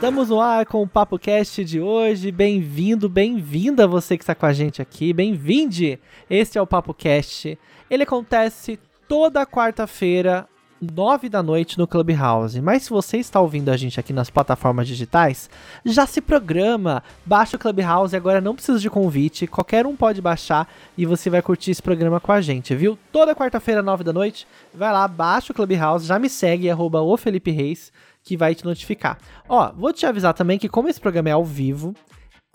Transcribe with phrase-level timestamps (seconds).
[0.00, 2.32] Estamos no ar com o Papo Cast de hoje.
[2.32, 5.12] Bem-vindo, bem-vinda você que está com a gente aqui.
[5.12, 6.00] Bem-vinde!
[6.30, 7.58] Este é o Papo Cast.
[7.90, 10.48] Ele acontece toda quarta-feira,
[10.80, 12.60] nove da noite no Clubhouse.
[12.60, 15.50] Mas se você está ouvindo a gente aqui nas plataformas digitais,
[15.84, 18.16] já se programa, baixa o Clubhouse.
[18.16, 22.20] Agora não precisa de convite, qualquer um pode baixar e você vai curtir esse programa
[22.20, 22.98] com a gente, viu?
[23.12, 27.16] Toda quarta-feira, nove da noite, vai lá, baixa o Clubhouse, já me segue, arroba o
[27.16, 27.92] Felipe Reis
[28.22, 29.18] que vai te notificar.
[29.48, 31.94] Ó, vou te avisar também que como esse programa é ao vivo,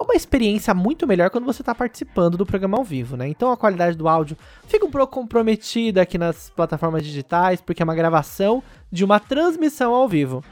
[0.03, 3.27] uma experiência muito melhor quando você está participando do programa ao vivo, né?
[3.27, 4.37] Então a qualidade do áudio
[4.67, 9.93] fica um pouco comprometida aqui nas plataformas digitais, porque é uma gravação de uma transmissão
[9.93, 10.43] ao vivo.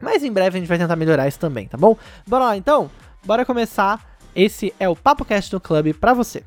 [0.00, 1.96] Mas em breve a gente vai tentar melhorar isso também, tá bom?
[2.26, 2.90] Bora lá então?
[3.24, 4.18] Bora começar.
[4.34, 6.44] Esse é o Papo Cast do Clube para você.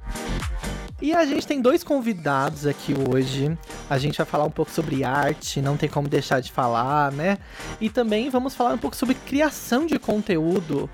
[1.02, 3.58] E a gente tem dois convidados aqui hoje.
[3.90, 7.40] A gente vai falar um pouco sobre arte, não tem como deixar de falar, né?
[7.80, 10.88] E também vamos falar um pouco sobre criação de conteúdo.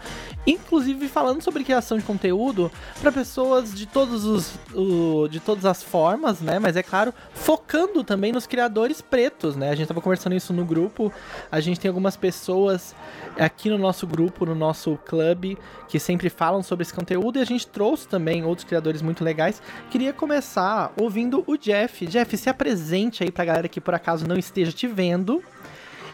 [0.45, 4.53] Inclusive falando sobre criação de conteúdo para pessoas de todos os
[5.29, 6.57] de todas as formas, né?
[6.57, 9.71] Mas é claro, focando também nos criadores pretos, né?
[9.71, 11.11] A gente tava conversando isso no grupo.
[11.51, 12.95] A gente tem algumas pessoas
[13.37, 15.57] aqui no nosso grupo, no nosso clube,
[15.89, 19.61] que sempre falam sobre esse conteúdo e a gente trouxe também outros criadores muito legais
[19.91, 22.05] que queria começar ouvindo o Jeff.
[22.05, 25.43] Jeff, se apresente aí pra galera que por acaso não esteja te vendo.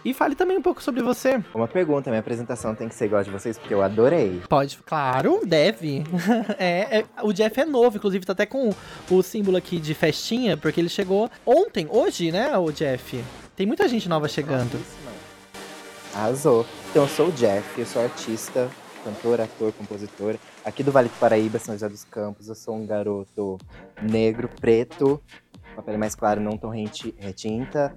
[0.06, 1.44] E fale também um pouco sobre você.
[1.54, 4.42] Uma pergunta, minha apresentação tem que ser igual a de vocês, porque eu adorei.
[4.48, 6.02] Pode, claro, deve.
[6.58, 8.74] é, é, o Jeff é novo, inclusive tá até com
[9.12, 13.22] o símbolo aqui de festinha, porque ele chegou ontem, hoje, né, o Jeff?
[13.54, 14.80] Tem muita gente nova chegando.
[16.16, 16.66] Arrasou.
[16.90, 18.70] Então, eu sou o Jeff, eu sou artista,
[19.04, 22.48] cantor, ator, compositor, aqui do Vale do Paraíba, São José dos Campos.
[22.48, 23.58] Eu sou um garoto
[24.02, 25.22] negro, preto,
[25.74, 27.94] com a pele mais clara, não tão retinta.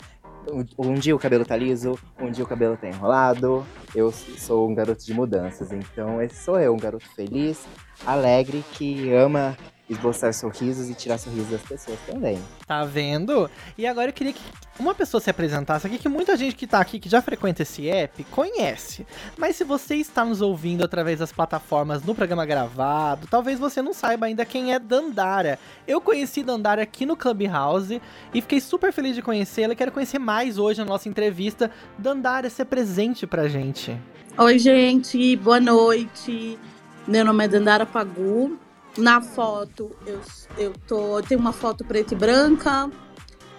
[0.51, 3.67] Um, um dia o cabelo tá liso, um dia o cabelo tá enrolado.
[3.95, 7.67] Eu sou um garoto de mudanças, então esse sou eu, um garoto feliz,
[8.05, 9.57] alegre, que ama
[9.89, 12.39] esboçar sorrisos e tirar sorrisos das pessoas também.
[12.67, 13.49] Tá vendo?
[13.79, 14.43] E agora eu queria que
[14.79, 17.89] uma pessoa se apresentasse aqui, que muita gente que tá aqui, que já frequenta esse
[17.89, 19.07] app, conhece.
[19.39, 23.93] Mas se você está nos ouvindo através das plataformas no programa gravado, talvez você não
[23.93, 25.59] saiba ainda quem é Dandara.
[25.87, 28.01] Eu conheci Dandara aqui no Clubhouse
[28.35, 31.71] e fiquei super feliz de conhecê-la e quero conhecer mais hoje na nossa entrevista.
[31.97, 33.97] Dandara, se presente pra gente.
[34.37, 36.59] Oi, gente, boa noite.
[37.07, 38.59] Meu nome é Dandara Pagu,
[38.97, 40.21] na foto, eu,
[40.57, 42.91] eu, tô, eu tenho uma foto preta e branca,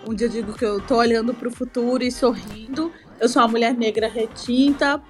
[0.07, 2.91] onde eu digo que eu tô olhando para o futuro e sorrindo.
[3.19, 5.01] Eu sou uma mulher negra retinta,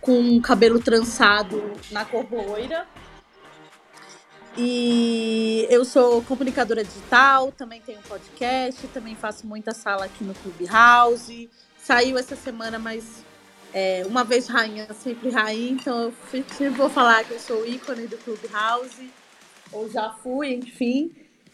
[0.00, 2.86] com cabelo trançado na cor loira.
[4.56, 11.48] E eu sou comunicadora digital, também tenho podcast, também faço muita sala aqui no Clubhouse.
[11.76, 13.24] Saiu essa semana, mas
[13.72, 16.12] é, uma vez rainha, sempre rainha, então
[16.60, 19.12] eu vou falar que eu sou ícone do Clubhouse
[19.72, 21.10] ou já fui, enfim.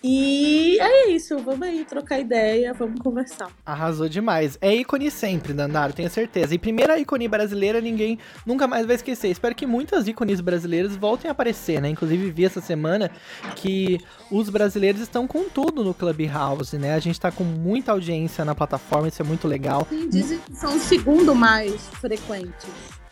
[0.06, 3.50] E é isso, vamos aí trocar ideia, vamos conversar.
[3.64, 4.58] Arrasou demais.
[4.60, 6.54] É ícone sempre, Dandaro, tenho certeza.
[6.54, 9.28] E primeira ícone brasileira, ninguém nunca mais vai esquecer.
[9.28, 11.88] Espero que muitas ícones brasileiras voltem a aparecer, né?
[11.88, 13.10] Inclusive vi essa semana
[13.56, 13.98] que
[14.30, 16.92] os brasileiros estão com tudo no Clubhouse, né?
[16.92, 19.86] A gente tá com muita audiência na plataforma, isso é muito legal.
[19.88, 22.68] Sim, dizem que são o segundo mais frequentes.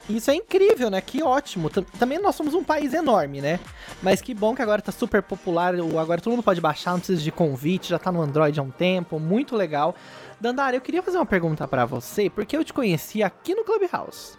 [0.09, 1.01] Isso é incrível, né?
[1.01, 1.71] Que ótimo.
[1.71, 3.61] Também nós somos um país enorme, né?
[4.03, 5.75] Mas que bom que agora tá super popular.
[5.75, 8.71] Agora todo mundo pode baixar, não precisa de convite, já tá no Android há um
[8.71, 9.21] tempo.
[9.21, 9.95] Muito legal.
[10.41, 14.37] Dandara, eu queria fazer uma pergunta para você, porque eu te conheci aqui no Clubhouse.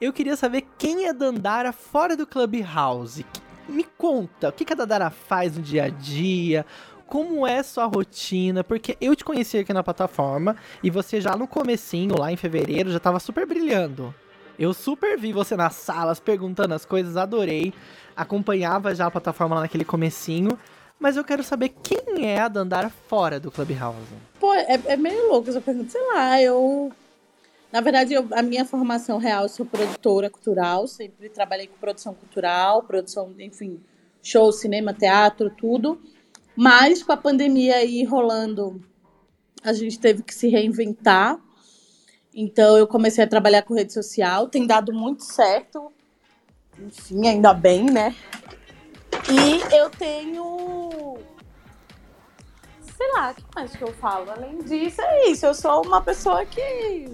[0.00, 3.26] Eu queria saber quem é Dandara fora do Clubhouse.
[3.68, 6.64] Me conta, o que a Dandara faz no dia a dia?
[7.06, 11.48] como é sua rotina, porque eu te conheci aqui na plataforma e você já no
[11.48, 14.14] comecinho, lá em fevereiro, já tava super brilhando.
[14.60, 17.72] Eu super vi você nas salas perguntando as coisas, adorei.
[18.14, 20.58] Acompanhava já a plataforma lá naquele comecinho.
[20.98, 23.96] Mas eu quero saber quem é a Dandara fora do Clubhouse.
[24.38, 25.88] Pô, é, é meio louco essa pergunta.
[25.88, 26.92] Sei lá, eu.
[27.72, 32.82] Na verdade, eu, a minha formação real, sou produtora cultural, sempre trabalhei com produção cultural,
[32.82, 33.80] produção, enfim,
[34.22, 35.98] show, cinema, teatro, tudo.
[36.54, 38.78] Mas com a pandemia aí rolando,
[39.64, 41.40] a gente teve que se reinventar.
[42.34, 45.92] Então eu comecei a trabalhar com rede social, tem dado muito certo.
[46.78, 48.14] Enfim, ainda bem, né?
[49.28, 51.18] E eu tenho.
[52.96, 54.30] Sei lá, o que mais que eu falo?
[54.30, 55.46] Além disso, é isso.
[55.46, 57.06] Eu sou uma pessoa que.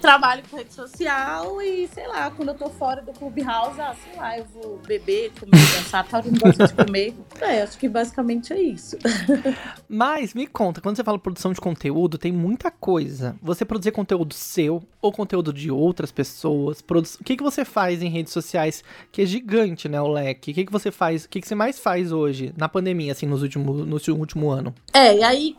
[0.00, 4.16] Trabalho com rede social e, sei lá, quando eu tô fora do Clubhouse, ah, sei
[4.16, 7.14] lá, eu vou beber, comer, dançar, tal, eu não gosto de comer.
[7.40, 8.96] É, acho que basicamente é isso.
[9.88, 13.36] Mas me conta, quando você fala produção de conteúdo, tem muita coisa.
[13.42, 16.80] Você produzir conteúdo seu ou conteúdo de outras pessoas?
[16.82, 17.08] Produ...
[17.20, 20.50] O que, que você faz em redes sociais que é gigante, né, o leque?
[20.50, 23.26] O que, que você faz, o que, que você mais faz hoje, na pandemia, assim,
[23.26, 24.74] nos último, no último ano?
[24.92, 25.56] É, e aí,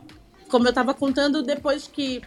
[0.48, 2.22] como eu tava contando, depois que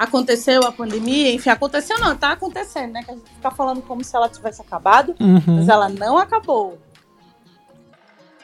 [0.00, 3.02] aconteceu a pandemia, enfim, aconteceu não, tá acontecendo, né?
[3.04, 5.56] Que a gente fica falando como se ela tivesse acabado, uhum.
[5.56, 6.78] mas ela não acabou.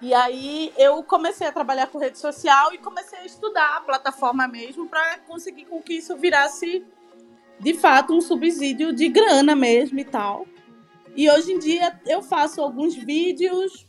[0.03, 4.47] E aí eu comecei a trabalhar com rede social e comecei a estudar a plataforma
[4.47, 6.85] mesmo para conseguir com que isso virasse
[7.59, 10.47] de fato um subsídio de grana mesmo e tal.
[11.17, 13.87] E hoje em dia eu faço alguns vídeos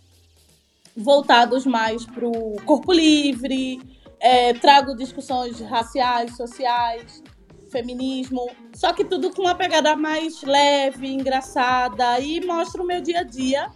[0.96, 3.82] voltados mais para o corpo livre,
[4.22, 7.22] é, trago discussões raciais, sociais,
[7.70, 13.20] feminismo, só que tudo com uma pegada mais leve, engraçada e mostra o meu dia
[13.20, 13.70] a dia.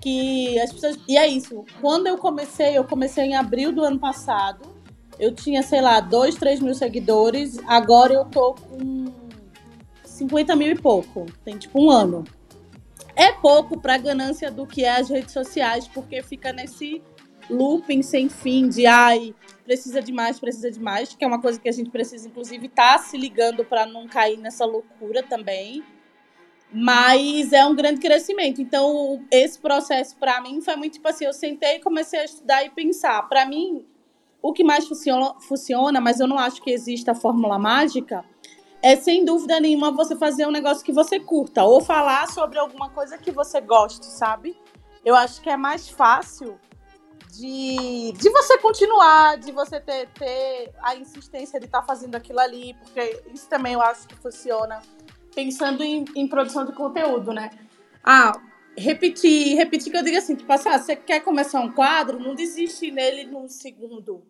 [0.00, 0.98] Que as pessoas.
[1.06, 1.64] E é isso.
[1.80, 4.74] Quando eu comecei, eu comecei em abril do ano passado.
[5.18, 7.58] Eu tinha, sei lá, 2, 3 mil seguidores.
[7.66, 9.12] Agora eu tô com
[10.02, 11.26] 50 mil e pouco.
[11.44, 12.24] Tem tipo um ano.
[13.14, 17.02] É pouco para ganância do que é as redes sociais, porque fica nesse
[17.50, 19.34] looping sem fim de ai,
[19.70, 22.66] precisa de mais, precisa de mais, que é uma coisa que a gente precisa, inclusive,
[22.66, 25.84] estar tá se ligando para não cair nessa loucura também.
[26.72, 28.60] Mas é um grande crescimento.
[28.60, 32.64] Então, esse processo, para mim, foi muito tipo assim: eu sentei e comecei a estudar
[32.64, 33.22] e pensar.
[33.28, 33.86] Para mim,
[34.42, 38.24] o que mais funciona, funciona, mas eu não acho que exista a fórmula mágica,
[38.82, 42.90] é sem dúvida nenhuma você fazer um negócio que você curta, ou falar sobre alguma
[42.90, 44.56] coisa que você goste, sabe?
[45.04, 46.58] Eu acho que é mais fácil
[47.32, 52.40] de, de você continuar, de você ter, ter a insistência de estar tá fazendo aquilo
[52.40, 54.80] ali, porque isso também eu acho que funciona
[55.34, 57.50] pensando em, em produção de conteúdo, né?
[58.02, 58.32] Ah,
[58.76, 62.34] repetir, repetir que eu digo assim, tipo assim, ah, você quer começar um quadro, não
[62.34, 64.22] desiste nele num segundo.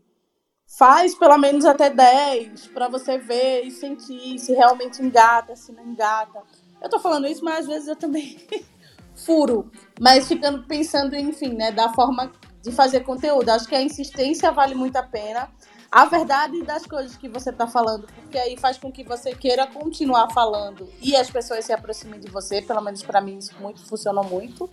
[0.78, 5.84] Faz pelo menos até 10 para você ver e sentir se realmente engata, se não
[5.84, 6.42] engata.
[6.80, 8.38] Eu tô falando isso, mas às vezes eu também
[9.14, 9.70] furo,
[10.00, 12.32] mas ficando pensando, enfim, né, da forma
[12.62, 13.48] de fazer conteúdo.
[13.48, 15.48] Acho que a insistência vale muito a pena.
[15.90, 19.66] A verdade das coisas que você está falando, porque aí faz com que você queira
[19.66, 22.62] continuar falando e as pessoas se aproximem de você.
[22.62, 24.70] Pelo menos para mim isso muito funcionou muito.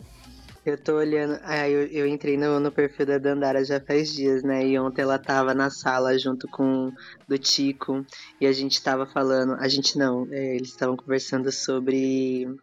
[0.67, 1.39] Eu tô olhando.
[1.43, 4.67] Ah, eu, eu entrei no, no perfil da Dandara já faz dias, né?
[4.67, 6.91] E ontem ela tava na sala junto com
[7.25, 8.05] do Tico.
[8.39, 9.53] E a gente tava falando.
[9.53, 12.53] A gente não, é, eles estavam conversando sobre.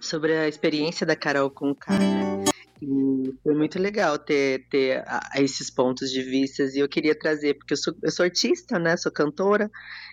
[0.00, 1.98] Sobre a experiência da Carol com o cara?
[3.42, 7.72] Foi muito legal ter, ter a, esses pontos de vista e eu queria trazer, porque
[7.72, 8.96] eu sou, eu sou artista, né?
[8.96, 9.70] Sou cantora,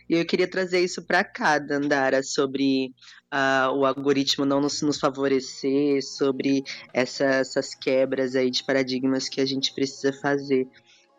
[0.10, 2.94] e eu queria trazer isso para cá, Dandara, sobre
[3.34, 6.64] uh, o algoritmo não nos, nos favorecer, sobre
[6.94, 10.68] essa, essas quebras aí de paradigmas que a gente precisa fazer.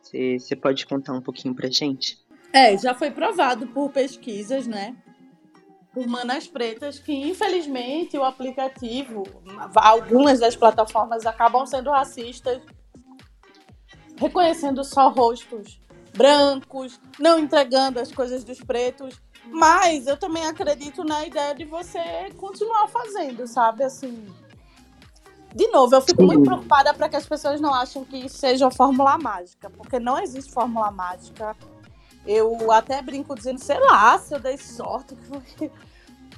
[0.03, 2.19] Você pode contar um pouquinho pra gente?
[2.53, 4.97] É, já foi provado por pesquisas, né?
[5.95, 9.23] Por Manas Pretas, que infelizmente o aplicativo,
[9.77, 12.61] algumas das plataformas acabam sendo racistas,
[14.19, 15.81] reconhecendo só rostos
[16.17, 19.21] brancos, não entregando as coisas dos pretos.
[19.47, 23.85] Mas eu também acredito na ideia de você continuar fazendo, sabe?
[23.85, 24.27] Assim.
[25.55, 28.71] De novo, eu fico muito preocupada para que as pessoas não achem que isso seja
[28.71, 31.55] fórmula mágica, porque não existe fórmula mágica.
[32.27, 35.17] Eu até brinco dizendo, sei lá, se eu dei sorte.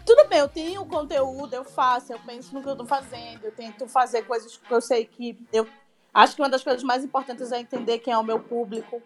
[0.05, 3.52] Tudo bem, eu tenho conteúdo, eu faço, eu penso no que eu tô fazendo, eu
[3.52, 5.37] tento fazer coisas que eu sei que.
[5.52, 5.66] Eu
[6.14, 9.02] acho que uma das coisas mais importantes é entender quem é o meu público.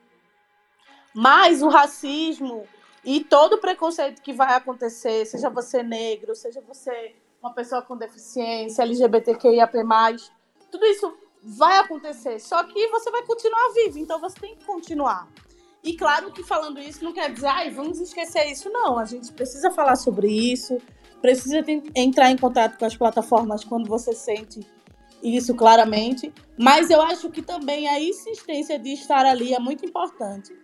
[1.14, 2.66] Mas o racismo
[3.04, 7.96] e todo o preconceito que vai acontecer, seja você negro, seja você uma pessoa com
[7.96, 9.72] deficiência, LGBTQIAP+,
[10.70, 12.38] tudo isso vai acontecer.
[12.38, 15.26] Só que você vai continuar vivo, então você tem que continuar.
[15.82, 18.70] E claro que falando isso não quer dizer, ai, vamos esquecer isso.
[18.70, 20.78] Não, a gente precisa falar sobre isso,
[21.22, 24.60] precisa entrar em contato com as plataformas quando você sente
[25.22, 26.32] isso claramente.
[26.58, 30.54] Mas eu acho que também a insistência de estar ali é muito importante.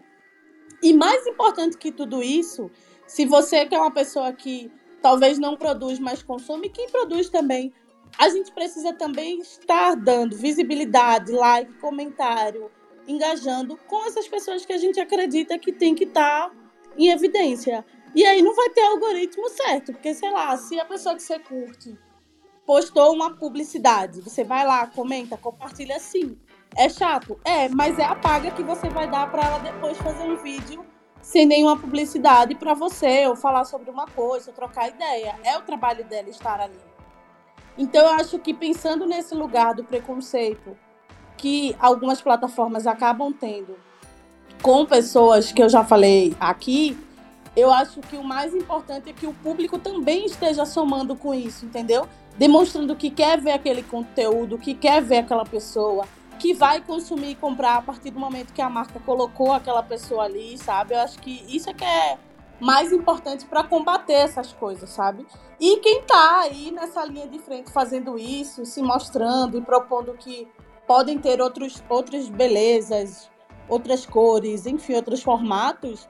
[0.83, 2.71] E mais importante que tudo isso,
[3.07, 4.71] se você que é uma pessoa que
[5.01, 7.73] talvez não produz, mas consome, quem produz também,
[8.19, 12.71] a gente precisa também estar dando visibilidade, like, comentário,
[13.07, 16.57] engajando com essas pessoas que a gente acredita que tem que estar tá
[16.97, 17.85] em evidência.
[18.15, 21.39] E aí não vai ter algoritmo certo, porque sei lá, se a pessoa que você
[21.39, 21.99] curte
[22.65, 26.37] postou uma publicidade, você vai lá, comenta, compartilha sim.
[26.77, 27.39] É chato?
[27.45, 30.85] É, mas é a paga que você vai dar para ela depois fazer um vídeo
[31.23, 35.35] sem nenhuma publicidade para você, ou falar sobre uma coisa, ou trocar ideia.
[35.43, 36.79] É o trabalho dela estar ali.
[37.77, 40.77] Então, eu acho que pensando nesse lugar do preconceito
[41.37, 43.77] que algumas plataformas acabam tendo
[44.63, 46.99] com pessoas que eu já falei aqui,
[47.57, 51.65] eu acho que o mais importante é que o público também esteja somando com isso,
[51.65, 52.07] entendeu?
[52.37, 56.07] Demonstrando que quer ver aquele conteúdo, que quer ver aquela pessoa,
[56.39, 60.25] que vai consumir e comprar a partir do momento que a marca colocou aquela pessoa
[60.25, 60.95] ali, sabe?
[60.95, 62.19] Eu acho que isso é que é
[62.61, 65.27] mais importante para combater essas coisas, sabe?
[65.59, 70.47] E quem tá aí nessa linha de frente fazendo isso, se mostrando e propondo que
[70.87, 73.31] podem ter outros, outras belezas,
[73.69, 76.09] outras cores, enfim, outros formatos,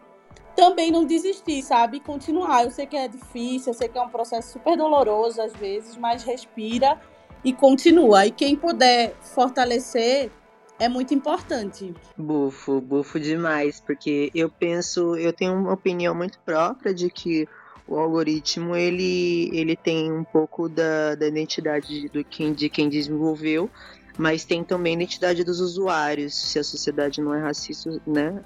[0.54, 2.00] também não desistir, sabe?
[2.00, 2.64] Continuar.
[2.64, 5.96] Eu sei que é difícil, eu sei que é um processo super doloroso às vezes,
[5.96, 7.00] mas respira
[7.44, 8.26] e continua.
[8.26, 10.30] E quem puder fortalecer
[10.78, 11.94] é muito importante.
[12.16, 17.48] Bufo, bufo demais, porque eu penso, eu tenho uma opinião muito própria de que
[17.88, 23.70] o algoritmo ele, ele tem um pouco da, da identidade do quem, de quem desenvolveu,
[24.18, 26.34] mas tem também a identidade dos usuários.
[26.34, 28.42] Se a sociedade não é racista, né,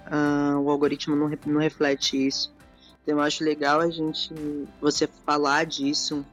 [0.63, 2.53] o algoritmo não, não reflete isso.
[3.03, 4.33] Então, eu acho legal a gente
[4.81, 6.25] você falar disso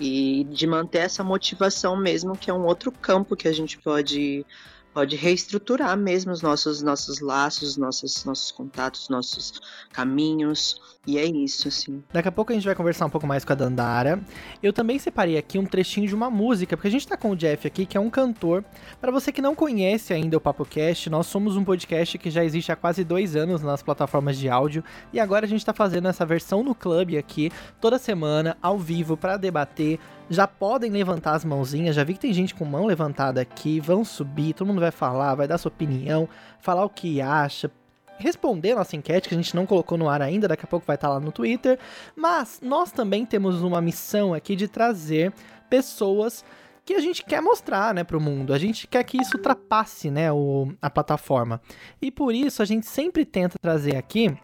[0.00, 4.44] e de manter essa motivação mesmo, que é um outro campo que a gente pode
[4.92, 9.60] pode reestruturar mesmo os nossos nossos laços, nossos nossos contatos, nossos
[9.92, 10.80] caminhos.
[11.06, 12.02] E é isso, assim.
[12.12, 14.20] Daqui a pouco a gente vai conversar um pouco mais com a Dandara.
[14.62, 17.36] Eu também separei aqui um trechinho de uma música, porque a gente tá com o
[17.36, 18.64] Jeff aqui, que é um cantor.
[19.00, 22.42] Para você que não conhece ainda o Papo Cast, nós somos um podcast que já
[22.42, 24.82] existe há quase dois anos nas plataformas de áudio.
[25.12, 29.16] E agora a gente tá fazendo essa versão no clube aqui, toda semana, ao vivo,
[29.16, 29.98] para debater
[30.30, 31.94] já podem levantar as mãozinhas.
[31.94, 33.78] Já vi que tem gente com mão levantada aqui.
[33.78, 36.26] Vão subir, todo mundo vai falar, vai dar sua opinião,
[36.60, 37.70] falar o que acha,
[38.18, 40.86] responder a nossa enquete, que a gente não colocou no ar ainda, daqui a pouco
[40.86, 41.78] vai estar lá no Twitter.
[42.16, 45.32] Mas nós também temos uma missão aqui de trazer
[45.68, 46.44] pessoas
[46.84, 48.52] que a gente quer mostrar, né, o mundo.
[48.52, 51.60] A gente quer que isso ultrapasse, né, o, a plataforma.
[52.00, 54.36] E por isso a gente sempre tenta trazer aqui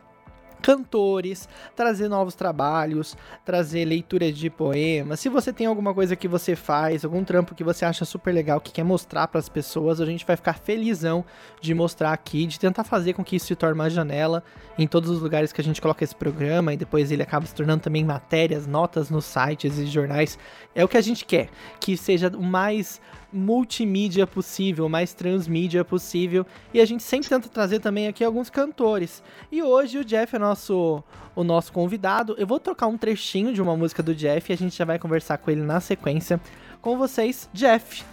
[0.60, 5.18] cantores, trazer novos trabalhos, trazer leitura de poemas.
[5.20, 8.60] Se você tem alguma coisa que você faz, algum trampo que você acha super legal,
[8.60, 11.24] que quer mostrar para as pessoas, a gente vai ficar felizão
[11.60, 14.44] de mostrar aqui, de tentar fazer com que isso se torne uma janela
[14.78, 17.54] em todos os lugares que a gente coloca esse programa e depois ele acaba se
[17.54, 20.38] tornando também matérias, notas nos sites e jornais.
[20.74, 21.48] É o que a gente quer,
[21.80, 23.00] que seja o mais
[23.32, 26.46] multimídia possível, mais transmídia possível.
[26.72, 29.22] E a gente sempre tenta trazer também aqui alguns cantores.
[29.50, 31.02] E hoje o Jeff é nosso,
[31.34, 32.34] o nosso convidado.
[32.38, 34.98] Eu vou trocar um trechinho de uma música do Jeff e a gente já vai
[34.98, 36.40] conversar com ele na sequência.
[36.80, 38.04] Com vocês, Jeff.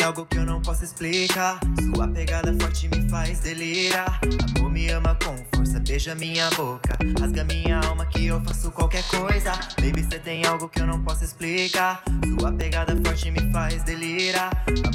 [0.00, 1.58] Algo que eu não posso explicar.
[1.94, 4.20] Sua pegada forte me faz delirar.
[4.56, 6.96] Amor me ama com força, beija minha boca.
[7.20, 9.52] Rasga minha alma que eu faço qualquer coisa.
[9.80, 12.02] Baby, cê tem algo que eu não posso explicar.
[12.38, 14.50] Sua pegada forte me faz delirar.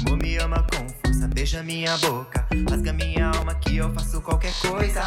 [0.06, 2.46] Amor me ama com força, beija minha boca.
[2.70, 5.02] Rasga minha alma que eu faço qualquer coisa.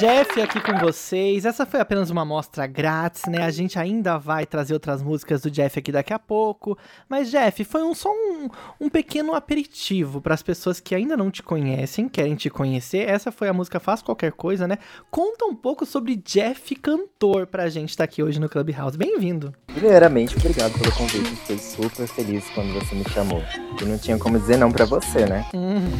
[0.00, 1.44] Jeff aqui com vocês.
[1.44, 3.42] Essa foi apenas uma amostra grátis, né?
[3.42, 6.78] A gente ainda vai trazer outras músicas do Jeff aqui daqui a pouco.
[7.06, 8.48] Mas, Jeff, foi um, só um,
[8.80, 13.06] um pequeno aperitivo para as pessoas que ainda não te conhecem, querem te conhecer.
[13.10, 14.78] Essa foi a música Faz Qualquer Coisa, né?
[15.10, 18.96] Conta um pouco sobre Jeff Cantor pra gente estar tá aqui hoje no Clubhouse.
[18.96, 19.54] Bem-vindo.
[19.66, 21.28] Primeiramente, obrigado pelo convite.
[21.28, 23.42] Fiquei super feliz quando você me chamou.
[23.78, 25.44] E não tinha como dizer não para você, né?
[25.52, 25.90] Uhum.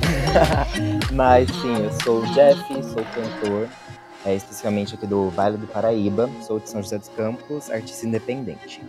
[1.12, 3.68] Mas sim, eu sou o Jeff, sou cantor
[4.24, 6.28] é, especificamente aqui do Vale do Paraíba.
[6.46, 8.82] Sou de São José dos Campos, artista independente.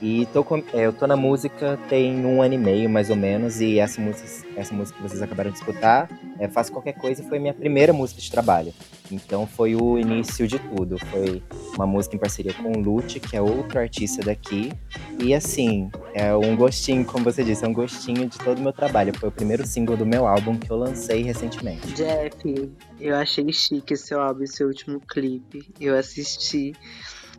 [0.00, 3.16] E tô com, é, eu tô na música tem um ano e meio, mais ou
[3.16, 7.22] menos, e essa música, essa música que vocês acabaram de escutar, é, Faço Qualquer Coisa,
[7.22, 8.74] foi minha primeira música de trabalho.
[9.10, 10.98] Então foi o início de tudo.
[10.98, 11.42] Foi
[11.74, 14.72] uma música em parceria com o Lute, que é outro artista daqui.
[15.18, 18.72] E assim, é um gostinho, como você disse, é um gostinho de todo o meu
[18.72, 19.16] trabalho.
[19.18, 21.86] Foi o primeiro single do meu álbum que eu lancei recentemente.
[21.94, 25.72] Jeff, eu achei chique seu álbum, seu último clipe.
[25.80, 26.72] Eu assisti.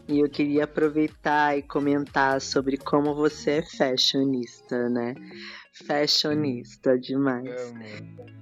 [0.08, 5.14] E eu queria aproveitar e comentar sobre como você é fashionista, né?
[5.86, 7.74] Fashionista demais.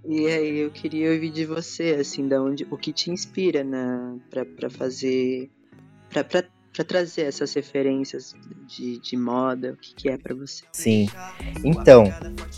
[0.08, 4.16] E aí eu queria ouvir de você, assim, da onde, o que te inspira na,
[4.30, 5.50] pra, pra fazer.
[6.10, 8.36] Pra, pra, pra trazer essas referências
[8.68, 10.64] de, de moda, o que, que é pra você?
[10.72, 11.08] Sim.
[11.64, 12.04] Então,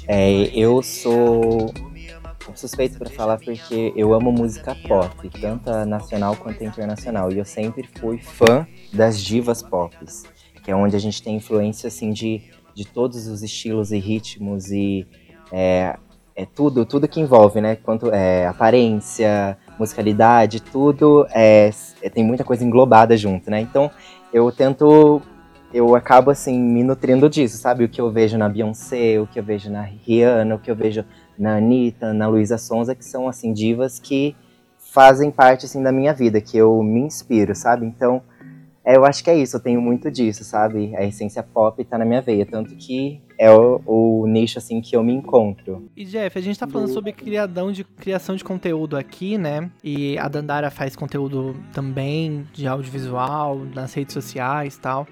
[0.05, 1.73] é, eu sou
[2.55, 7.31] suspeito para falar porque eu amo música pop, tanto nacional quanto internacional.
[7.31, 9.95] E eu sempre fui fã das divas pop,
[10.63, 12.41] que é onde a gente tem influência assim de,
[12.73, 15.07] de todos os estilos e ritmos e
[15.51, 15.97] é,
[16.35, 17.75] é tudo, tudo que envolve, né?
[17.75, 23.59] Quanto é, aparência, musicalidade, tudo é, é, tem muita coisa englobada junto, né?
[23.59, 23.89] Então
[24.31, 25.21] eu tento
[25.73, 27.83] eu acabo assim me nutrindo disso, sabe?
[27.83, 30.75] O que eu vejo na Beyoncé, o que eu vejo na Rihanna, o que eu
[30.75, 31.03] vejo
[31.37, 34.35] na Anitta, na Luísa Sonza, que são assim divas que
[34.77, 37.85] fazem parte assim da minha vida, que eu me inspiro, sabe?
[37.85, 38.21] Então,
[38.87, 40.95] é, eu acho que é isso, eu tenho muito disso, sabe?
[40.95, 44.95] A essência pop tá na minha veia, tanto que é o, o nicho assim que
[44.95, 45.89] eu me encontro.
[45.93, 49.69] E Jeff, a gente tá falando sobre criadão de criação de conteúdo aqui, né?
[49.83, 55.05] E a Dandara faz conteúdo também de audiovisual, nas redes sociais, tal.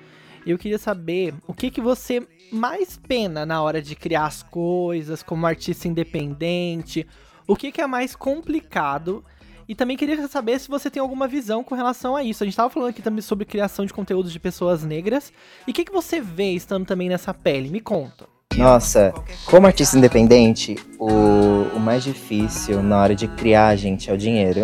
[0.45, 4.43] E eu queria saber o que que você mais pena na hora de criar as
[4.43, 7.05] coisas, como artista independente?
[7.47, 9.23] O que, que é mais complicado?
[9.67, 12.43] E também queria saber se você tem alguma visão com relação a isso.
[12.43, 15.33] A gente estava falando aqui também sobre criação de conteúdos de pessoas negras.
[15.67, 17.69] E o que, que você vê estando também nessa pele?
[17.69, 18.27] Me conta.
[18.55, 19.13] Nossa,
[19.45, 24.61] como artista independente, o, o mais difícil na hora de criar, gente, é o dinheiro.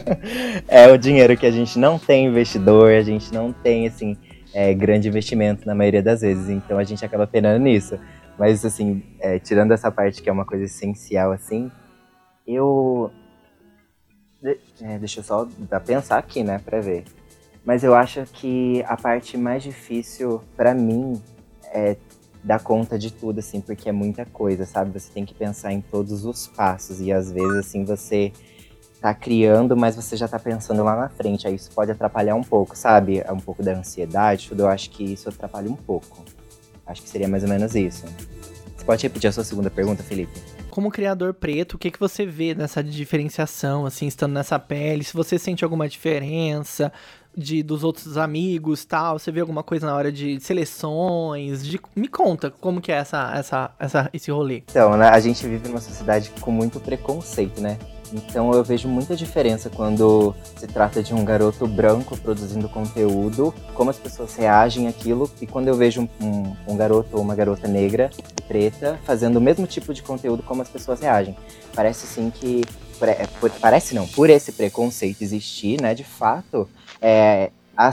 [0.66, 4.16] é o dinheiro que a gente não tem investidor, a gente não tem, assim,
[4.58, 7.96] é, grande investimento na maioria das vezes, então a gente acaba penando nisso.
[8.36, 11.70] Mas, assim, é, tirando essa parte que é uma coisa essencial, assim,
[12.44, 13.08] eu.
[14.42, 15.48] De, é, deixa eu só
[15.86, 17.04] pensar aqui, né, pra ver.
[17.64, 21.22] Mas eu acho que a parte mais difícil para mim
[21.72, 21.96] é
[22.42, 24.90] dar conta de tudo, assim, porque é muita coisa, sabe?
[24.98, 28.32] Você tem que pensar em todos os passos e às vezes, assim, você
[29.00, 31.46] tá criando, mas você já tá pensando lá na frente.
[31.46, 33.20] Aí isso pode atrapalhar um pouco, sabe?
[33.24, 34.62] É um pouco da ansiedade, tudo.
[34.62, 36.24] Eu acho que isso atrapalha um pouco.
[36.86, 38.04] Acho que seria mais ou menos isso.
[38.76, 40.40] Você pode repetir a sua segunda pergunta, Felipe?
[40.70, 45.02] Como criador preto, o que, que você vê nessa diferenciação, assim, estando nessa pele?
[45.02, 46.92] Se você sente alguma diferença
[47.36, 49.18] de dos outros amigos tal?
[49.18, 51.64] Você vê alguma coisa na hora de seleções?
[51.64, 51.80] De...
[51.94, 54.62] Me conta como que é essa, essa, essa, esse rolê.
[54.70, 57.78] Então, né, a gente vive numa sociedade com muito preconceito, né?
[58.12, 63.90] Então eu vejo muita diferença quando se trata de um garoto branco produzindo conteúdo, como
[63.90, 68.10] as pessoas reagem àquilo, e quando eu vejo um, um garoto ou uma garota negra,
[68.46, 71.36] preta, fazendo o mesmo tipo de conteúdo, como as pessoas reagem.
[71.74, 72.62] Parece assim que.
[73.38, 76.68] Por, parece não, por esse preconceito existir, né, de fato,
[77.00, 77.92] é, a,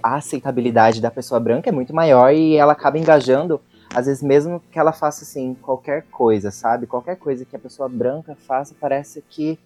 [0.00, 3.60] a aceitabilidade da pessoa branca é muito maior e ela acaba engajando
[3.94, 6.86] às vezes mesmo que ela faça assim qualquer coisa, sabe?
[6.86, 9.58] Qualquer coisa que a pessoa branca faça, parece que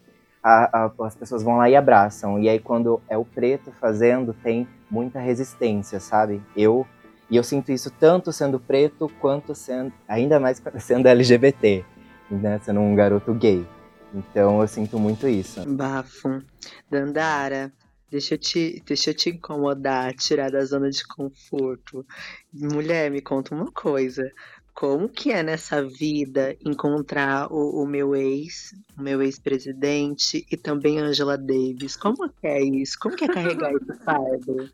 [0.43, 2.39] a, a, as pessoas vão lá e abraçam.
[2.39, 6.43] E aí quando é o preto fazendo, tem muita resistência, sabe?
[6.57, 6.87] Eu
[7.31, 11.85] e eu sinto isso tanto sendo preto quanto sendo ainda mais sendo LGBT,
[12.31, 12.61] né?
[12.63, 13.67] Sendo um garoto gay.
[14.15, 15.69] Então eu sinto muito isso.
[15.69, 16.43] Bafo.
[16.91, 17.71] Dandara,
[18.11, 22.07] Deixa eu, te, deixa eu te incomodar, tirar da zona de conforto.
[22.53, 24.33] Mulher, me conta uma coisa.
[24.73, 30.99] Como que é nessa vida encontrar o, o meu ex, o meu ex-presidente e também
[30.99, 31.97] Angela Davis?
[31.97, 32.97] Como que é isso?
[32.99, 34.71] Como que é carregar esse fardo?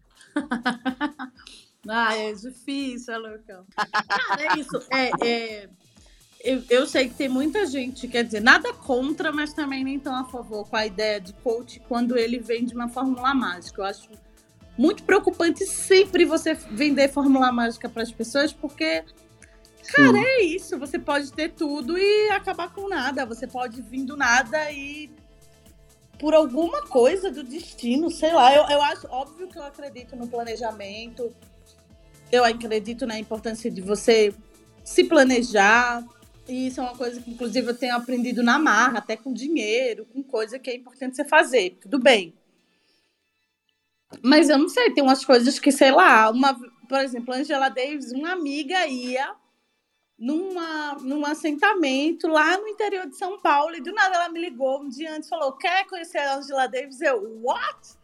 [1.88, 3.64] ah, é difícil, é loucão.
[3.75, 4.79] Cara, é isso.
[4.92, 5.68] É, é
[6.44, 10.14] eu, eu, sei que tem muita gente, quer dizer, nada contra, mas também nem tão
[10.14, 13.80] a favor com a ideia de coach quando ele vende uma fórmula mágica.
[13.80, 14.11] Eu acho
[14.76, 19.02] muito preocupante sempre você vender fórmula mágica para as pessoas, porque,
[19.94, 20.24] cara, Sim.
[20.24, 20.78] é isso.
[20.78, 23.24] Você pode ter tudo e acabar com nada.
[23.24, 25.11] Você pode vir do nada e
[26.18, 28.54] por alguma coisa do destino, sei lá.
[28.54, 31.35] Eu, eu acho óbvio que eu acredito no planejamento.
[32.30, 34.35] Eu acredito na importância de você
[34.85, 36.04] se planejar,
[36.48, 40.07] e isso é uma coisa que, inclusive, eu tenho aprendido na marra, até com dinheiro,
[40.07, 41.78] com coisa que é importante você fazer.
[41.80, 42.35] Tudo bem.
[44.22, 46.54] Mas eu não sei, tem umas coisas que, sei lá, uma,
[46.88, 49.35] por exemplo, Angela Davis, uma amiga ia
[50.18, 54.83] numa, num assentamento lá no interior de São Paulo, e do nada ela me ligou
[54.83, 57.00] um dia antes e falou: Quer conhecer a Angela Davis?
[57.00, 57.96] Eu, what?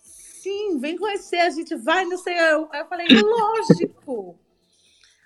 [0.00, 2.38] Sim, vem conhecer, a gente vai, não sei.
[2.38, 4.38] Eu, eu falei, lógico.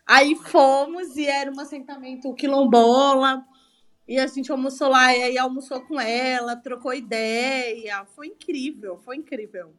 [0.09, 3.44] Aí fomos e era um assentamento quilombola.
[4.09, 8.07] E a gente almoçou lá, e aí almoçou com ela, trocou ideia.
[8.16, 9.75] Foi incrível, foi incrível.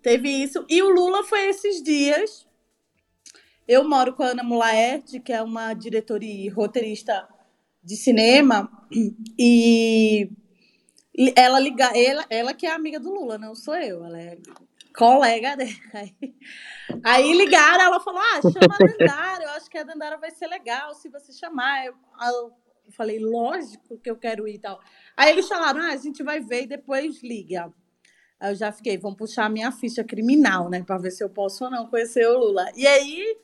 [0.00, 0.64] teve isso.
[0.68, 2.46] E o Lula foi esses dias.
[3.66, 7.28] Eu moro com a Ana Mulaerte, que é uma diretora e roteirista
[7.82, 8.70] de cinema,
[9.38, 10.30] e
[11.36, 14.38] ela liga, ela, ela que é amiga do Lula, não sou eu, ela é
[14.96, 15.76] colega dele.
[15.92, 16.14] Aí,
[17.04, 20.46] aí ligaram, ela falou: Ah, chama a Dandara, eu acho que a Dandara vai ser
[20.46, 21.86] legal se você chamar.
[21.86, 22.52] Eu, eu
[22.92, 24.80] falei, lógico que eu quero ir e tal.
[25.16, 27.72] Aí eles falaram: Ah, a gente vai ver e depois liga.
[28.38, 30.82] Aí eu já fiquei, vamos puxar a minha ficha criminal, né?
[30.82, 32.70] Para ver se eu posso ou não conhecer o Lula.
[32.74, 33.36] E aí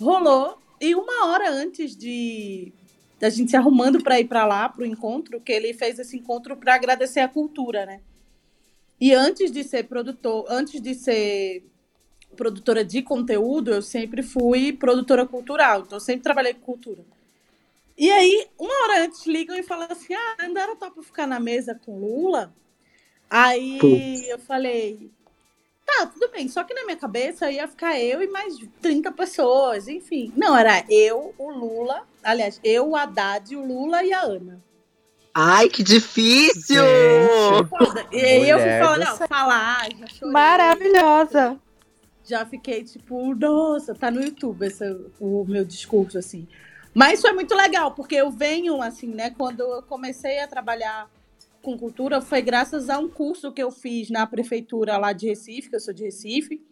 [0.00, 0.58] rolou.
[0.80, 2.72] E uma hora antes de
[3.18, 6.16] da gente se arrumando para ir para lá, para o encontro, que ele fez esse
[6.16, 8.00] encontro para agradecer a cultura, né?
[9.00, 11.64] E antes de ser produtor, antes de ser
[12.36, 17.04] produtora de conteúdo, eu sempre fui produtora cultural, então eu sempre trabalhei com cultura.
[17.96, 21.74] E aí, uma hora antes, ligam e falam assim: ah, Andara topa ficar na mesa
[21.74, 22.52] com Lula?
[23.30, 25.10] Aí eu falei:
[25.84, 26.48] Tá, tudo bem.
[26.48, 30.32] Só que na minha cabeça ia ficar eu e mais 30 pessoas, enfim.
[30.36, 32.06] Não, era eu, o Lula.
[32.22, 34.62] Aliás, eu, o Haddad, o Lula e a Ana.
[35.34, 36.84] Ai, que difícil!
[38.12, 39.88] E aí eu fui falar, não, falar.
[40.22, 41.58] Maravilhosa!
[42.24, 44.84] Já fiquei tipo, nossa, tá no YouTube esse,
[45.18, 46.46] o meu discurso, assim.
[46.94, 51.10] Mas isso é muito legal, porque eu venho, assim, né, quando eu comecei a trabalhar
[51.60, 55.70] com cultura foi graças a um curso que eu fiz na prefeitura lá de Recife,
[55.70, 56.62] que eu sou de Recife.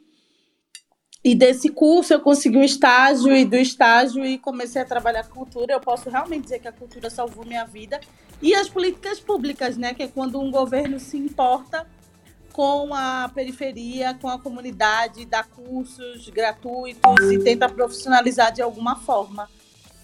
[1.24, 5.72] E desse curso eu consegui um estágio e do estágio e comecei a trabalhar cultura.
[5.72, 8.00] Eu posso realmente dizer que a cultura salvou minha vida
[8.40, 11.86] e as políticas públicas, né, que é quando um governo se importa
[12.52, 19.48] com a periferia, com a comunidade, dá cursos gratuitos e tenta profissionalizar de alguma forma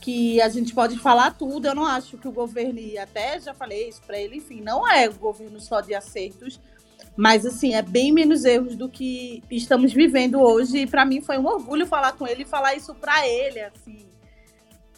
[0.01, 1.67] que a gente pode falar tudo.
[1.67, 4.89] Eu não acho que o governo, e até já falei isso para ele, enfim, não
[4.89, 6.61] é o governo só de acertos,
[7.19, 10.79] mas assim, é bem menos erros do que estamos vivendo hoje.
[10.79, 14.07] E para mim foi um orgulho falar com ele e falar isso para ele, assim.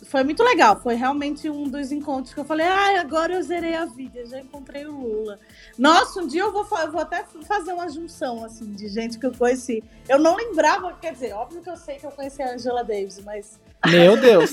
[0.02, 3.42] Foi muito legal, foi realmente um dos encontros que eu falei, ai, ah, agora eu
[3.42, 5.38] zerei a vida, já encontrei o Lula.
[5.78, 9.24] Nossa, um dia eu vou, eu vou até fazer uma junção, assim, de gente que
[9.24, 9.82] eu conheci.
[10.06, 13.18] Eu não lembrava, quer dizer, óbvio que eu sei que eu conheci a Angela Davis,
[13.24, 14.52] mas meu Deus.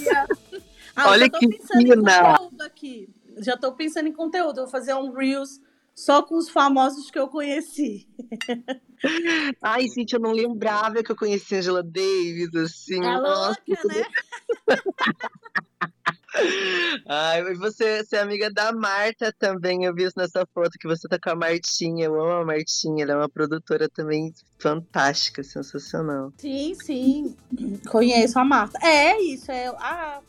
[0.95, 2.35] ah, Olha que fina.
[2.65, 3.09] aqui.
[3.39, 4.61] Já estou pensando em conteúdo.
[4.61, 5.59] Vou fazer um Reels
[5.97, 8.07] só com os famosos que eu conheci.
[9.63, 13.03] Ai, gente, eu não lembrava que eu conhecia Angela Davis, assim.
[13.03, 14.05] É louca, né?
[17.09, 19.85] Ai, e você, você é amiga da Marta também.
[19.85, 22.05] Eu vi isso nessa foto que você tá com a Martinha.
[22.05, 26.31] Eu amo a Martinha, ela é uma produtora também fantástica, sensacional.
[26.37, 27.35] Sim, sim.
[27.89, 28.77] Conheço a Marta.
[28.85, 29.65] É isso, é.
[29.79, 30.21] Ah,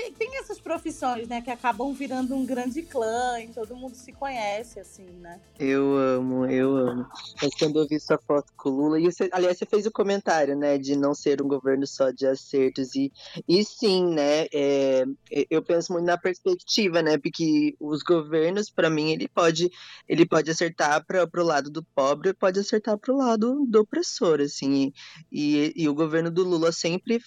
[0.00, 4.12] tem, tem, essas profissões, né, que acabam virando um grande clã e todo mundo se
[4.12, 5.38] conhece, assim, né?
[5.58, 7.06] Eu amo, eu amo.
[7.42, 9.90] Mas quando eu vi sua foto com o Lula, e você, aliás, você fez o
[9.90, 13.12] comentário, né, de não ser um governo só de acertos, e,
[13.46, 15.04] e sim, né, é,
[15.50, 19.70] eu penso muito na perspectiva, né, porque os governos, para mim, ele pode,
[20.08, 24.40] ele pode acertar para o lado do pobre, pode acertar para o lado do opressor,
[24.40, 24.92] assim,
[25.30, 27.20] e, e, e o governo do Lula sempre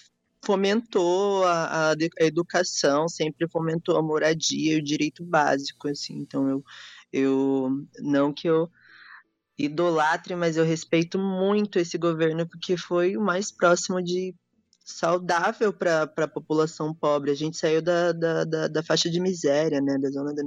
[0.43, 6.15] fomentou a, a, educação, sempre fomentou a moradia e o direito básico, assim.
[6.17, 6.63] Então eu,
[7.11, 8.69] eu não que eu
[9.57, 14.35] idolatre, mas eu respeito muito esse governo porque foi o mais próximo de
[14.83, 17.31] saudável para a população pobre.
[17.31, 20.43] A gente saiu da, da, da, da, faixa de miséria, né, da zona da,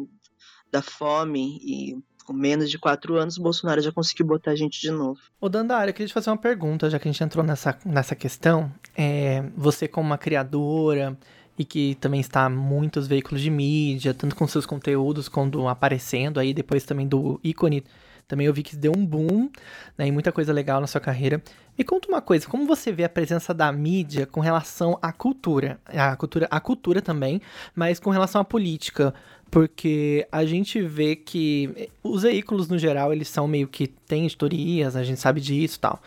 [0.73, 4.81] da fome e com menos de quatro anos, o Bolsonaro já conseguiu botar a gente
[4.81, 5.21] de novo.
[5.41, 8.17] Ô Dandara, eu queria te fazer uma pergunta, já que a gente entrou nessa, nessa
[8.17, 8.73] questão.
[8.97, 11.17] É, você como uma criadora
[11.59, 16.53] e que também está muitos veículos de mídia, tanto com seus conteúdos quando aparecendo aí,
[16.53, 17.85] depois também do ícone,
[18.29, 19.49] também eu vi que deu um boom,
[19.97, 21.41] né, e muita coisa legal na sua carreira.
[21.79, 25.79] Me conta uma coisa, como você vê a presença da mídia com relação à cultura?
[25.87, 27.41] A cultura, a cultura também,
[27.75, 29.15] mas com relação à política
[29.51, 34.97] porque a gente vê que os veículos no geral eles são meio que têm editorias,
[34.97, 36.01] a gente sabe disso tal.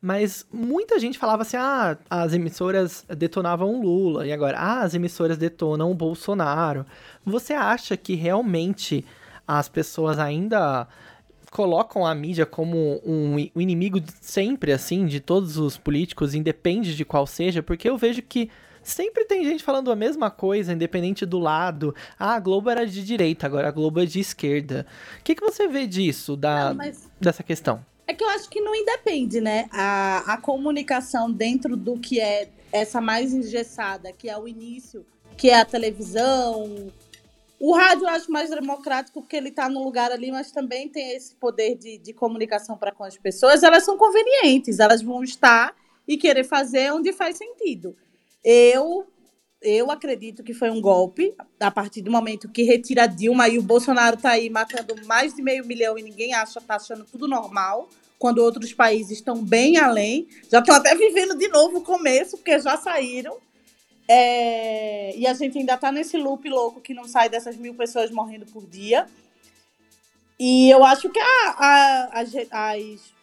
[0.00, 4.94] Mas muita gente falava assim: "Ah, as emissoras detonavam o Lula" e agora "Ah, as
[4.94, 6.86] emissoras detonam o Bolsonaro".
[7.24, 9.04] Você acha que realmente
[9.46, 10.88] as pessoas ainda
[11.50, 17.04] colocam a mídia como um, um inimigo sempre assim de todos os políticos, independe de
[17.04, 18.50] qual seja, porque eu vejo que
[18.84, 21.94] sempre tem gente falando a mesma coisa, independente do lado.
[22.18, 24.86] Ah, a Globo era de direita, agora a Globo é de esquerda.
[25.18, 27.10] O que, que você vê disso, da, não, mas...
[27.20, 27.84] dessa questão?
[28.06, 29.66] É que eu acho que não independe, né?
[29.72, 35.04] A, a comunicação dentro do que é essa mais engessada, que é o início,
[35.36, 36.92] que é a televisão,
[37.58, 41.16] O rádio eu acho mais democrático porque ele está no lugar ali, mas também tem
[41.16, 43.62] esse poder de, de comunicação para com as pessoas.
[43.62, 45.74] Elas são convenientes, elas vão estar
[46.06, 47.96] e querer fazer onde faz sentido.
[48.44, 49.06] Eu
[49.64, 53.62] eu acredito que foi um golpe a partir do momento que retira Dilma e o
[53.62, 57.88] Bolsonaro está aí matando mais de meio milhão e ninguém acha, tá achando tudo normal,
[58.18, 62.58] quando outros países estão bem além, já estão até vivendo de novo o começo, porque
[62.58, 63.38] já saíram.
[64.06, 68.10] É, e a gente ainda está nesse loop louco que não sai dessas mil pessoas
[68.10, 69.06] morrendo por dia.
[70.38, 73.14] E eu acho que a, a, as, as,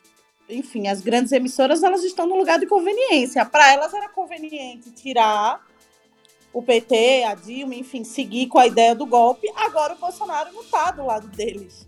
[0.52, 3.46] enfim, as grandes emissoras elas estão no lugar de conveniência.
[3.46, 5.66] Para elas era conveniente tirar
[6.54, 9.52] o PT, a Dilma, enfim, seguir com a ideia do golpe.
[9.56, 11.88] Agora o Bolsonaro não está do lado deles.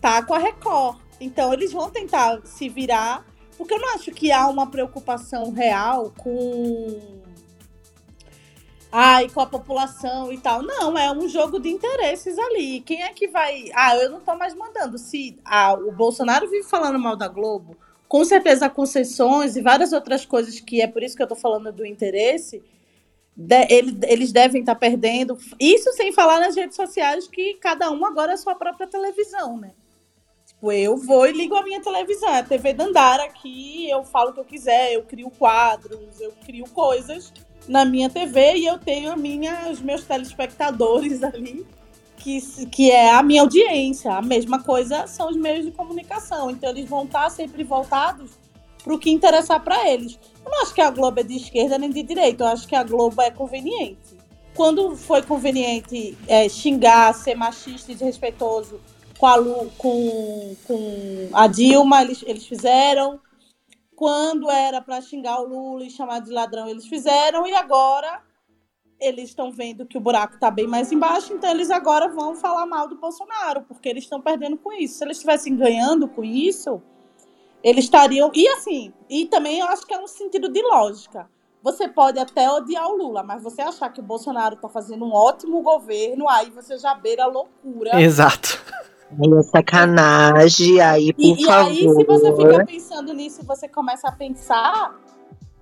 [0.00, 0.98] Tá com a Record.
[1.20, 3.24] Então eles vão tentar se virar,
[3.56, 7.24] porque eu não acho que há uma preocupação real com
[8.96, 10.62] ai, com a população e tal.
[10.62, 12.80] Não, é um jogo de interesses ali.
[12.80, 13.64] Quem é que vai.
[13.74, 14.98] Ah, eu não tô mais mandando.
[14.98, 17.76] Se ah, o Bolsonaro vive falando mal da Globo,
[18.14, 21.72] com certeza concessões e várias outras coisas que é por isso que eu tô falando
[21.72, 22.62] do interesse.
[23.34, 25.36] De, ele, eles devem estar tá perdendo.
[25.58, 29.72] Isso sem falar nas redes sociais que cada um agora é sua própria televisão, né?
[30.46, 34.32] Tipo, eu vou e ligo a minha televisão, a TV Dandara aqui, eu falo o
[34.32, 37.32] que eu quiser, eu crio quadros, eu crio coisas
[37.66, 41.66] na minha TV e eu tenho minha, os meus telespectadores ali,
[42.24, 44.14] que, que é a minha audiência.
[44.14, 46.50] A mesma coisa são os meios de comunicação.
[46.50, 48.30] Então eles vão estar sempre voltados
[48.82, 50.18] para o que interessar para eles.
[50.44, 52.74] Eu não acho que a Globo é de esquerda nem de direita, eu acho que
[52.74, 54.16] a Globo é conveniente.
[54.54, 58.80] Quando foi conveniente é, xingar, ser machista e desrespeitoso
[59.18, 63.20] com a, Lu, com, com a Dilma, eles, eles fizeram
[63.96, 68.20] quando era para xingar o Lula e chamar de ladrão, eles fizeram, e agora
[69.00, 72.66] eles estão vendo que o buraco está bem mais embaixo, então eles agora vão falar
[72.66, 74.98] mal do Bolsonaro, porque eles estão perdendo com isso.
[74.98, 76.80] Se eles estivessem ganhando com isso,
[77.62, 78.30] eles estariam.
[78.34, 81.28] E assim, e também eu acho que é um sentido de lógica.
[81.62, 85.12] Você pode até odiar o Lula, mas você achar que o Bolsonaro está fazendo um
[85.12, 88.00] ótimo governo, aí você já beira a loucura.
[88.00, 88.62] Exato.
[89.10, 91.72] Aí é sacanagem, aí, por e, favor.
[91.72, 94.94] E aí, se você fica pensando nisso, você começa a pensar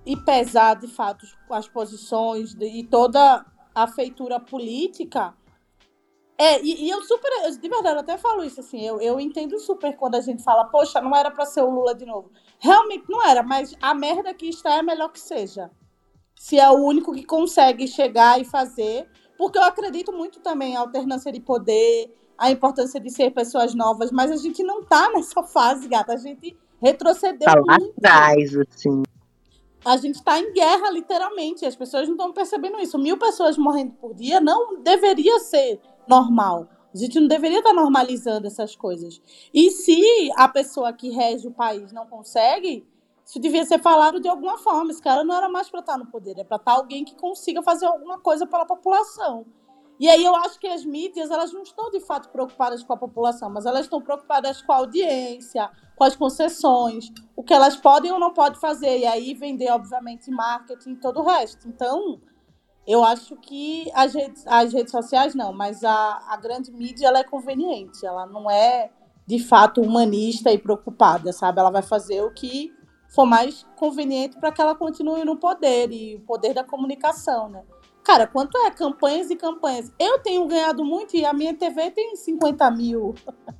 [0.05, 5.33] e pesar, de fato, as posições de, e toda a feitura política.
[6.37, 9.57] É, e, e, eu super, de verdade, eu até falo isso assim, eu, eu entendo
[9.59, 12.31] super quando a gente fala, poxa, não era para ser o Lula de novo.
[12.59, 15.69] Realmente não era, mas a merda que está é melhor que seja.
[16.35, 20.75] Se é o único que consegue chegar e fazer, porque eu acredito muito também em
[20.75, 25.41] alternância de poder, a importância de ser pessoas novas, mas a gente não tá nessa
[25.47, 26.13] fase, gata.
[26.13, 27.93] A gente retrocedeu tá lá muito.
[27.97, 29.03] atrás, assim.
[29.85, 31.65] A gente está em guerra, literalmente.
[31.65, 32.97] As pessoas não estão percebendo isso.
[32.97, 36.69] Mil pessoas morrendo por dia não deveria ser normal.
[36.93, 39.21] A gente não deveria estar tá normalizando essas coisas.
[39.53, 42.87] E se a pessoa que rege o país não consegue,
[43.25, 44.91] isso devia ser falado de alguma forma.
[44.91, 47.03] Esse cara não era mais para estar tá no poder, é para estar tá alguém
[47.03, 49.45] que consiga fazer alguma coisa pela população.
[49.99, 52.97] E aí eu acho que as mídias, elas não estão de fato preocupadas com a
[52.97, 58.11] população, mas elas estão preocupadas com a audiência, com as concessões, o que elas podem
[58.11, 61.67] ou não podem fazer, e aí vender, obviamente, marketing e todo o resto.
[61.67, 62.19] Então,
[62.85, 67.19] eu acho que as redes, as redes sociais não, mas a, a grande mídia ela
[67.19, 68.91] é conveniente, ela não é
[69.25, 71.59] de fato humanista e preocupada, sabe?
[71.59, 72.73] Ela vai fazer o que
[73.07, 77.63] for mais conveniente para que ela continue no poder e o poder da comunicação, né?
[78.03, 79.91] Cara, quanto é campanhas e campanhas?
[79.99, 83.15] Eu tenho ganhado muito e a minha TV tem 50 mil.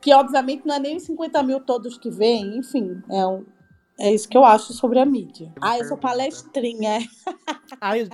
[0.00, 3.44] que obviamente não é nem 50 mil todos que vêm, enfim, é, um,
[3.98, 5.52] é isso que eu acho sobre a mídia.
[5.60, 7.00] Ah, eu sou palestrinha.
[7.80, 8.08] Ai,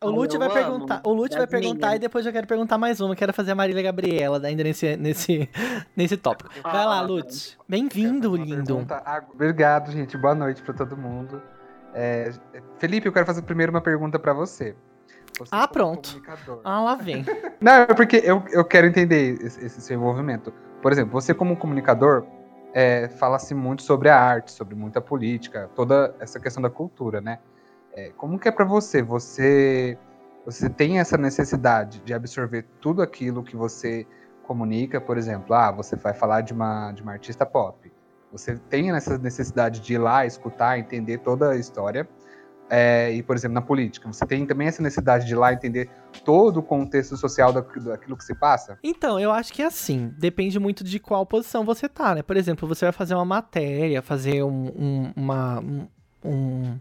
[0.00, 3.16] o Lute vai perguntar, o Lute vai perguntar e depois eu quero perguntar mais uma.
[3.16, 5.48] Quero fazer a Marília Gabriela ainda nesse, nesse,
[5.96, 6.50] nesse tópico.
[6.62, 7.58] Vai lá, Lute.
[7.68, 8.86] Bem-vindo, lindo.
[9.34, 10.16] Obrigado, gente.
[10.16, 11.42] Boa noite para todo mundo.
[11.92, 12.32] É,
[12.78, 14.76] Felipe, eu quero fazer primeiro uma pergunta para você.
[15.38, 16.22] Você ah, pronto.
[16.64, 17.24] Ah, lá vem.
[17.60, 20.52] Não, é porque eu, eu quero entender esse, esse seu envolvimento.
[20.80, 22.24] Por exemplo, você como comunicador,
[22.74, 27.38] é, fala-se muito sobre a arte, sobre muita política, toda essa questão da cultura, né?
[27.94, 29.02] É, como que é para você?
[29.02, 29.98] Você
[30.44, 34.04] você tem essa necessidade de absorver tudo aquilo que você
[34.42, 37.92] comunica, por exemplo, ah, você vai falar de uma, de uma artista pop.
[38.32, 42.08] Você tem essa necessidade de ir lá, escutar, entender toda a história,
[42.74, 45.90] é, e, por exemplo, na política, você tem também essa necessidade de ir lá entender
[46.24, 48.78] todo o contexto social daquilo que se passa?
[48.82, 50.10] Então, eu acho que é assim.
[50.16, 52.22] Depende muito de qual posição você tá, né?
[52.22, 55.60] Por exemplo, você vai fazer uma matéria, fazer um, um, uma,
[56.24, 56.78] um,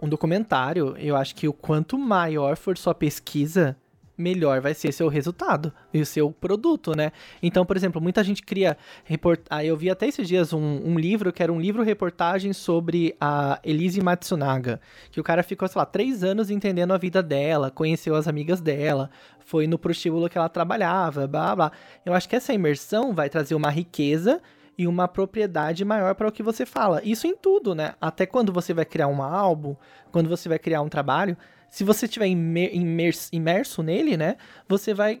[0.00, 0.96] um documentário.
[0.96, 3.76] Eu acho que o quanto maior for sua pesquisa,
[4.16, 7.12] melhor vai ser seu resultado e o seu produto, né?
[7.42, 9.40] Então, por exemplo, muita gente cria report...
[9.50, 13.16] Ah, eu vi até esses dias um, um livro que era um livro reportagem sobre
[13.20, 17.70] a Elise Matsunaga, que o cara ficou, sei lá, três anos entendendo a vida dela,
[17.70, 21.72] conheceu as amigas dela, foi no prostíbulo que ela trabalhava, blá blá.
[22.04, 24.40] Eu acho que essa imersão vai trazer uma riqueza
[24.76, 27.00] e uma propriedade maior para o que você fala.
[27.04, 27.94] Isso em tudo, né?
[28.00, 29.76] Até quando você vai criar um álbum,
[30.10, 31.36] quando você vai criar um trabalho,
[31.74, 34.36] se você estiver imerso, imerso nele, né,
[34.68, 35.20] você vai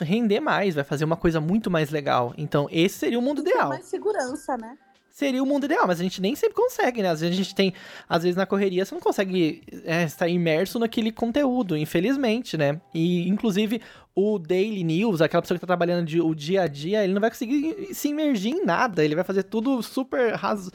[0.00, 2.32] render mais, vai fazer uma coisa muito mais legal.
[2.38, 3.70] Então, esse seria o mundo ideal.
[3.70, 4.78] mais segurança, né?
[5.10, 7.08] Seria o mundo ideal, mas a gente nem sempre consegue, né?
[7.10, 7.74] Às vezes a gente tem.
[8.08, 12.80] Às vezes na correria você não consegue é, estar imerso naquele conteúdo, infelizmente, né?
[12.94, 13.82] E, inclusive,
[14.14, 17.20] o daily news, aquela pessoa que tá trabalhando de, o dia a dia, ele não
[17.20, 19.04] vai conseguir se imergir em nada.
[19.04, 20.70] Ele vai fazer tudo super raso,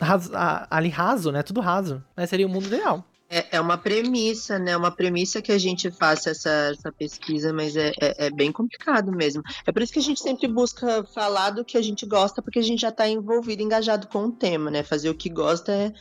[0.00, 0.30] raso
[0.70, 1.42] ali raso, né?
[1.42, 2.04] Tudo raso.
[2.16, 3.04] Mas seria o mundo ideal.
[3.32, 4.76] É, é uma premissa, né?
[4.76, 9.12] Uma premissa que a gente faça essa, essa pesquisa, mas é, é, é, bem complicado
[9.12, 9.40] mesmo.
[9.64, 12.58] É por isso que a gente sempre busca falar do que a gente gosta, porque
[12.58, 14.82] a gente já está envolvido, engajado com o tema, né?
[14.82, 15.92] Fazer o que gosta é,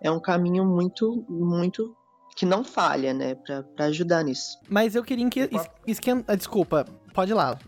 [0.00, 1.94] é um caminho muito, muito
[2.34, 3.34] que não falha, né?
[3.34, 4.58] Para ajudar nisso.
[4.66, 5.50] Mas eu queria que
[5.86, 6.32] esquenta.
[6.32, 7.58] Ah, desculpa, pode ir lá.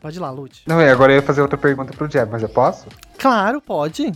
[0.00, 0.62] Pode ir lá, Lute.
[0.66, 2.86] Não, é, agora eu ia fazer outra pergunta pro Jeff, mas eu posso?
[3.18, 4.10] Claro, pode.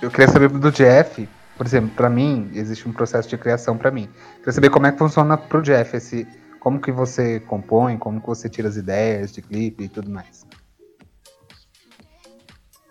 [0.00, 1.28] Eu queria saber do Jeff
[1.62, 4.08] por exemplo, para mim, existe um processo de criação para mim.
[4.38, 6.26] Queria saber como é que funciona pro Jeff esse.
[6.58, 10.44] Como que você compõe, como que você tira as ideias de clipe e tudo mais.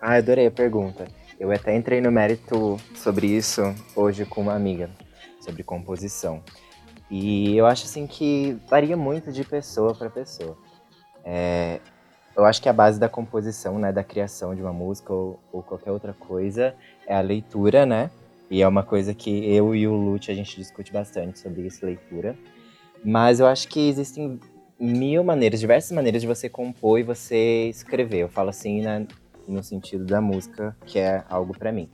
[0.00, 1.06] Ah, adorei a pergunta.
[1.38, 3.62] Eu até entrei no mérito sobre isso
[3.94, 4.88] hoje com uma amiga,
[5.38, 6.42] sobre composição.
[7.10, 10.56] E eu acho assim que varia muito de pessoa para pessoa.
[11.26, 11.78] É,
[12.34, 15.62] eu acho que a base da composição, né, da criação de uma música ou, ou
[15.62, 16.74] qualquer outra coisa
[17.06, 18.10] é a leitura, né?
[18.52, 21.86] E é uma coisa que eu e o Lute a gente discute bastante sobre isso,
[21.86, 22.36] leitura.
[23.02, 24.38] Mas eu acho que existem
[24.78, 28.18] mil maneiras, diversas maneiras de você compor e você escrever.
[28.18, 29.06] Eu falo assim né,
[29.48, 31.88] no sentido da música, que é algo para mim.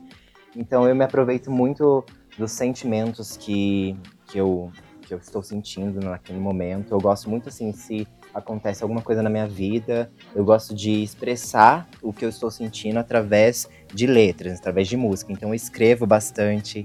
[0.56, 2.04] Então eu me aproveito muito
[2.36, 6.90] dos sentimentos que, que, eu, que eu estou sentindo naquele momento.
[6.90, 11.88] Eu gosto muito assim, se acontece alguma coisa na minha vida, eu gosto de expressar
[12.02, 15.32] o que eu estou sentindo através de letras, através de música.
[15.32, 16.84] Então eu escrevo bastante.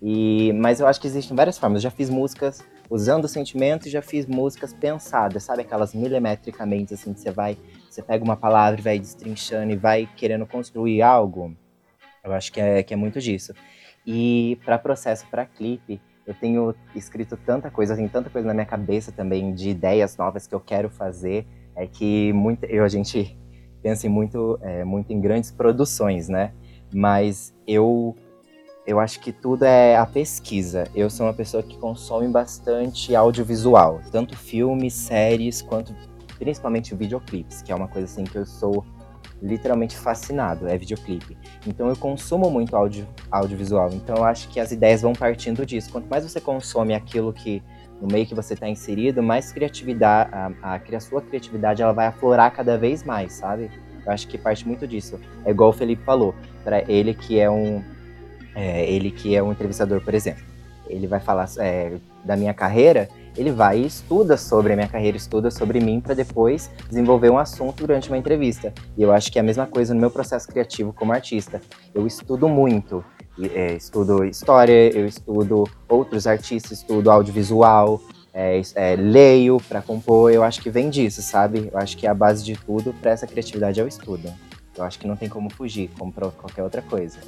[0.00, 1.78] E mas eu acho que existem várias formas.
[1.78, 7.20] Eu já fiz músicas usando sentimentos, já fiz músicas pensadas, sabe aquelas milimetricamente assim que
[7.20, 7.56] você vai,
[7.88, 11.56] você pega uma palavra e vai destrinchando e vai querendo construir algo.
[12.22, 13.54] Eu acho que é que é muito disso.
[14.06, 18.66] E para processo para clipe, eu tenho escrito tanta coisa, tem tanta coisa na minha
[18.66, 23.36] cabeça também de ideias novas que eu quero fazer, é que muito, eu, a gente
[23.82, 26.52] pensa muito, é, muito em grandes produções, né?
[26.92, 28.16] Mas eu,
[28.86, 30.88] eu acho que tudo é a pesquisa.
[30.94, 35.94] Eu sou uma pessoa que consome bastante audiovisual, tanto filmes, séries, quanto
[36.38, 38.84] principalmente videoclipes, que é uma coisa assim que eu sou
[39.44, 41.36] literalmente fascinado, é videoclipe.
[41.66, 45.92] Então eu consumo muito audio, audiovisual, então eu acho que as ideias vão partindo disso.
[45.92, 47.62] Quanto mais você consome aquilo que
[48.00, 52.06] no meio que você está inserido, mais criatividade, a, a, a, sua criatividade ela vai
[52.06, 53.70] aflorar cada vez mais, sabe?
[54.04, 55.20] Eu acho que parte muito disso.
[55.44, 57.82] É igual o Felipe falou, para ele que é um
[58.54, 60.44] é, ele que é um entrevistador, por exemplo,
[60.86, 65.16] ele vai falar é, da minha carreira, ele vai e estuda sobre a minha carreira,
[65.16, 68.72] estuda sobre mim para depois desenvolver um assunto durante uma entrevista.
[68.96, 71.60] E eu acho que é a mesma coisa no meu processo criativo como artista.
[71.94, 73.04] Eu estudo muito,
[73.52, 78.00] é, estudo história, eu estudo outros artistas, estudo audiovisual,
[78.32, 80.32] é, é, leio para compor.
[80.32, 81.70] Eu acho que vem disso, sabe?
[81.72, 84.32] Eu acho que a base de tudo para essa criatividade é o estudo.
[84.76, 87.18] Eu acho que não tem como fugir, como para qualquer outra coisa.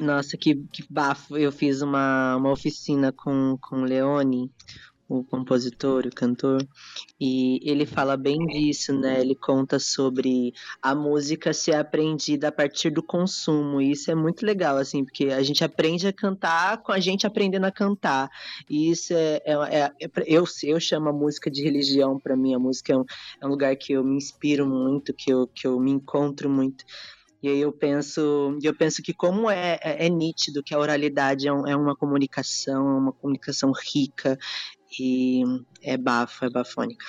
[0.00, 1.36] Nossa, que, que bafo.
[1.36, 4.50] Eu fiz uma, uma oficina com, com o Leone,
[5.10, 6.64] o compositor, o cantor,
[7.20, 9.20] e ele fala bem disso, né?
[9.20, 14.46] Ele conta sobre a música ser aprendida a partir do consumo, e isso é muito
[14.46, 18.30] legal, assim, porque a gente aprende a cantar com a gente aprendendo a cantar,
[18.68, 22.54] e isso é, é, é, é eu, eu chamo a música de religião para mim,
[22.54, 23.04] a música é um,
[23.40, 26.84] é um lugar que eu me inspiro muito, que eu, que eu me encontro muito.
[27.42, 31.48] E aí eu penso, eu penso que como é, é, é nítido que a oralidade
[31.48, 34.38] é, um, é, uma comunicação, é uma comunicação rica
[34.98, 35.42] e
[35.82, 37.04] é bafo, é bafônica.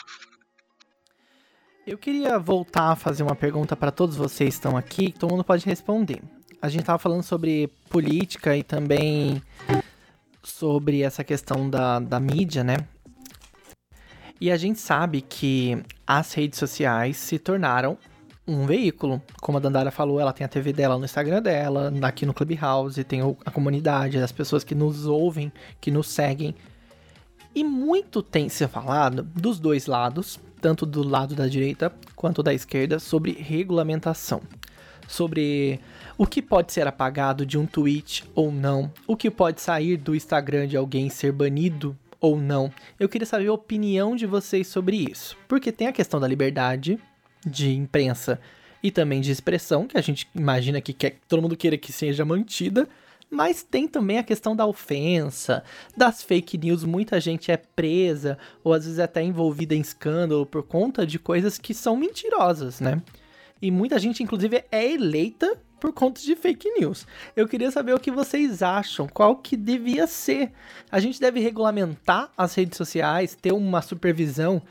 [1.86, 5.32] Eu queria voltar a fazer uma pergunta para todos vocês que estão aqui, que todo
[5.32, 6.22] mundo pode responder.
[6.62, 9.42] A gente estava falando sobre política e também
[10.44, 12.77] sobre essa questão da, da mídia, né?
[14.40, 17.98] E a gente sabe que as redes sociais se tornaram
[18.48, 19.21] um veículo.
[19.40, 23.04] Como a Dandara falou, ela tem a TV dela no Instagram dela, aqui no Clubhouse,
[23.04, 26.56] tem a comunidade, as pessoas que nos ouvem, que nos seguem.
[27.54, 32.54] E muito tem se falado dos dois lados, tanto do lado da direita quanto da
[32.54, 34.41] esquerda, sobre regulamentação.
[35.08, 35.79] Sobre
[36.17, 40.15] o que pode ser apagado de um tweet ou não, o que pode sair do
[40.15, 42.71] Instagram de alguém ser banido ou não.
[42.97, 45.35] Eu queria saber a opinião de vocês sobre isso.
[45.47, 46.97] Porque tem a questão da liberdade
[47.45, 48.39] de imprensa
[48.83, 52.23] e também de expressão, que a gente imagina que quer, todo mundo queira que seja
[52.23, 52.87] mantida,
[53.32, 55.63] mas tem também a questão da ofensa,
[55.96, 60.63] das fake news, muita gente é presa ou às vezes até envolvida em escândalo por
[60.63, 63.02] conta de coisas que são mentirosas, né?
[63.62, 67.08] E muita gente inclusive é eleita por conta de fake news.
[67.36, 70.52] Eu queria saber o que vocês acham, qual que devia ser.
[70.92, 74.62] A gente deve regulamentar as redes sociais, ter uma supervisão,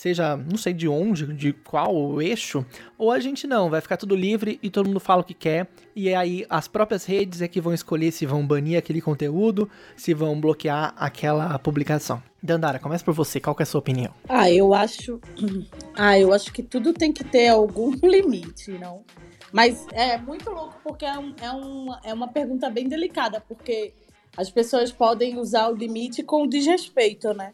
[0.00, 2.64] seja, não sei de onde, de qual eixo,
[2.96, 5.68] ou a gente não, vai ficar tudo livre e todo mundo fala o que quer,
[5.94, 10.14] e aí as próprias redes é que vão escolher se vão banir aquele conteúdo, se
[10.14, 12.22] vão bloquear aquela publicação.
[12.42, 14.14] Dandara, começa por você, qual é a sua opinião?
[14.26, 15.20] Ah, eu acho.
[15.94, 19.04] Ah, eu acho que tudo tem que ter algum limite, não?
[19.52, 23.92] Mas é muito louco porque é, um, é, um, é uma pergunta bem delicada, porque
[24.34, 27.52] as pessoas podem usar o limite com desrespeito, né?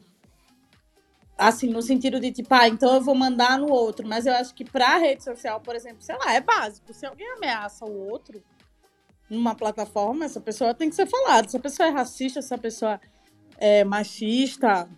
[1.39, 4.07] Assim, no sentido de tipo, ah, então eu vou mandar no outro.
[4.07, 6.93] Mas eu acho que pra rede social, por exemplo, sei lá, é básico.
[6.95, 8.43] Se alguém ameaça o outro
[9.29, 11.49] numa plataforma, essa pessoa tem que ser falada.
[11.49, 13.01] Se a pessoa é racista, se a pessoa
[13.59, 14.89] é machista,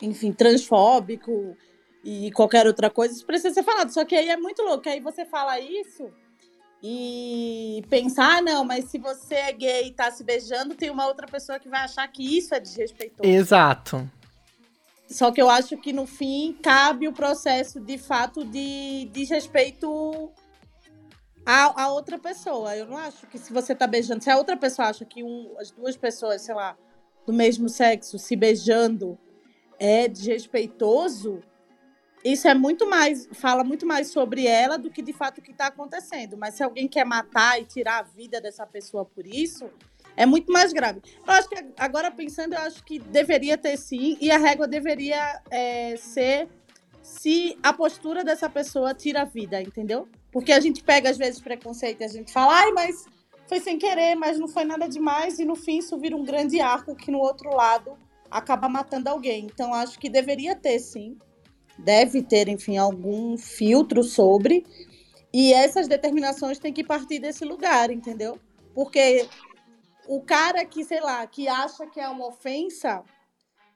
[0.00, 1.56] enfim, transfóbico,
[2.04, 3.90] e qualquer outra coisa, isso precisa ser falado.
[3.90, 4.88] Só que aí é muito louco.
[4.88, 6.10] Aí você fala isso
[6.82, 11.06] e pensar, ah, não, mas se você é gay e tá se beijando, tem uma
[11.06, 13.26] outra pessoa que vai achar que isso é desrespeitoso.
[13.26, 14.08] Exato.
[15.14, 20.28] Só que eu acho que no fim cabe o processo de fato de desrespeito
[21.46, 22.76] a, a outra pessoa.
[22.76, 25.54] Eu não acho que se você tá beijando, se a outra pessoa acha que um,
[25.56, 26.76] as duas pessoas, sei lá,
[27.24, 29.16] do mesmo sexo se beijando
[29.78, 31.40] é desrespeitoso,
[32.24, 35.52] isso é muito mais, fala muito mais sobre ela do que de fato o que
[35.52, 36.36] está acontecendo.
[36.36, 39.70] Mas se alguém quer matar e tirar a vida dessa pessoa por isso,
[40.16, 41.00] é muito mais grave.
[41.26, 45.40] Eu acho que agora pensando, eu acho que deveria ter sim, e a régua deveria
[45.50, 46.48] é, ser
[47.02, 50.08] se a postura dessa pessoa tira a vida, entendeu?
[50.32, 53.04] Porque a gente pega às vezes preconceito e a gente fala, ai, mas
[53.46, 56.60] foi sem querer, mas não foi nada demais, e no fim isso vira um grande
[56.60, 57.96] arco que no outro lado
[58.30, 59.44] acaba matando alguém.
[59.44, 61.16] Então acho que deveria ter sim
[61.78, 64.64] deve ter, enfim, algum filtro sobre.
[65.32, 68.38] E essas determinações têm que partir desse lugar, entendeu?
[68.74, 69.26] Porque
[70.06, 73.02] o cara que, sei lá, que acha que é uma ofensa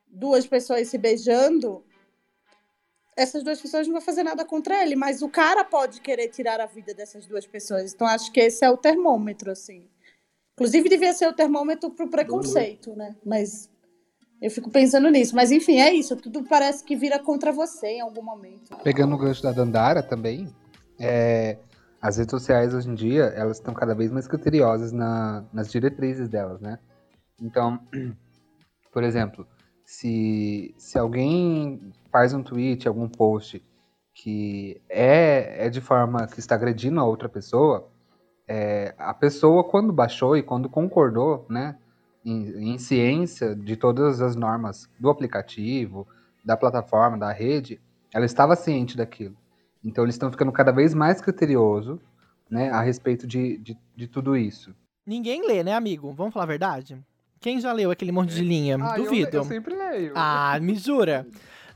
[0.06, 1.84] duas pessoas se beijando,
[3.16, 6.60] essas duas pessoas não vão fazer nada contra ele, mas o cara pode querer tirar
[6.60, 7.92] a vida dessas duas pessoas.
[7.92, 9.88] Então acho que esse é o termômetro, assim.
[10.54, 13.16] Inclusive devia ser o termômetro para o preconceito, né?
[13.24, 13.68] Mas
[14.40, 15.34] eu fico pensando nisso.
[15.34, 16.16] Mas enfim, é isso.
[16.16, 18.76] Tudo parece que vira contra você em algum momento.
[18.84, 20.48] Pegando o gancho da Dandara também,
[20.98, 21.58] é,
[22.00, 26.28] as redes sociais hoje em dia, elas estão cada vez mais criteriosas na, nas diretrizes
[26.28, 26.78] delas, né?
[27.40, 27.80] Então,
[28.92, 29.46] por exemplo,
[29.84, 33.64] se, se alguém faz um tweet, algum post
[34.14, 37.88] que é, é de forma que está agredindo a outra pessoa,
[38.46, 41.76] é, a pessoa, quando baixou e quando concordou, né?
[42.24, 46.06] em, em ciência de todas as normas do aplicativo,
[46.44, 47.80] da plataforma, da rede,
[48.12, 49.36] ela estava ciente daquilo.
[49.84, 52.00] Então eles estão ficando cada vez mais criterioso
[52.50, 54.74] né, a respeito de, de, de, tudo isso.
[55.06, 56.12] Ninguém lê, né, amigo?
[56.12, 56.98] Vamos falar a verdade?
[57.40, 58.76] Quem já leu aquele monte de linha?
[58.80, 59.36] Ah, Duvido.
[59.36, 60.12] Eu, eu, sempre leio.
[60.14, 61.26] Ah, me jura?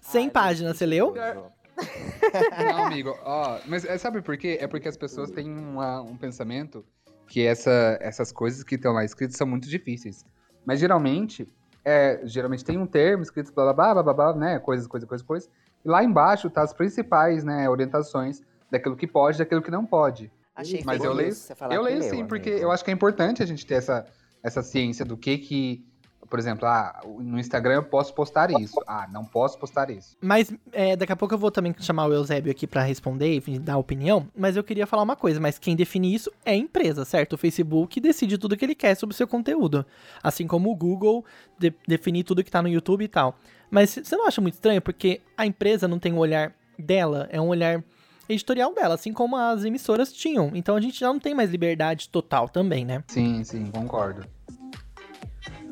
[0.00, 1.14] 100 páginas, você leu?
[2.58, 3.16] Não, amigo.
[3.22, 4.58] Ó, mas é, sabe por quê?
[4.60, 6.84] É porque as pessoas têm uma, um pensamento
[7.28, 10.24] que essa, essas coisas que estão lá escritas são muito difíceis.
[10.66, 11.48] Mas geralmente,
[11.84, 14.58] é, geralmente tem um termo escrito blá blá blá blá blá, né?
[14.58, 15.48] Coisas, coisa, coisa, coisa.
[15.84, 20.30] E lá embaixo tá as principais, né, orientações daquilo que pode, daquilo que não pode.
[20.54, 21.32] Achei Mas eu leio,
[21.70, 24.06] eu leio sim, porque eu acho que é importante a gente ter essa,
[24.42, 25.84] essa ciência do que que
[26.32, 28.80] por exemplo, ah, no Instagram eu posso postar isso.
[28.86, 30.16] Ah, não posso postar isso.
[30.18, 33.58] Mas é, daqui a pouco eu vou também chamar o Eusébio aqui para responder e
[33.58, 34.26] dar opinião.
[34.34, 37.34] Mas eu queria falar uma coisa, mas quem define isso é a empresa, certo?
[37.34, 39.84] O Facebook decide tudo que ele quer sobre o seu conteúdo.
[40.22, 41.22] Assim como o Google
[41.58, 43.36] de definir tudo que tá no YouTube e tal.
[43.72, 44.82] Mas você não acha muito estranho?
[44.82, 47.82] Porque a empresa não tem um olhar dela, é um olhar
[48.28, 50.50] editorial dela, assim como as emissoras tinham.
[50.52, 53.02] Então a gente já não tem mais liberdade total também, né?
[53.08, 54.26] Sim, sim, concordo.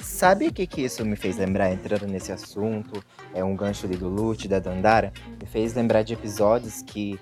[0.03, 3.05] Sabe o que, que isso me fez lembrar, entrando nesse assunto?
[3.35, 5.13] É um gancho ali do Lute, da Dandara.
[5.39, 7.21] Me fez lembrar de episódios que,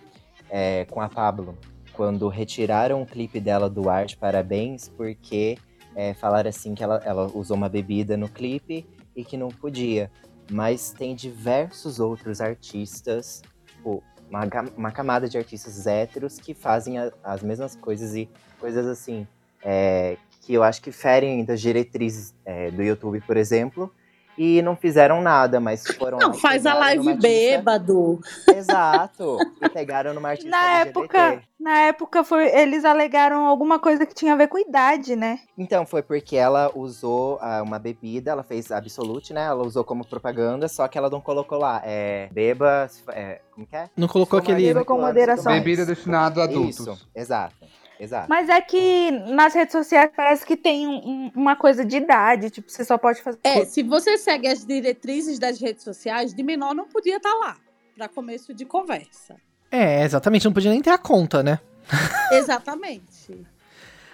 [0.48, 1.58] é, com a Pablo,
[1.92, 5.58] quando retiraram o clipe dela do ar de parabéns, porque
[5.96, 10.08] é, falaram assim que ela, ela usou uma bebida no clipe e que não podia.
[10.50, 14.40] Mas tem diversos outros artistas, tipo, uma,
[14.76, 18.28] uma camada de artistas héteros que fazem a- as mesmas coisas e
[18.58, 19.26] coisas assim,
[19.62, 23.92] é, que eu acho que ferem das diretrizes é, do YouTube, por exemplo,
[24.38, 28.20] e não fizeram nada, mas foram lá Não, e faz a live bêbado.
[28.54, 31.00] Exato, e pegaram numa artista Na LGBT.
[31.00, 35.40] época, na época foi, eles alegaram alguma coisa que tinha a ver com idade, né?
[35.58, 39.44] Então, foi porque ela usou ah, uma bebida, ela fez Absolute, né?
[39.46, 41.82] Ela usou como propaganda, só que ela não colocou lá.
[41.84, 42.88] É, beba.
[43.08, 43.90] É, como que é?
[43.96, 44.68] Não colocou Toma aquele.
[44.68, 45.52] Beba com 18 anos, moderação.
[45.52, 46.78] Bebida destinada a adultos.
[46.78, 47.56] Isso, exato.
[48.00, 48.26] Exato.
[48.28, 52.48] Mas é que nas redes sociais parece que tem um- um- uma coisa de idade,
[52.50, 53.38] tipo, você só pode fazer.
[53.42, 57.56] É, se você segue as diretrizes das redes sociais, de menor não podia estar lá,
[57.96, 59.36] para começo de conversa.
[59.70, 61.58] É, exatamente, não podia nem ter a conta, né?
[62.32, 63.46] Exatamente.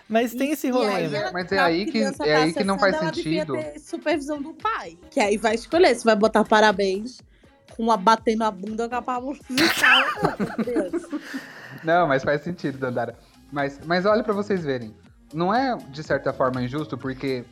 [0.09, 1.19] Mas tem esse rolê, aí né?
[1.19, 3.57] ela- Mas é aí que- é tá aí que não faz ela devia sentido.
[3.73, 4.99] ter supervisão do pai.
[5.11, 7.21] Que aí vai escolher se vai botar parabéns
[7.77, 10.05] com uma batendo a bunda com a palma musical.
[11.83, 13.17] Não, mas faz sentido, Dandara.
[13.53, 14.95] Mas, mas olha pra vocês verem.
[15.33, 17.45] Não é, de certa forma, injusto, porque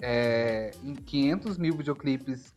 [0.00, 2.52] é, em 500 mil videoclipes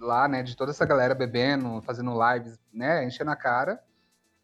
[0.00, 3.80] lá, né, de toda essa galera bebendo, fazendo lives, né, enchendo a cara,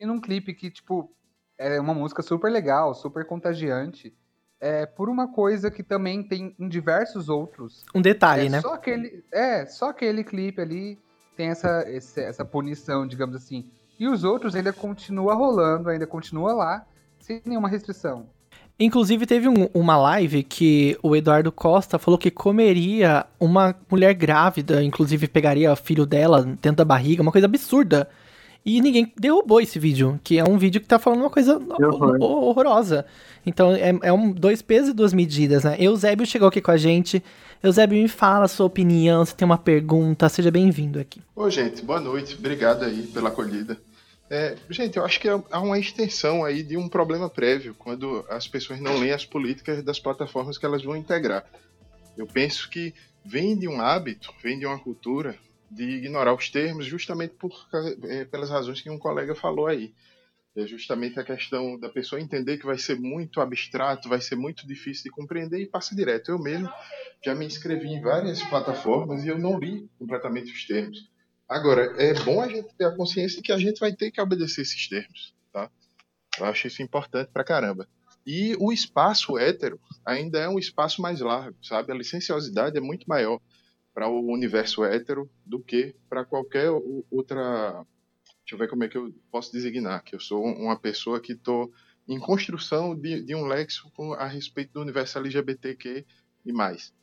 [0.01, 1.11] e num clipe que, tipo,
[1.59, 4.15] é uma música super legal, super contagiante,
[4.61, 7.85] é por uma coisa que também tem em diversos outros.
[7.95, 8.61] Um detalhe, é né?
[8.61, 10.99] Só aquele, é, só aquele clipe ali
[11.37, 13.69] tem essa, esse- essa punição, digamos assim.
[13.99, 16.87] E os outros ainda continua rolando, ainda continua lá,
[17.23, 18.27] sem nenhuma restrição.
[18.79, 24.83] Inclusive, teve um- uma live que o Eduardo Costa falou que comeria uma mulher grávida,
[24.83, 28.09] inclusive pegaria o filho dela dentro da barriga, uma coisa absurda.
[28.65, 32.17] E ninguém derrubou esse vídeo, que é um vídeo que tá falando uma coisa horror.
[32.21, 33.05] ho- horrorosa.
[33.45, 35.77] Então, é, é um dois pesos e duas medidas, né?
[35.81, 37.23] Eusébio chegou aqui com a gente.
[37.63, 41.21] Eusébio, me fala a sua opinião, se tem uma pergunta, seja bem-vindo aqui.
[41.35, 42.37] Ô, gente, boa noite.
[42.39, 43.77] Obrigado aí pela acolhida.
[44.35, 48.49] É, gente, eu acho que há uma extensão aí de um problema prévio quando as
[48.49, 51.45] pessoas não leem as políticas das plataformas que elas vão integrar.
[52.17, 55.39] Eu penso que vem de um hábito, vem de uma cultura
[55.71, 57.53] de ignorar os termos justamente por,
[58.05, 59.93] é, pelas razões que um colega falou aí.
[60.57, 64.67] É justamente a questão da pessoa entender que vai ser muito abstrato, vai ser muito
[64.67, 66.31] difícil de compreender e passa direto.
[66.31, 66.71] Eu mesmo
[67.23, 71.12] já me inscrevi em várias plataformas e eu não li completamente os termos.
[71.53, 74.21] Agora, é bom a gente ter a consciência de que a gente vai ter que
[74.21, 75.71] obedecer esses termos, tá?
[76.39, 77.87] Eu acho isso importante pra caramba.
[78.27, 81.93] E o espaço hétero ainda é um espaço mais largo, sabe?
[81.93, 83.39] A licenciosidade é muito maior
[83.93, 86.71] para o universo hétero do que para qualquer
[87.11, 87.85] outra.
[88.41, 91.21] Deixa eu ver como é que eu posso designar, que eu sou um, uma pessoa
[91.21, 91.71] que estou
[92.09, 96.07] em construção de, de um léxico a respeito do universo LGBTQ
[96.47, 96.95] e mais.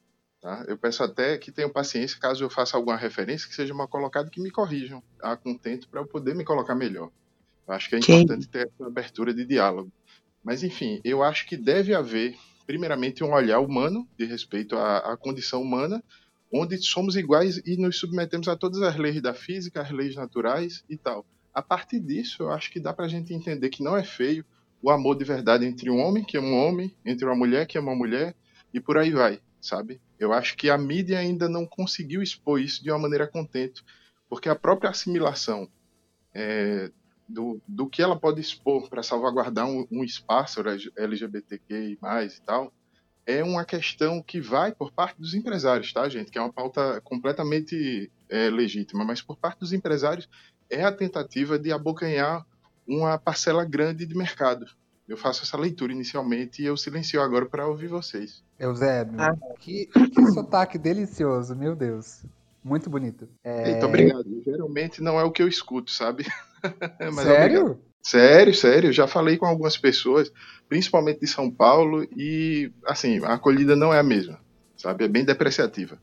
[0.42, 0.64] Tá?
[0.68, 4.30] Eu peço até que tenham paciência caso eu faça alguma referência que seja mal colocada
[4.30, 7.12] que me corrijam a contento para eu poder me colocar melhor.
[7.68, 9.92] Eu acho que é importante ter essa abertura de diálogo.
[10.44, 15.18] Mas enfim, eu acho que deve haver, primeiramente, um olhar humano de respeito à, à
[15.18, 16.02] condição humana,
[16.52, 20.84] onde somos iguais e nos submetemos a todas as leis da física, as leis naturais
[20.90, 21.26] e tal.
[21.54, 24.46] A partir disso, eu acho que dá para a gente entender que não é feio
[24.82, 27.78] o amor de verdade entre um homem que ama um homem, entre uma mulher que
[27.78, 28.34] ama uma mulher
[28.74, 30.01] e por aí vai, sabe?
[30.20, 33.84] Eu acho que a mídia ainda não conseguiu expor isso de uma maneira contente,
[34.30, 35.70] porque a própria assimilação
[36.34, 36.91] é,
[37.28, 40.62] do, do que ela pode expor para salvaguardar um, um espaço
[40.97, 41.97] LGBTQ e
[42.45, 42.74] tal,
[43.26, 46.32] é uma questão que vai por parte dos empresários, tá, gente?
[46.32, 50.28] Que é uma pauta completamente é, legítima, mas por parte dos empresários
[50.68, 52.43] é a tentativa de abocanhar
[52.88, 54.66] uma parcela grande de mercado.
[55.10, 58.43] Eu faço essa leitura inicialmente e eu silencio agora para ouvir vocês.
[58.60, 59.36] Eusébio, Ah.
[59.60, 62.24] que, que sotaque delicioso, meu Deus.
[62.64, 63.28] Muito bonito.
[63.43, 64.26] É, Eita, obrigado.
[64.45, 66.26] Geralmente não é o que eu escuto, sabe?
[66.99, 67.62] Mas Sério?
[67.62, 67.89] obrigado.
[68.01, 68.93] Sério, sério.
[68.93, 70.32] Já falei com algumas pessoas,
[70.70, 74.39] principalmente de São Paulo, e assim, a acolhida não é a mesma,
[74.78, 75.03] sabe?
[75.05, 75.97] É bem depreciativa.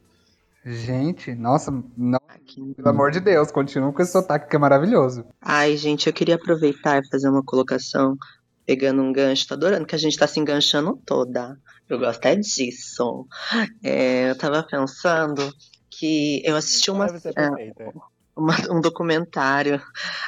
[0.64, 2.74] Gente, nossa, não, Aqui.
[2.74, 5.24] pelo amor de Deus, continua com esse sotaque que é maravilhoso.
[5.40, 8.16] Ai, gente, eu queria aproveitar e fazer uma colocação,
[8.66, 9.46] pegando um gancho.
[9.46, 11.56] Tô adorando que a gente tá se enganchando toda.
[11.88, 13.26] Eu gosto é disso.
[13.82, 15.52] É, eu tava pensando
[15.88, 17.92] que eu assisti uma, é,
[18.36, 19.80] uma- um documentário.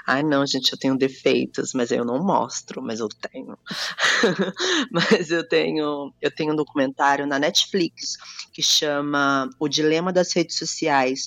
[0.06, 3.58] Ai, não, gente, eu tenho defeitos, mas eu não mostro, mas eu tenho.
[4.92, 8.16] mas eu tenho, eu tenho um documentário na Netflix
[8.52, 11.26] que chama O Dilema das Redes Sociais.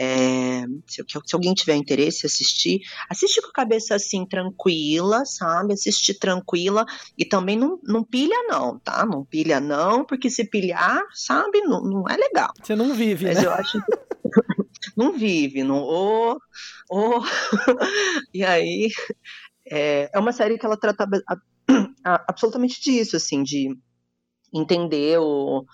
[0.00, 2.80] É, se, se alguém tiver interesse em assistir,
[3.10, 5.72] assiste com a cabeça assim, tranquila, sabe?
[5.74, 6.86] Assiste tranquila
[7.16, 9.04] e também não, não pilha, não, tá?
[9.04, 12.52] Não pilha, não, porque se pilhar, sabe, não, não é legal.
[12.62, 13.46] Você não vive, Mas né?
[13.46, 13.78] eu acho.
[14.96, 15.82] não vive, não.
[15.82, 16.38] Oh,
[16.90, 17.20] oh.
[18.32, 18.88] e aí
[19.68, 21.36] é, é uma série que ela trata a-
[22.04, 23.76] a- absolutamente disso, assim, de
[24.54, 25.64] entender o,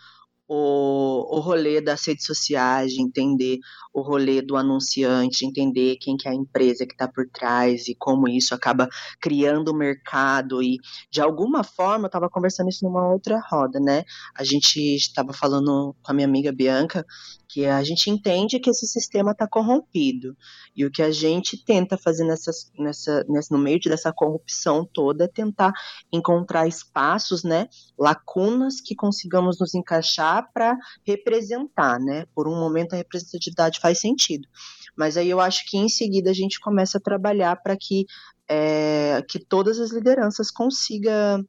[0.46, 3.58] o, o rolê das redes sociais, de entender
[3.92, 7.88] o rolê do anunciante, de entender quem que é a empresa que está por trás
[7.88, 8.88] e como isso acaba
[9.20, 10.78] criando o mercado e
[11.10, 14.04] de alguma forma eu estava conversando isso numa outra roda, né?
[14.34, 17.06] A gente estava falando com a minha amiga Bianca
[17.54, 20.36] que a gente entende que esse sistema está corrompido
[20.74, 25.26] e o que a gente tenta fazer nessas, nessa, nessa, no meio dessa corrupção toda
[25.26, 25.72] é tentar
[26.12, 30.76] encontrar espaços, né, lacunas que consigamos nos encaixar para
[31.06, 32.26] representar, né?
[32.34, 34.48] Por um momento a representatividade faz sentido,
[34.96, 38.04] mas aí eu acho que em seguida a gente começa a trabalhar para que
[38.48, 41.46] é, que todas as lideranças consigam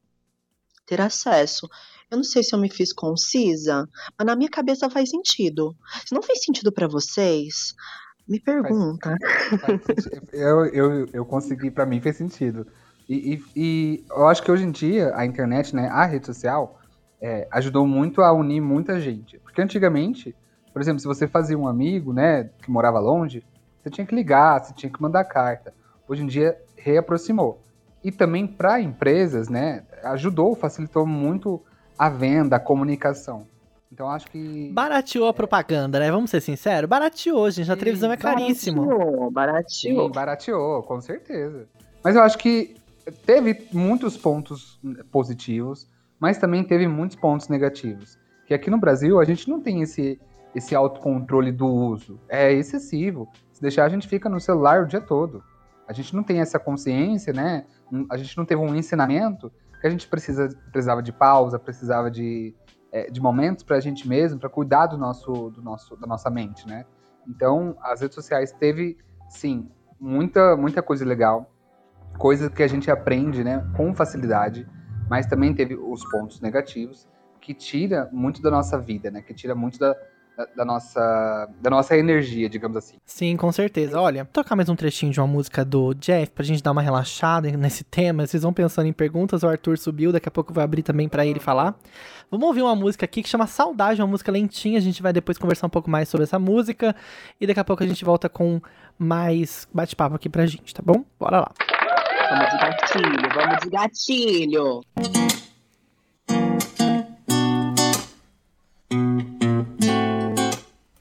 [0.85, 1.67] ter acesso.
[2.11, 3.87] Eu não sei se eu me fiz concisa,
[4.17, 5.75] mas na minha cabeça faz sentido.
[6.05, 7.73] Se não fez sentido para vocês,
[8.27, 9.15] me pergunta.
[9.59, 10.27] Faz sentido.
[10.31, 12.65] Eu, eu, eu consegui, pra mim fez sentido.
[13.07, 16.79] E, e- e eu acho que hoje em dia a internet, né, a rede social,
[17.21, 19.39] é, ajudou muito a unir muita gente.
[19.39, 20.35] Porque antigamente,
[20.73, 23.43] por exemplo, se você fazia um amigo, né, que morava longe,
[23.81, 25.73] você tinha que ligar, você tinha que mandar carta.
[26.07, 27.61] Hoje em dia reaproximou.
[28.03, 31.63] E também para empresas, né, ajudou, facilitou muito
[31.97, 33.47] a venda, a comunicação.
[33.91, 36.11] Então acho que Barateou a propaganda, né?
[36.11, 36.89] Vamos ser sinceros.
[36.89, 37.71] Barateou, gente.
[37.71, 38.85] A televisão é caríssimo.
[38.85, 40.07] Barateou, barateou.
[40.07, 41.67] Sim, barateou, com certeza.
[42.03, 42.75] Mas eu acho que
[43.25, 44.79] teve muitos pontos
[45.11, 45.87] positivos,
[46.19, 48.17] mas também teve muitos pontos negativos.
[48.45, 50.19] Que aqui no Brasil a gente não tem esse,
[50.53, 52.19] esse autocontrole do uso.
[52.27, 53.29] É excessivo.
[53.53, 55.43] Se deixar, a gente fica no celular o dia todo.
[55.87, 57.65] A gente não tem essa consciência, né?
[58.09, 59.51] A gente não teve um ensinamento
[59.85, 62.55] que a gente precisa, precisava de pausa, precisava de,
[62.91, 66.27] é, de momentos para a gente mesmo, para cuidar do nosso, do nosso, da nossa
[66.27, 66.85] mente, né?
[67.27, 68.97] Então, as redes sociais teve,
[69.29, 69.69] sim,
[69.99, 71.51] muita, muita coisa legal,
[72.17, 74.67] coisa que a gente aprende, né, com facilidade,
[75.07, 77.07] mas também teve os pontos negativos
[77.39, 79.95] que tira muito da nossa vida, né, que tira muito da,
[80.37, 82.95] da, da nossa, da nossa energia, digamos assim.
[83.05, 83.99] Sim, com certeza.
[83.99, 86.81] Olha, vou tocar mais um trechinho de uma música do Jeff pra gente dar uma
[86.81, 88.25] relaxada nesse tema.
[88.25, 91.07] Vocês vão pensando em perguntas, o Arthur subiu, daqui a pouco eu vou abrir também
[91.07, 91.75] pra ele falar.
[92.29, 94.77] Vamos ouvir uma música aqui que chama Saudade, uma música lentinha.
[94.77, 96.95] A gente vai depois conversar um pouco mais sobre essa música
[97.39, 98.59] e daqui a pouco a gente volta com
[98.97, 101.03] mais bate-papo aqui pra gente, tá bom?
[101.19, 101.51] Bora lá.
[102.29, 105.44] Vamos de gatilho, vamos de gatilho.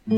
[0.06, 0.12] Que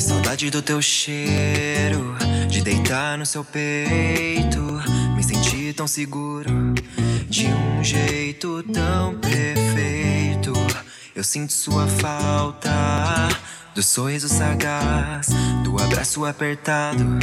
[0.00, 2.14] saudade do teu cheiro,
[2.50, 4.60] de deitar no seu peito,
[5.16, 6.74] me sentir tão seguro,
[7.30, 10.52] de um jeito tão perfeito.
[11.16, 12.70] Eu sinto sua falta,
[13.74, 15.28] do sorriso sagaz,
[15.64, 17.18] do abraço apertado,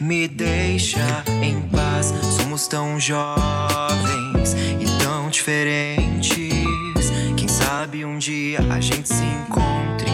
[0.00, 2.12] me deixa em paz.
[2.36, 7.10] Somos tão jovens e tão diferentes.
[7.36, 10.10] Quem sabe um dia a gente se encontre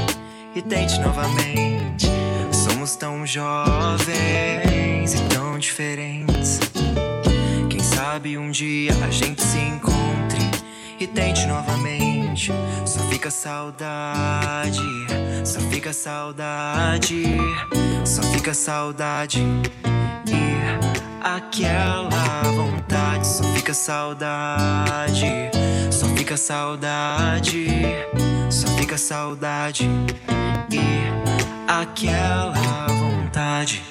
[0.54, 2.08] e tente novamente.
[2.52, 6.60] Somos tão jovens e tão diferentes.
[7.68, 10.50] Quem sabe um dia a gente se encontre
[10.98, 12.52] e tente novamente.
[12.86, 14.80] Só fica saudade,
[15.44, 17.24] só fica saudade,
[18.06, 19.42] só fica saudade.
[20.26, 25.26] E aquela vontade, só fica saudade,
[25.90, 27.66] só fica saudade,
[28.50, 29.86] só fica saudade.
[30.72, 33.82] E aquela vontade.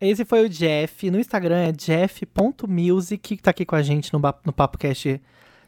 [0.00, 1.08] Esse foi o Jeff.
[1.10, 5.20] No Instagram é jeff.music, que tá aqui com a gente no, no PapoCast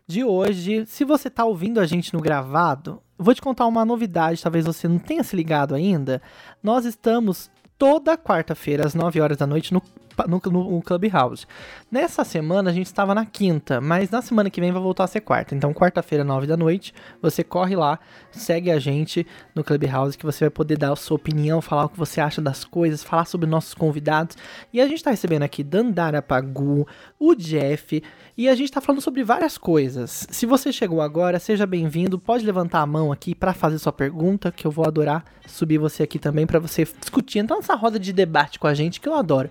[0.07, 0.86] de hoje.
[0.86, 4.86] Se você tá ouvindo a gente no gravado, vou te contar uma novidade, talvez você
[4.86, 6.22] não tenha se ligado ainda.
[6.62, 9.82] Nós estamos toda quarta-feira, às 9 horas da noite, no,
[10.28, 11.46] no, no Clubhouse.
[11.90, 15.06] Nessa semana a gente estava na quinta, mas na semana que vem vai voltar a
[15.06, 15.54] ser quarta.
[15.54, 17.98] Então, quarta-feira, 9 da noite, você corre lá,
[18.30, 21.88] segue a gente no Clubhouse, que você vai poder dar a sua opinião, falar o
[21.88, 24.36] que você acha das coisas, falar sobre nossos convidados.
[24.72, 26.86] E a gente tá recebendo aqui Dandara Pagu,
[27.18, 28.02] o Jeff,
[28.36, 30.26] e a gente tá falando sobre várias coisas.
[30.30, 34.52] Se você chegou agora, seja bem-vindo, pode levantar a mão aqui para fazer sua pergunta,
[34.52, 37.38] que eu vou adorar subir você aqui também para você discutir.
[37.38, 39.50] Então, essa roda de debate com a gente, que eu adoro.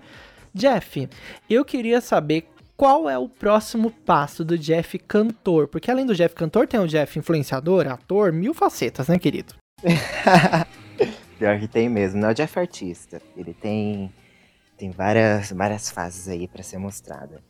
[0.56, 1.06] Jeff,
[1.50, 2.48] eu queria saber
[2.78, 6.86] qual é o próximo passo do Jeff cantor, porque além do Jeff cantor, tem o
[6.86, 9.54] Jeff influenciador, ator, mil facetas, né, querido?
[11.38, 12.18] Pior que tem mesmo.
[12.18, 13.20] Não, o Jeff é artista.
[13.36, 14.10] Ele tem,
[14.78, 17.42] tem várias, várias fases aí pra ser mostrada.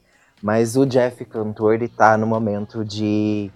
[0.43, 3.53] Mas o Jeff cantor, ele tá no momento de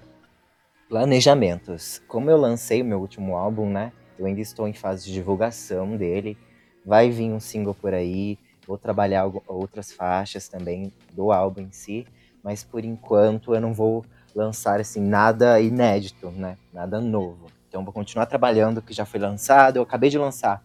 [0.88, 2.00] planejamentos.
[2.06, 3.90] Como eu lancei o meu último álbum, né?
[4.16, 6.38] Eu ainda estou em fase de divulgação dele.
[6.86, 8.38] Vai vir um single por aí.
[8.70, 12.06] Vou trabalhar outras faixas também do álbum em si.
[12.40, 16.56] Mas por enquanto eu não vou lançar assim nada inédito, né?
[16.72, 17.46] Nada novo.
[17.68, 19.78] Então vou continuar trabalhando o que já foi lançado.
[19.78, 20.62] Eu acabei de lançar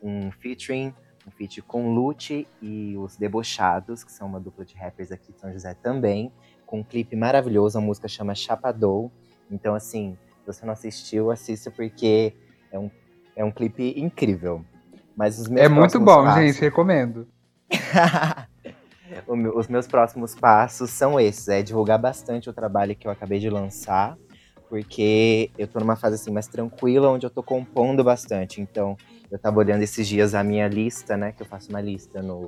[0.00, 0.94] um featuring,
[1.26, 5.40] um feat com Lute e os Debochados, que são uma dupla de rappers aqui de
[5.40, 6.32] São José também,
[6.64, 9.10] com um clipe maravilhoso, a música chama Chapadou.
[9.50, 12.32] Então assim, se você não assistiu, assista porque
[12.70, 12.88] é um,
[13.34, 14.64] é um clipe incrível.
[15.16, 17.26] Mas os meus É muito bom, passos- gente, recomendo.
[19.28, 23.38] Meu- os meus próximos passos são esses: é divulgar bastante o trabalho que eu acabei
[23.38, 24.16] de lançar,
[24.68, 28.60] porque eu tô numa fase assim mais tranquila, onde eu tô compondo bastante.
[28.60, 28.96] Então,
[29.30, 31.32] eu tava olhando esses dias a minha lista, né?
[31.32, 32.42] Que eu faço uma lista no,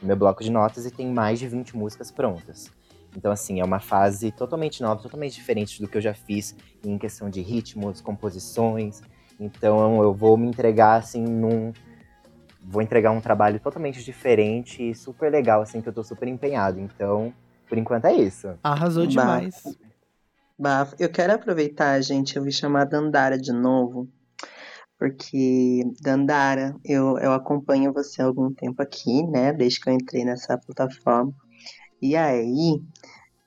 [0.00, 2.70] no meu bloco de notas e tem mais de 20 músicas prontas.
[3.16, 6.54] Então, assim, é uma fase totalmente nova, totalmente diferente do que eu já fiz
[6.84, 9.02] em questão de ritmos, composições.
[9.38, 11.72] Então, eu vou me entregar, assim, num,
[12.64, 16.80] vou entregar um trabalho totalmente diferente e super legal, assim, que eu tô super empenhado.
[16.80, 17.32] Então,
[17.68, 18.48] por enquanto é isso.
[18.62, 19.10] Arrasou Bah.
[19.10, 19.62] demais.
[20.58, 20.94] Bafo.
[20.98, 24.08] Eu quero aproveitar, gente, eu vou chamar a Dandara de novo,
[24.98, 30.24] porque, Dandara, eu, eu acompanho você há algum tempo aqui, né, desde que eu entrei
[30.24, 31.32] nessa plataforma.
[32.00, 32.80] E aí,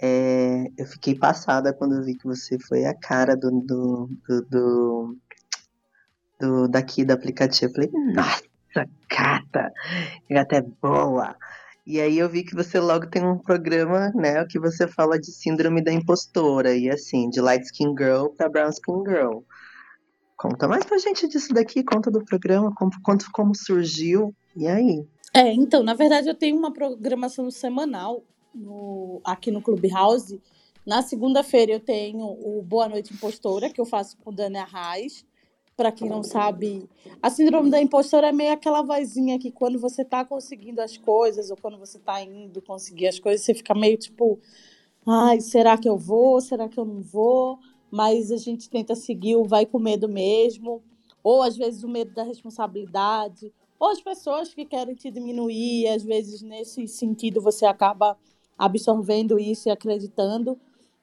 [0.02, 4.42] é, eu fiquei passada quando eu vi que você foi a cara do, do, do,
[4.50, 5.18] do,
[6.40, 7.72] do- daqui do aplicativo.
[7.72, 8.44] Eu falei, nossa,
[9.10, 9.72] gata,
[10.30, 11.36] gata é boa.
[11.88, 15.32] E aí eu vi que você logo tem um programa, né, que você fala de
[15.32, 19.40] síndrome da impostora, e assim, de light skin girl pra brown skin girl.
[20.36, 22.92] Conta mais pra gente disso daqui, conta do programa, como,
[23.32, 25.06] como surgiu, e aí?
[25.34, 28.24] É, então, na verdade, eu tenho uma programação semanal
[28.54, 30.42] no- aqui no Clubhouse.
[30.86, 35.26] Na segunda-feira eu tenho o Boa Noite Impostora, que eu faço com Dani Arraes.
[35.78, 36.90] Para quem não sabe,
[37.22, 41.52] a síndrome da impostora é meio aquela vozinha que quando você tá conseguindo as coisas,
[41.52, 44.40] ou quando você tá indo conseguir as coisas, você fica meio tipo,
[45.06, 46.40] ai, será que eu vou?
[46.40, 47.60] Será que eu não vou?
[47.92, 50.82] Mas a gente tenta seguir o vai com medo mesmo,
[51.22, 56.04] ou às vezes o medo da responsabilidade, ou as pessoas que querem te diminuir, às
[56.04, 58.18] vezes nesse sentido você acaba
[58.58, 60.58] absorvendo isso e acreditando.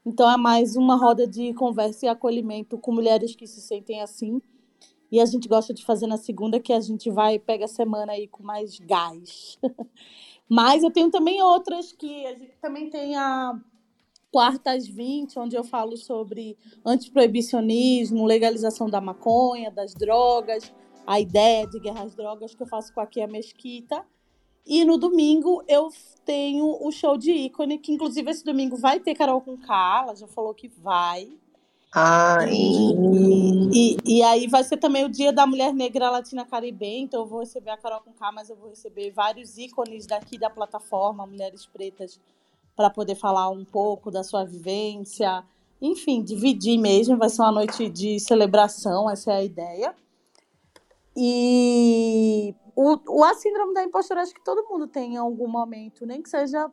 [0.04, 4.40] Então é mais uma roda de conversa e acolhimento com mulheres que se sentem assim.
[5.12, 8.12] E a gente gosta de fazer na segunda, que a gente vai pega a semana
[8.12, 9.58] aí com mais gás.
[10.48, 13.52] Mas eu tenho também outras que a gente também tem a
[14.32, 20.72] quarta às 20, onde eu falo sobre antiproibicionismo, legalização da maconha, das drogas,
[21.06, 24.06] a ideia de guerra às drogas que eu faço com a Mesquita.
[24.66, 25.90] E no domingo eu
[26.24, 30.16] tenho o show de ícone, que inclusive esse domingo vai ter Carol com K, ela
[30.16, 31.28] já falou que vai.
[31.94, 32.50] Ai,
[33.74, 37.26] E, e aí vai ser também o dia da mulher negra latina caribenha, então eu
[37.26, 41.26] vou receber a Carol com K, mas eu vou receber vários ícones daqui da plataforma,
[41.26, 42.18] mulheres pretas,
[42.74, 45.44] para poder falar um pouco da sua vivência,
[45.82, 49.94] enfim, dividir mesmo, vai ser uma noite de celebração, essa é a ideia.
[51.14, 56.06] E o, o a síndrome da impostura acho que todo mundo tem em algum momento,
[56.06, 56.70] nem que seja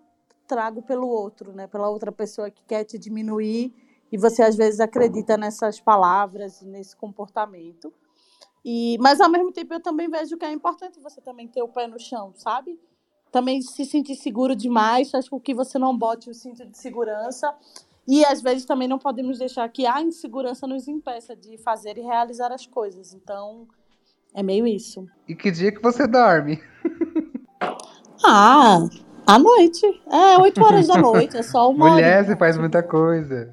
[0.47, 4.79] trago pelo outro, né, pela outra pessoa que quer te diminuir e você às vezes
[4.79, 7.93] acredita nessas palavras, nesse comportamento.
[8.63, 11.67] E, mas ao mesmo tempo eu também vejo que é importante você também ter o
[11.67, 12.79] pé no chão, sabe?
[13.31, 17.53] Também se sentir seguro demais, faz com que você não bote o cinto de segurança.
[18.07, 22.01] E às vezes também não podemos deixar que a insegurança nos impeça de fazer e
[22.01, 23.13] realizar as coisas.
[23.13, 23.67] Então,
[24.33, 25.05] é meio isso.
[25.27, 26.59] E que dia que você dorme?
[28.25, 28.79] Ah,
[29.25, 29.85] à noite.
[30.11, 32.23] É, 8 horas da noite, é só uma Mulher, horinha.
[32.25, 33.51] você faz muita coisa.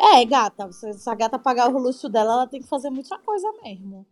[0.00, 3.52] É, gata, se essa gata pagar o luxo dela, ela tem que fazer muita coisa
[3.64, 4.06] mesmo.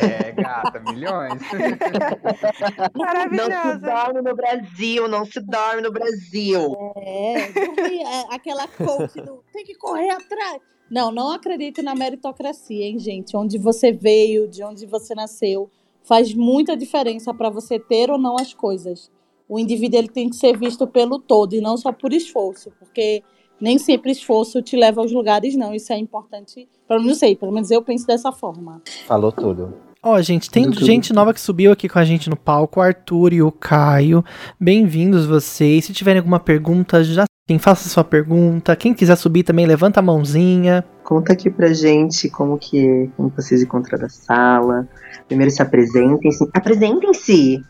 [0.00, 1.40] É, gata, milhões.
[2.94, 3.78] não se Maravilhosa.
[3.78, 6.76] dorme no Brasil, não se dorme no Brasil.
[6.96, 10.62] É, dormir, é aquela coach do tem que correr atrás.
[10.88, 13.36] Não, não acredito na meritocracia, hein, gente?
[13.36, 15.68] Onde você veio, de onde você nasceu,
[16.04, 19.10] faz muita diferença para você ter ou não as coisas.
[19.48, 23.22] O indivíduo ele tem que ser visto pelo todo e não só por esforço, porque
[23.60, 25.74] nem sempre esforço te leva aos lugares, não.
[25.74, 26.68] Isso é importante.
[26.86, 28.82] Pelo menos sei, pelo menos eu penso dessa forma.
[29.06, 29.74] Falou tudo.
[30.02, 30.86] Ó, gente, tem Tudo, tudo.
[30.86, 34.22] gente nova que subiu aqui com a gente no palco, o Arthur e o Caio.
[34.60, 35.86] Bem-vindos vocês.
[35.86, 38.76] Se tiverem alguma pergunta, já sim, faça sua pergunta.
[38.76, 40.84] Quem quiser subir também, levanta a mãozinha.
[41.04, 44.88] Conta aqui pra gente como que é, como vocês encontraram a sala.
[45.28, 46.48] Primeiro se apresentem-se.
[46.54, 47.56] Apresentem-se!
[47.58, 47.66] Diga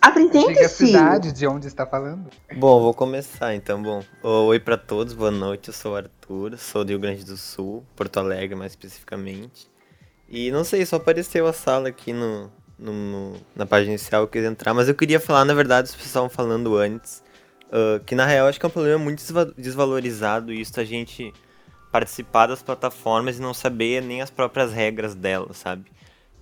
[0.00, 0.86] a Apresentem-se!
[0.86, 2.28] cidade de onde está falando.
[2.56, 3.82] Bom, vou começar então.
[3.82, 5.68] Bom, oi pra todos, boa noite.
[5.68, 9.70] Eu sou o Arthur, sou do Rio Grande do Sul, Porto Alegre mais especificamente.
[10.28, 14.28] E não sei, só apareceu a sala aqui no, no- no- na página inicial, eu
[14.28, 17.22] quis entrar, mas eu queria falar, na verdade, os pessoas estavam falando antes,
[17.70, 21.34] ah, que na real acho que é um problema muito desva- desvalorizado isso a gente
[21.92, 25.92] participar das plataformas e não saber nem as próprias regras delas, sabe?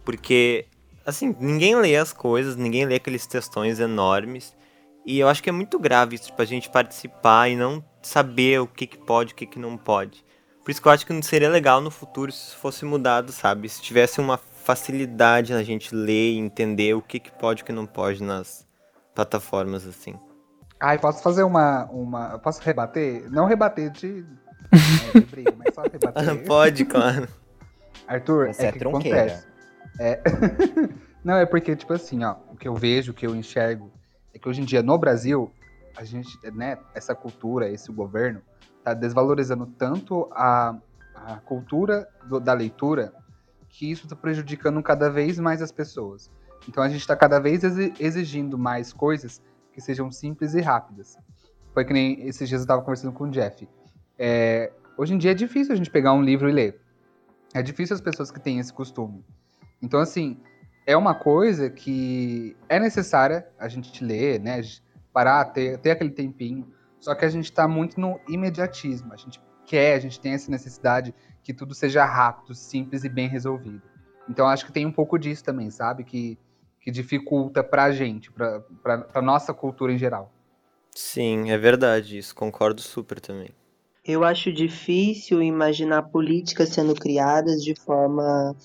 [0.04, 0.64] Porque,
[1.04, 4.56] assim, ninguém lê as coisas, ninguém lê aqueles textões enormes.
[5.04, 8.60] E eu acho que é muito grave isso, tipo, a gente participar e não saber
[8.60, 10.24] o que, que pode o que, que não pode.
[10.64, 13.68] Por isso que eu acho que seria legal no futuro se fosse mudado, sabe?
[13.68, 17.66] Se tivesse uma facilidade na gente ler e entender o que, que pode e o
[17.66, 18.66] que não pode nas
[19.14, 20.14] plataformas, assim.
[20.78, 21.84] Ai, posso fazer uma.
[21.90, 23.30] uma posso rebater?
[23.30, 24.24] Não rebater de.
[25.56, 26.44] Mas só rebater.
[26.46, 27.28] pode, claro.
[28.06, 29.20] Arthur, Você é é que tronqueira.
[29.20, 29.46] acontece.
[29.98, 30.20] É...
[31.22, 33.92] Não, é porque, tipo assim, ó, o que eu vejo, o que eu enxergo,
[34.34, 35.52] é que hoje em dia no Brasil,
[35.96, 38.40] a gente, né, essa cultura, esse governo,
[38.82, 40.74] tá desvalorizando tanto a,
[41.14, 43.12] a cultura do- da leitura
[43.68, 46.30] que isso tá prejudicando cada vez mais as pessoas.
[46.66, 49.42] Então a gente tá cada vez exi- exigindo mais coisas
[49.74, 51.18] que sejam simples e rápidas.
[51.74, 53.68] Foi que nem esses dias eu tava conversando com o Jeff.
[54.22, 56.78] É, hoje em dia é difícil a gente pegar um livro e ler.
[57.54, 59.24] É difícil as pessoas que têm esse costume.
[59.80, 60.38] Então, assim,
[60.86, 64.60] é uma coisa que é necessária a gente ler, né?
[64.60, 66.70] a Parar, ter, ter aquele tempinho.
[67.00, 69.12] Só que a gente tá muito no imediatismo.
[69.14, 73.26] A gente quer, a gente tem essa necessidade que tudo seja rápido, simples e bem
[73.26, 73.82] resolvido.
[74.28, 76.04] Então, acho que tem um pouco disso também, sabe?
[76.04, 76.38] Que,
[76.78, 80.30] que dificulta pra gente, pra, pra, pra nossa cultura em geral.
[80.94, 83.48] Sim, é verdade isso, concordo super também.
[84.04, 88.56] Eu acho difícil imaginar políticas sendo criadas de forma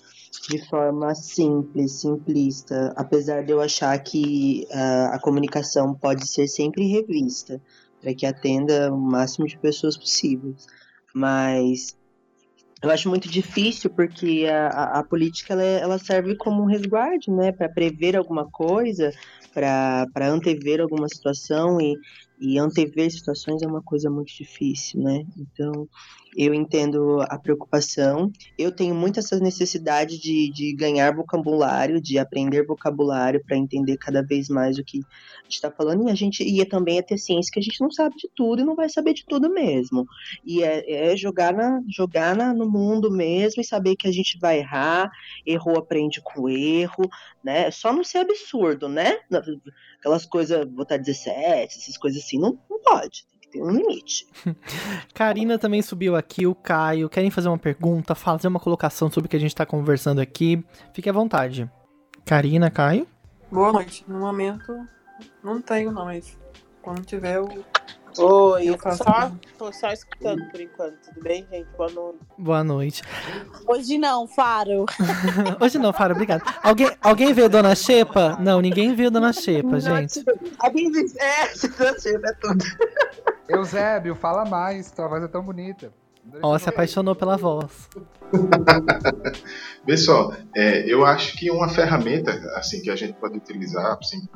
[0.49, 6.85] de forma simples, simplista, apesar de eu achar que ah, a comunicação pode ser sempre
[6.87, 7.61] revista
[8.01, 10.67] para que atenda o máximo de pessoas possíveis.
[11.13, 11.95] Mas
[12.83, 16.67] eu acho muito difícil porque a, a, a política ela, é- ela serve como um
[16.67, 19.11] resguardo, né, para prever alguma coisa,
[19.53, 21.95] para antever alguma situação e
[22.39, 25.25] e antever situações é uma coisa muito difícil, né?
[25.37, 25.87] Então,
[26.35, 28.31] eu entendo a preocupação.
[28.57, 34.21] Eu tenho muito essa necessidade de, de ganhar vocabulário, de aprender vocabulário para entender cada
[34.21, 36.07] vez mais o que a gente está falando.
[36.07, 38.61] E a gente ia também é ter ciência que a gente não sabe de tudo
[38.61, 40.05] e não vai saber de tudo mesmo.
[40.45, 44.37] E é, é jogar, na, jogar na, no mundo mesmo e saber que a gente
[44.37, 45.09] vai errar,
[45.45, 47.09] errou, aprende com erro,
[47.41, 47.71] né?
[47.71, 49.19] Só não ser absurdo, né?
[49.99, 53.25] Aquelas coisas, botar 17, essas coisas assim, não, não pode.
[53.55, 54.27] Tem um limite.
[55.15, 57.07] Karina também subiu aqui, o Caio.
[57.07, 60.61] Querem fazer uma pergunta, fazer uma colocação sobre o que a gente tá conversando aqui?
[60.93, 61.71] Fique à vontade.
[62.25, 63.07] Karina, Caio?
[63.49, 64.03] Boa noite.
[64.09, 64.85] No momento,
[65.41, 66.37] não tenho, não, mas
[66.81, 67.47] quando tiver, eu.
[68.17, 71.67] Oi, Eu só, tô só escutando por enquanto, tudo bem, gente?
[71.77, 72.19] Boa noite.
[72.37, 73.03] Boa noite.
[73.67, 74.85] Hoje não, Faro.
[75.61, 76.41] Hoje não, Faro, obrigado.
[76.61, 78.37] Alguém, alguém viu Dona Xepa?
[78.39, 80.23] Não, ninguém viu Dona Xepa, gente.
[80.59, 81.43] Alguém diz, é,
[82.29, 82.63] é tudo.
[83.47, 85.91] Eusébio, fala mais, tua voz é tão bonita.
[86.41, 87.87] Ó, se apaixonou pela voz.
[89.85, 94.27] Pessoal, é, eu acho que uma ferramenta assim que a gente pode utilizar, assim,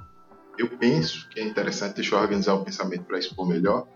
[0.57, 3.88] eu penso que é interessante, deixa eu organizar o pensamento para expor melhor,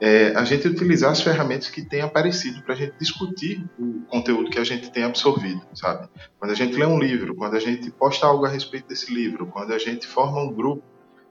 [0.00, 4.50] é a gente utilizar as ferramentas que têm aparecido para a gente discutir o conteúdo
[4.50, 6.08] que a gente tem absorvido, sabe?
[6.38, 9.46] Quando a gente lê um livro, quando a gente posta algo a respeito desse livro,
[9.46, 10.82] quando a gente forma um grupo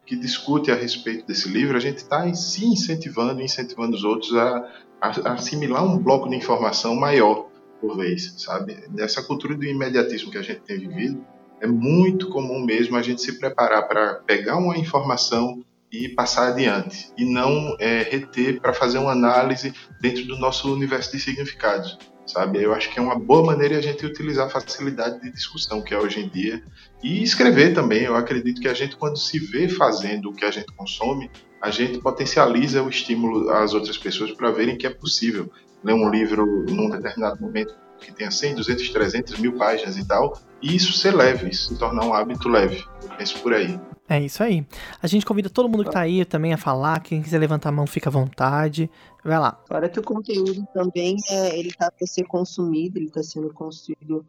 [0.09, 4.35] que discute a respeito desse livro, a gente está se incentivando e incentivando os outros
[4.35, 4.67] a,
[4.99, 7.47] a assimilar um bloco de informação maior
[7.79, 8.75] por vez, sabe?
[8.89, 11.23] Nessa cultura do imediatismo que a gente tem vivido,
[11.61, 17.11] é muito comum mesmo a gente se preparar para pegar uma informação e passar adiante,
[17.15, 21.99] e não é, reter para fazer uma análise dentro do nosso universo de significados,
[22.31, 22.61] sabe?
[22.61, 25.93] Eu acho que é uma boa maneira a gente utilizar a facilidade de discussão que
[25.93, 26.63] é hoje em dia
[27.03, 28.03] e escrever também.
[28.03, 31.29] Eu acredito que a gente, quando se vê fazendo o que a gente consome,
[31.61, 35.51] a gente potencializa o estímulo às outras pessoas para verem que é possível
[35.83, 40.39] ler um livro num determinado momento que tenha 100, 200, 300 mil páginas e tal,
[40.61, 42.83] e isso ser leve, isso se tornar um hábito leve.
[43.03, 43.79] Eu penso por aí.
[44.09, 44.65] É isso aí.
[45.01, 46.99] A gente convida todo mundo que tá aí também a falar.
[46.99, 48.89] Quem quiser levantar a mão, fica à vontade.
[49.23, 49.61] Vai lá.
[49.67, 54.25] Fora que o conteúdo também é, ele tá para ser consumido, ele está sendo construído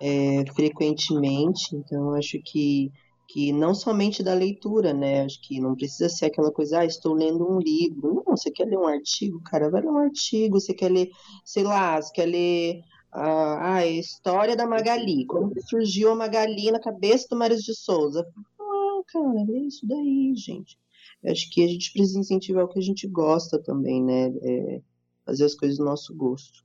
[0.00, 2.90] é, frequentemente, então acho que,
[3.28, 5.24] que não somente da leitura, né?
[5.24, 8.24] Acho que não precisa ser aquela coisa, ah, estou lendo um livro.
[8.26, 10.58] Não, você quer ler um artigo, cara, vai ler um artigo.
[10.58, 11.08] Você quer ler,
[11.44, 12.80] sei lá, você quer ler
[13.12, 18.26] ah, a história da Magali, como surgiu a Magali na cabeça do Mário de Souza.
[18.58, 20.78] Ah, cara, é isso daí, gente.
[21.22, 24.32] Eu acho que a gente precisa incentivar o que a gente gosta também, né?
[24.42, 24.82] É,
[25.26, 26.64] fazer as coisas do nosso gosto.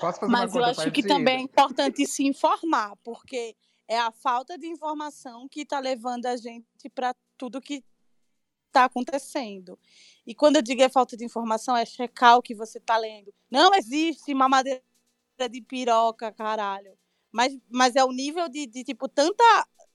[0.00, 3.54] Posso fazer uma Mas eu acho que também é importante se informar, porque
[3.86, 7.82] é a falta de informação que está levando a gente para tudo que
[8.66, 9.78] está acontecendo.
[10.26, 13.32] E quando eu digo é falta de informação, é checar o que você está lendo.
[13.50, 14.82] Não existe mamadeira
[15.48, 16.96] de piroca, caralho.
[17.30, 19.44] Mas, mas é o nível de, de tipo, tanta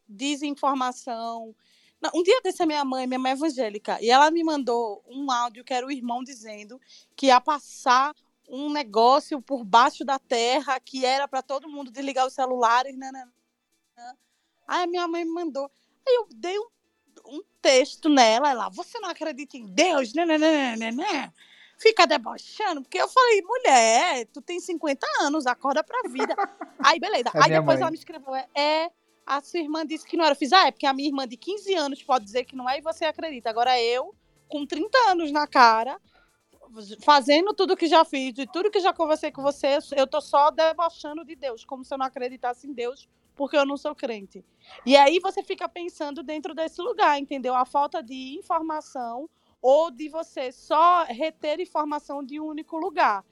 [0.08, 1.56] desinformação.
[2.14, 5.30] Um dia desse a minha mãe, minha mãe é evangélica, e ela me mandou um
[5.32, 6.80] áudio que era o irmão dizendo
[7.16, 8.16] que ia passar
[8.48, 12.98] um negócio por baixo da terra que era para todo mundo desligar os celulares.
[12.98, 13.32] Nananã.
[14.68, 15.70] Aí a minha mãe me mandou.
[16.08, 16.68] Aí eu dei um,
[17.26, 20.14] um texto nela, ela, você não acredita em Deus?
[20.14, 21.34] Nananana.
[21.80, 26.36] Fica debochando, porque eu falei, mulher, tu tem 50 anos, acorda pra vida.
[26.84, 27.30] Aí, beleza.
[27.34, 27.82] É Aí depois mãe.
[27.82, 28.92] ela me escreveu, é, é,
[29.26, 30.34] a sua irmã disse que não era.
[30.34, 32.70] Eu fiz, ah, é porque a minha irmã de 15 anos pode dizer que não
[32.70, 33.50] é e você acredita.
[33.50, 34.14] Agora eu,
[34.50, 35.98] com 30 anos na cara,
[37.02, 40.52] fazendo tudo que já fiz, de tudo que já conversei com você, eu tô só
[40.52, 44.44] debochando de Deus, como se eu não acreditasse em Deus, porque eu não sou crente.
[44.86, 47.56] E aí você fica pensando dentro desse lugar, entendeu?
[47.56, 49.30] A falta de informação
[49.62, 53.24] ou de você só reter informação de um único lugar.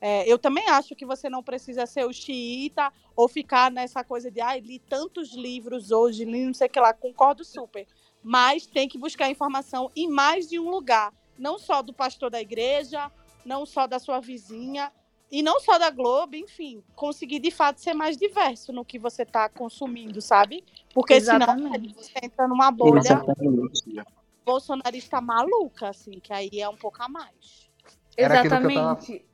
[0.00, 4.30] É, eu também acho que você não precisa ser o xiita ou ficar nessa coisa
[4.30, 7.86] de, ai, li tantos livros hoje, li não sei o que lá, concordo super.
[8.22, 11.12] Mas tem que buscar informação em mais de um lugar.
[11.38, 13.10] Não só do pastor da igreja,
[13.44, 14.92] não só da sua vizinha,
[15.30, 19.22] e não só da Globo, enfim, conseguir de fato ser mais diverso no que você
[19.22, 20.62] está consumindo, sabe?
[20.94, 21.94] Porque senão Exatamente.
[21.94, 24.04] você entra numa bolha Exatamente.
[24.46, 27.68] Bolsonarista maluca, assim, que aí é um pouco a mais.
[28.16, 29.26] Era eu tava- Exatamente.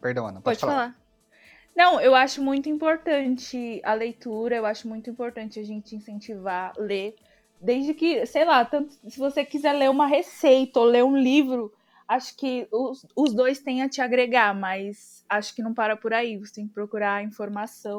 [0.00, 0.96] Perdão, Ana, Pode falar.
[1.76, 7.16] Não, eu acho muito importante a leitura, eu acho muito importante a gente incentivar ler.
[7.60, 11.72] Desde que, sei lá, tanto se você quiser ler uma receita ou ler um livro,
[12.06, 16.12] acho que os, os dois têm a te agregar, mas acho que não para por
[16.12, 16.36] aí.
[16.36, 17.98] Você tem que procurar informação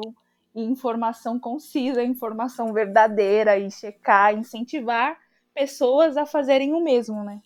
[0.54, 5.18] e informação concisa, informação verdadeira e checar, incentivar
[5.56, 7.40] pessoas a fazerem o mesmo, né?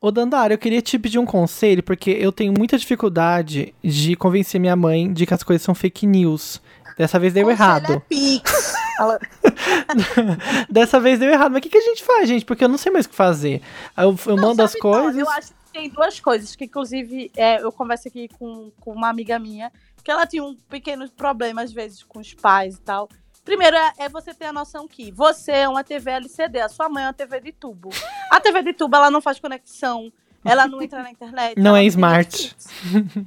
[0.00, 4.60] Ô Dandara, eu queria te pedir um conselho, porque eu tenho muita dificuldade de convencer
[4.60, 6.62] minha mãe de que as coisas são fake news.
[6.96, 7.92] Dessa vez deu Conselho errado.
[7.94, 8.74] É Pix.
[8.98, 9.18] Ela-
[10.70, 11.50] Dessa vez deu errado.
[11.52, 12.44] Mas o que, que a gente faz, gente?
[12.44, 13.60] Porque eu não sei mais o que fazer.
[13.96, 15.16] Eu, eu Não, mando as sabe, não, coisas.
[15.16, 19.08] eu acho que tem duas coisas, que inclusive é, eu converso aqui com, com uma
[19.08, 19.70] amiga minha,
[20.02, 23.08] que ela tinha um pequeno problema, às vezes, com os pais e tal.
[23.48, 26.86] Primeiro é, é você ter a noção que você é uma TV LCD, a sua
[26.86, 27.88] mãe é uma TV de tubo.
[28.30, 30.12] A TV de tubo, ela não faz conexão,
[30.44, 31.58] ela não entra na internet.
[31.58, 32.54] Não é smart.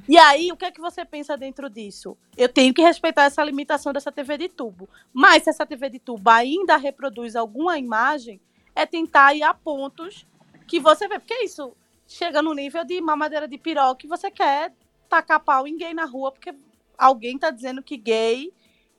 [0.08, 2.16] E aí, o que é que você pensa dentro disso?
[2.36, 4.88] Eu tenho que respeitar essa limitação dessa TV de tubo.
[5.12, 8.40] Mas se essa TV de tubo ainda reproduz alguma imagem,
[8.76, 10.24] é tentar ir a pontos
[10.68, 11.18] que você vê.
[11.18, 11.72] Porque isso
[12.06, 14.72] chega no nível de mamadeira de piroca e você quer
[15.08, 16.54] tacar pau em gay na rua porque
[16.96, 18.52] alguém tá dizendo que gay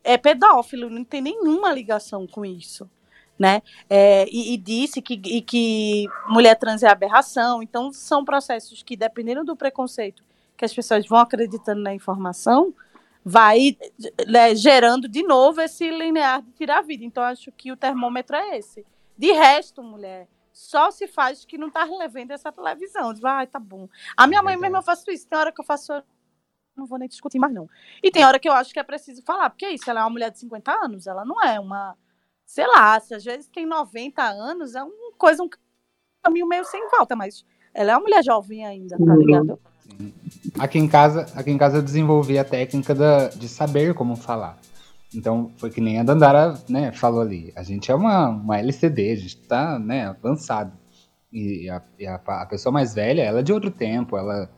[0.03, 0.89] é pedófilo.
[0.89, 2.89] Não tem nenhuma ligação com isso.
[3.37, 3.61] Né?
[3.89, 7.63] É, e, e disse que, e que mulher trans é aberração.
[7.63, 10.23] Então, são processos que, dependendo do preconceito
[10.55, 12.73] que as pessoas vão acreditando na informação,
[13.25, 13.77] vai
[14.27, 17.03] né, gerando de novo esse linear de tirar a vida.
[17.03, 18.85] Então, acho que o termômetro é esse.
[19.17, 23.13] De resto, mulher, só se faz que não tá relevando essa televisão.
[23.13, 23.87] Diz, Ai, tá bom.
[24.15, 25.27] A minha mãe mesmo eu faço isso.
[25.27, 25.93] Tem hora que eu faço.
[26.75, 27.69] Não vou nem discutir mais, não.
[28.01, 30.03] E tem hora que eu acho que é preciso falar, porque é isso, ela é
[30.03, 31.95] uma mulher de 50 anos, ela não é uma.
[32.45, 35.49] Sei lá, se às vezes tem 90 anos, é uma coisa, um
[36.23, 39.59] caminho meio sem volta, mas ela é uma mulher jovem ainda, tá ligado?
[40.59, 44.57] Aqui em casa, aqui em casa eu desenvolvi a técnica da- de saber como falar.
[45.15, 47.53] Então, foi que nem a Dandara né, falou ali.
[47.55, 50.73] A gente é uma, uma LCD, a gente tá né, avançado.
[51.31, 54.49] E a, e a, a pessoa mais velha, ela é de outro tempo, ela,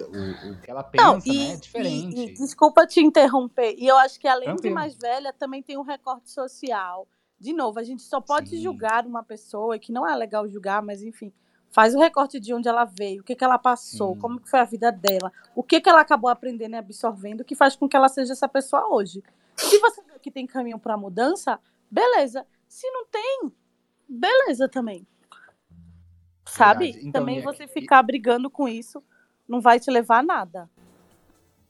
[0.00, 2.16] o, o que ela pensa Não, né, e, é diferente.
[2.20, 3.74] e- e desculpa te interromper.
[3.78, 4.74] E eu acho que além de Tranquilo.
[4.74, 7.06] mais velha, também tem um recorte social.
[7.40, 8.60] De novo, a gente só pode Sim.
[8.62, 11.32] julgar uma pessoa, e que não é legal julgar, mas enfim,
[11.70, 14.20] faz o recorte de onde ela veio, o que, que ela passou, Sim.
[14.20, 17.54] como que foi a vida dela, o que, que ela acabou aprendendo e absorvendo, que
[17.54, 19.22] faz com que ela seja essa pessoa hoje.
[19.56, 21.58] Se você vê que tem caminho para mudança,
[21.90, 22.46] beleza.
[22.68, 23.52] Se não tem,
[24.08, 25.06] beleza também.
[26.46, 26.90] Sabe?
[27.00, 29.02] Então, também e- você ficar brigando com isso
[29.48, 30.70] não vai te levar a nada.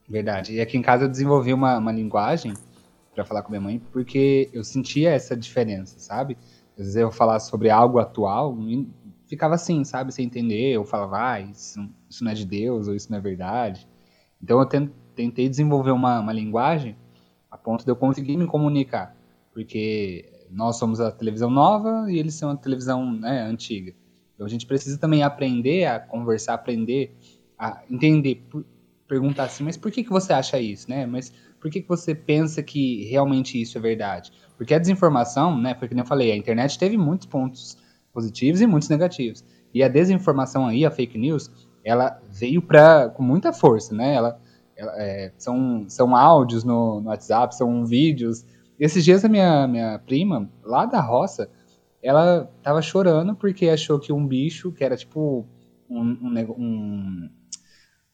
[0.07, 0.55] Verdade.
[0.55, 2.53] E aqui em casa eu desenvolvi uma, uma linguagem
[3.13, 6.37] para falar com minha mãe, porque eu sentia essa diferença, sabe?
[6.71, 8.57] Às vezes eu falar sobre algo atual,
[9.27, 12.95] ficava assim, sabe, sem entender, eu falava, ah, isso, isso não é de Deus, ou
[12.95, 13.87] isso não é verdade.
[14.41, 14.65] Então eu
[15.15, 16.95] tentei desenvolver uma, uma linguagem
[17.51, 19.15] a ponto de eu conseguir me comunicar,
[19.53, 23.93] porque nós somos a televisão nova e eles são a televisão né, antiga.
[24.33, 27.15] Então a gente precisa também aprender a conversar, aprender
[27.59, 28.41] a entender,
[29.05, 31.05] perguntar assim, mas por que, que você acha isso, né?
[31.05, 34.31] Mas por que, que você pensa que realmente isso é verdade?
[34.57, 37.77] Porque a desinformação, né, foi que eu falei, a internet teve muitos pontos
[38.13, 39.43] positivos e muitos negativos.
[39.73, 41.51] E a desinformação aí, a fake news,
[41.83, 44.15] ela veio pra, com muita força, né?
[44.15, 44.39] Ela,
[44.75, 48.45] ela é, são, são áudios no, no WhatsApp, são vídeos.
[48.79, 51.49] Esses dias a minha, minha prima, lá da roça,
[52.01, 55.45] ela tava chorando porque achou que um bicho, que era tipo
[55.89, 57.29] um, um, um,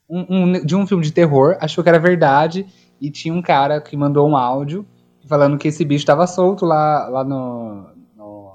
[0.10, 2.66] um, de um filme de terror, achou que era verdade
[3.02, 4.86] e tinha um cara que mandou um áudio
[5.28, 8.54] falando que esse bicho estava solto lá, lá no, no,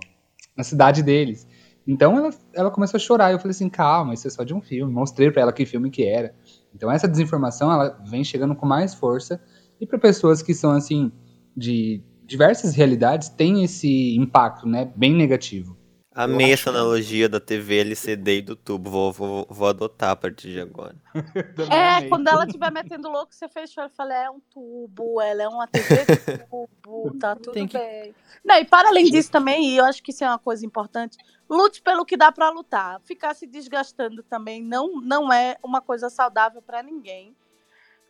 [0.57, 1.47] na cidade deles.
[1.87, 3.33] Então ela, ela começou a chorar.
[3.33, 4.93] Eu falei assim, calma, isso é só de um filme.
[4.93, 6.35] Mostrei para ela que filme que era.
[6.75, 9.43] Então essa desinformação ela vem chegando com mais força
[9.81, 11.11] e para pessoas que são assim
[11.57, 15.77] de diversas realidades tem esse impacto, né, bem negativo.
[16.13, 18.91] Amei essa analogia da TV LCD e do tubo.
[18.91, 20.97] Vou, vou, vou adotar a partir de agora.
[21.71, 23.85] é, quando ela estiver metendo louco, você fechou.
[23.85, 27.79] Eu falei, é um tubo, ela é uma TV de tubo, tá tudo que...
[27.79, 28.13] bem.
[28.45, 31.17] Não, e para além disso também, e eu acho que isso é uma coisa importante,
[31.49, 33.01] lute pelo que dá para lutar.
[33.05, 37.37] Ficar se desgastando também não, não é uma coisa saudável para ninguém.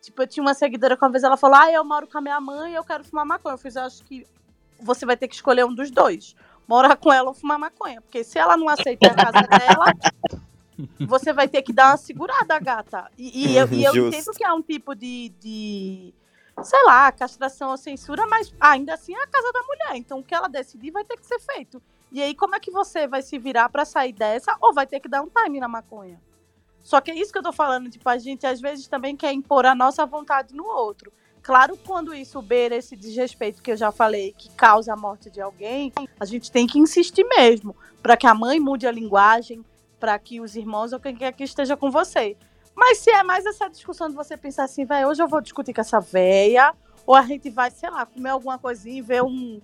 [0.01, 2.21] Tipo, eu tinha uma seguidora que uma vez ela falou: Ah, eu moro com a
[2.21, 3.53] minha mãe e eu quero fumar maconha.
[3.53, 4.25] Eu fiz, eu acho que
[4.79, 6.35] você vai ter que escolher um dos dois.
[6.67, 8.01] Morar com ela ou fumar maconha.
[8.01, 9.93] Porque se ela não aceita a casa dela,
[11.07, 13.11] você vai ter que dar uma segurada, gata.
[13.17, 16.13] E, e eu, e eu entendo que é um tipo de, de,
[16.63, 19.95] sei lá, castração ou censura, mas ainda assim é a casa da mulher.
[19.95, 21.81] Então o que ela decidir vai ter que ser feito.
[22.11, 24.55] E aí, como é que você vai se virar para sair dessa?
[24.59, 26.21] Ou vai ter que dar um time na maconha?
[26.83, 29.31] Só que é isso que eu tô falando, tipo, a gente às vezes também quer
[29.31, 31.13] impor a nossa vontade no outro.
[31.41, 35.41] Claro, quando isso beira esse desrespeito que eu já falei, que causa a morte de
[35.41, 39.65] alguém, a gente tem que insistir mesmo, para que a mãe mude a linguagem,
[39.99, 42.37] para que os irmãos ou quem quer que esteja com você.
[42.75, 45.73] Mas se é mais essa discussão de você pensar assim, velho, hoje eu vou discutir
[45.73, 46.73] com essa véia,
[47.05, 49.59] ou a gente vai, sei lá, comer alguma coisinha e ver um,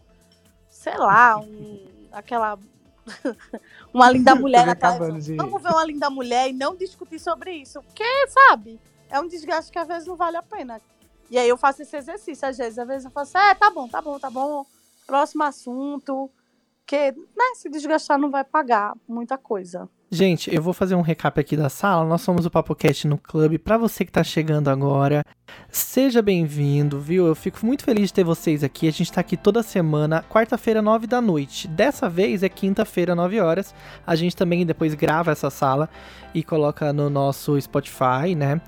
[0.69, 2.57] sei lá, um, aquela
[3.93, 5.11] uma linda mulher na casa.
[5.11, 5.35] De...
[5.35, 7.81] Vamos ver uma linda mulher e não discutir sobre isso.
[7.81, 10.81] Porque, sabe, é um desgaste que às vezes não vale a pena.
[11.29, 12.79] E aí eu faço esse exercício, às vezes.
[12.79, 14.65] Às vezes eu falo assim, é, tá bom, tá bom, tá bom.
[15.05, 16.29] Próximo assunto.
[16.79, 19.89] Porque, né, se desgastar não vai pagar muita coisa.
[20.09, 22.07] Gente, eu vou fazer um recap aqui da sala.
[22.07, 23.57] Nós somos o PapoCast no Clube.
[23.57, 25.21] Para você que tá chegando agora,
[25.69, 27.27] seja bem-vindo, viu?
[27.27, 28.87] Eu fico muito feliz de ter vocês aqui.
[28.87, 31.67] A gente tá aqui toda semana, quarta-feira, nove da noite.
[31.67, 33.75] Dessa vez é quinta-feira, nove horas.
[34.05, 35.89] A gente também depois grava essa sala
[36.33, 38.61] e coloca no nosso Spotify, né?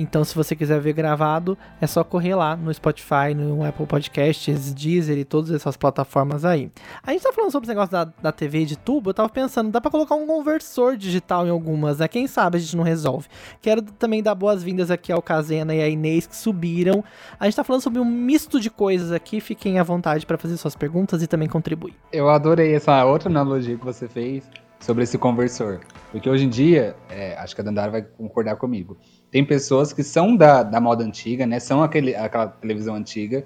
[0.00, 4.72] Então, se você quiser ver gravado, é só correr lá no Spotify, no Apple Podcasts,
[4.72, 6.70] Deezer e todas essas plataformas aí.
[7.02, 9.72] A gente tá falando sobre esse negócio da, da TV de tubo, eu tava pensando,
[9.72, 12.06] dá pra colocar um conversor digital em algumas, né?
[12.06, 13.26] Quem sabe a gente não resolve.
[13.60, 17.02] Quero também dar boas-vindas aqui ao Kazena e à Inês que subiram.
[17.40, 20.56] A gente tá falando sobre um misto de coisas aqui, fiquem à vontade para fazer
[20.58, 21.96] suas perguntas e também contribuir.
[22.12, 25.80] Eu adorei essa outra analogia que você fez sobre esse conversor.
[26.12, 28.96] Porque hoje em dia, é, acho que a Dandara vai concordar comigo
[29.30, 31.60] tem pessoas que são da, da moda antiga, né?
[31.60, 33.44] São aquele, aquela televisão antiga,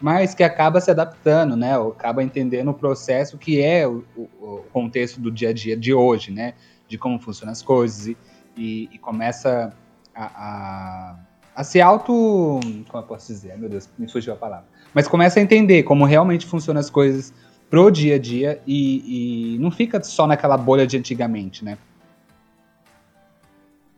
[0.00, 1.74] mas que acaba se adaptando, né?
[1.76, 6.30] Acaba entendendo o processo que é o, o, contexto do dia a dia de hoje,
[6.30, 6.54] né?
[6.86, 8.16] De como funcionam as coisas e,
[8.56, 9.72] e, e começa
[10.14, 11.16] a, a,
[11.56, 12.60] a se auto...
[12.88, 13.56] Como eu posso dizer?
[13.56, 14.66] Meu Deus, me fugiu a palavra.
[14.92, 17.32] Mas começa a entender como realmente funcionam as coisas
[17.70, 21.78] pro dia a dia e, e não fica só naquela bolha de antigamente, né?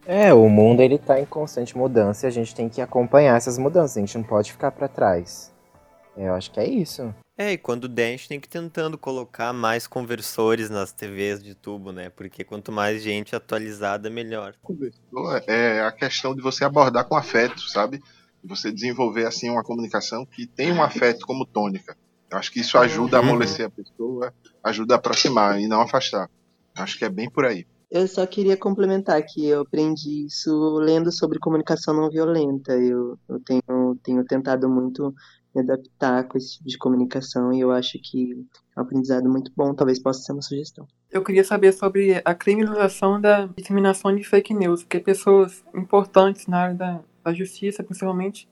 [0.07, 3.57] É, o mundo ele tá em constante mudança e a gente tem que acompanhar essas
[3.57, 5.53] mudanças, a gente não pode ficar para trás.
[6.17, 7.15] Eu acho que é isso.
[7.37, 11.43] É, e quando der, a gente tem que ir tentando colocar mais conversores nas TVs
[11.43, 12.09] de tubo, né?
[12.09, 14.55] Porque quanto mais gente atualizada, melhor.
[15.47, 18.01] É a questão de você abordar com afeto, sabe?
[18.45, 21.97] Você desenvolver, assim, uma comunicação que tem um afeto como tônica.
[22.31, 23.31] Eu acho que isso ajuda a uhum.
[23.31, 24.33] amolecer a pessoa,
[24.63, 26.31] ajuda a aproximar e não afastar.
[26.77, 27.67] Eu acho que é bem por aí.
[27.95, 32.73] Eu só queria complementar que eu aprendi isso lendo sobre comunicação não violenta.
[32.73, 35.15] Eu, eu tenho, tenho tentado muito
[35.55, 38.33] me adaptar com esse tipo de comunicação e eu acho que
[38.77, 40.89] é um aprendizado muito bom, talvez possa ser uma sugestão.
[41.09, 46.59] Eu queria saber sobre a criminalização da disseminação de fake news, porque pessoas importantes na
[46.59, 48.49] área da, da justiça, principalmente,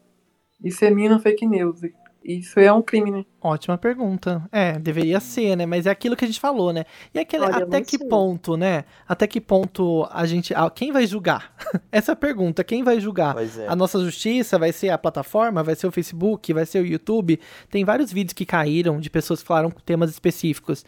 [0.61, 1.81] disseminam fake news.
[2.25, 3.25] Isso é um crime, né?
[3.41, 4.43] Ótima pergunta.
[4.53, 5.67] É, deveria ser, né?
[5.67, 6.85] Mas é aquilo que a gente falou, né?
[7.13, 8.09] E aquele, Olha, até que sei.
[8.09, 8.85] ponto, né?
[9.09, 10.55] Até que ponto a gente.
[10.55, 11.53] ah, Quem vai julgar?
[11.91, 12.63] Essa é a pergunta.
[12.63, 13.35] Quem vai julgar?
[13.35, 13.67] Pois é.
[13.67, 17.41] A nossa justiça vai ser a plataforma, vai ser o Facebook, vai ser o YouTube.
[17.69, 20.85] Tem vários vídeos que caíram de pessoas que falaram temas específicos.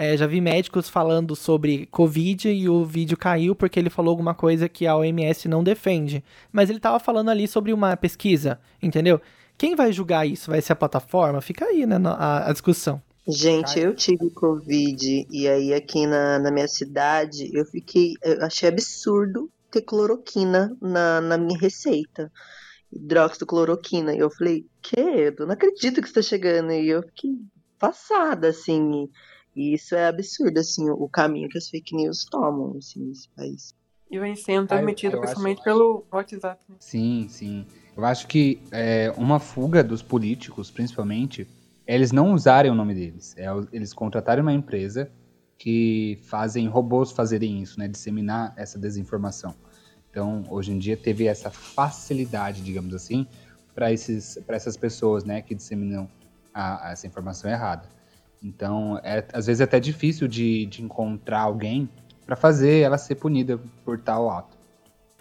[0.00, 4.32] É, já vi médicos falando sobre Covid e o vídeo caiu porque ele falou alguma
[4.32, 6.22] coisa que a OMS não defende.
[6.52, 9.20] Mas ele tava falando ali sobre uma pesquisa, entendeu?
[9.58, 10.50] Quem vai julgar isso?
[10.50, 11.40] Vai ser a plataforma?
[11.40, 13.02] Fica aí, né, na- a, a discussão.
[13.26, 18.14] Gente, eu tive Covid e aí aqui na, na minha cidade eu fiquei.
[18.22, 22.32] Eu achei absurdo ter cloroquina na, na minha receita.
[22.90, 24.14] Hidroxicloroquina.
[24.14, 24.98] E eu falei, que?
[24.98, 26.72] Eu não acredito que está chegando.
[26.72, 27.32] E eu fiquei
[27.78, 29.08] passada, assim.
[29.54, 33.74] E isso é absurdo, assim, o caminho que as fake news tomam, assim, nesse país.
[34.10, 36.62] E vem sendo Ah, transmitido eu acho- principalmente pelo WhatsApp.
[36.68, 36.76] Né?
[36.80, 37.66] Sim, sim.
[37.98, 41.48] Eu acho que é, uma fuga dos políticos, principalmente,
[41.84, 43.34] é eles não usarem o nome deles.
[43.36, 45.10] É eles contratarem uma empresa
[45.58, 47.88] que fazem robôs fazerem isso, né?
[47.88, 49.56] Disseminar essa desinformação.
[50.10, 53.26] Então, hoje em dia teve essa facilidade, digamos assim,
[53.74, 56.08] para essas pessoas, né, que disseminam
[56.54, 57.88] a- a essa informação errada.
[58.42, 61.88] Então, é às vezes é até difícil de, de encontrar alguém
[62.24, 64.57] para fazer ela ser punida por tal ato.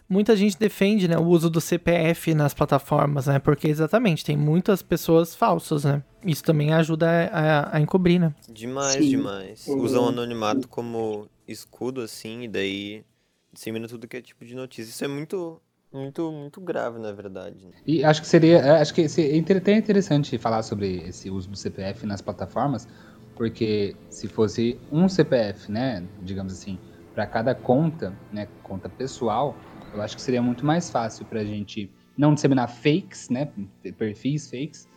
[0.10, 3.40] Muita gente defende né, o uso do CPF nas plataformas, né?
[3.40, 6.02] Porque exatamente, tem muitas pessoas falsas, né?
[6.26, 8.34] Isso também ajuda a, a- a encobrir, né?
[8.50, 9.10] Demais, Sim.
[9.10, 9.68] demais.
[9.68, 13.04] Usam o anonimato como escudo, assim, e daí
[13.52, 14.90] dissemina tudo que é tipo de notícia.
[14.90, 15.62] Isso é muito,
[15.92, 17.66] muito, muito grave, na verdade.
[17.66, 17.72] né?
[17.86, 21.50] E acho que seria, é, acho que seria inter- até interessante falar sobre esse uso
[21.50, 22.88] do CPF nas plataformas,
[23.36, 26.80] porque se fosse um CPF, né, digamos assim,
[27.14, 29.56] para cada conta, né, conta pessoal,
[29.94, 33.50] eu acho que seria muito mais fácil para a gente não disseminar fakes, né,
[33.98, 34.88] perfis fakes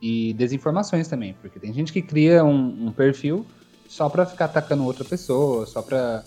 [0.00, 3.44] e desinformações também, porque tem gente que cria um, um perfil
[3.88, 6.22] só para ficar atacando outra pessoa, só para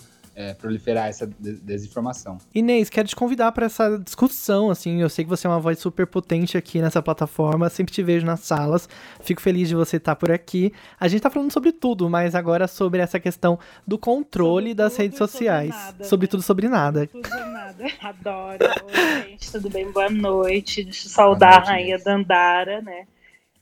[0.54, 2.38] proliferar essa de- desinformação.
[2.54, 5.78] Inês, quero te convidar para essa discussão, assim, eu sei que você é uma voz
[5.78, 8.88] super potente aqui nessa plataforma, sempre te vejo nas salas,
[9.20, 10.72] fico feliz de você estar por aqui.
[10.98, 14.96] A gente tá falando sobre tudo, mas agora sobre essa questão do controle Sobre das
[14.96, 15.70] redes e sobre sociais.
[15.70, 16.30] nada, sobre né?
[16.30, 17.06] tudo, sobre nada.
[17.06, 17.84] Tudo ou nada.
[18.00, 18.58] Adoro.
[18.86, 19.90] Oi, gente, tudo bem?
[19.90, 20.84] Boa noite.
[20.84, 22.04] Deixa eu saudar noite, a rainha Inês.
[22.04, 23.06] Dandara, né?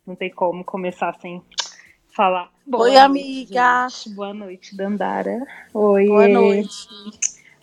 [0.07, 1.43] Não tem como começar sem
[2.15, 2.51] falar.
[2.67, 3.89] Boa Oi, noite, amiga.
[3.89, 4.15] gente.
[4.15, 5.47] Boa noite, Dandara.
[5.75, 6.07] Oi.
[6.07, 6.89] Boa noite.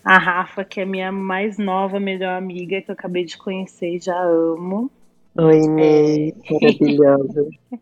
[0.04, 4.00] A Rafa, que é minha mais nova, melhor amiga, que eu acabei de conhecer e
[4.00, 4.90] já amo.
[5.36, 7.48] Oi, Inês, maravilhosa.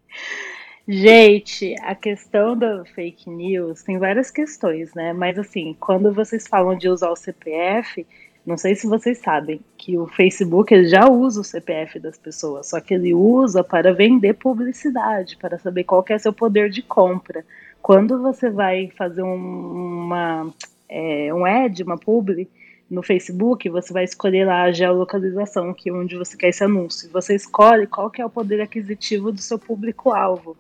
[0.88, 5.14] Gente, a questão da fake news tem várias questões, né?
[5.14, 8.06] Mas assim, quando vocês falam de usar o CPF,
[8.46, 12.80] não sei se vocês sabem que o Facebook já usa o CPF das pessoas, só
[12.80, 17.44] que ele usa para vender publicidade, para saber qual é seu poder de compra.
[17.82, 20.54] Quando você vai fazer um, uma,
[20.88, 22.48] é, um ad, uma publi,
[22.90, 27.10] no Facebook, você vai escolher lá a geolocalização, que é onde você quer esse anúncio.
[27.12, 30.56] Você escolhe qual que é o poder aquisitivo do seu público-alvo.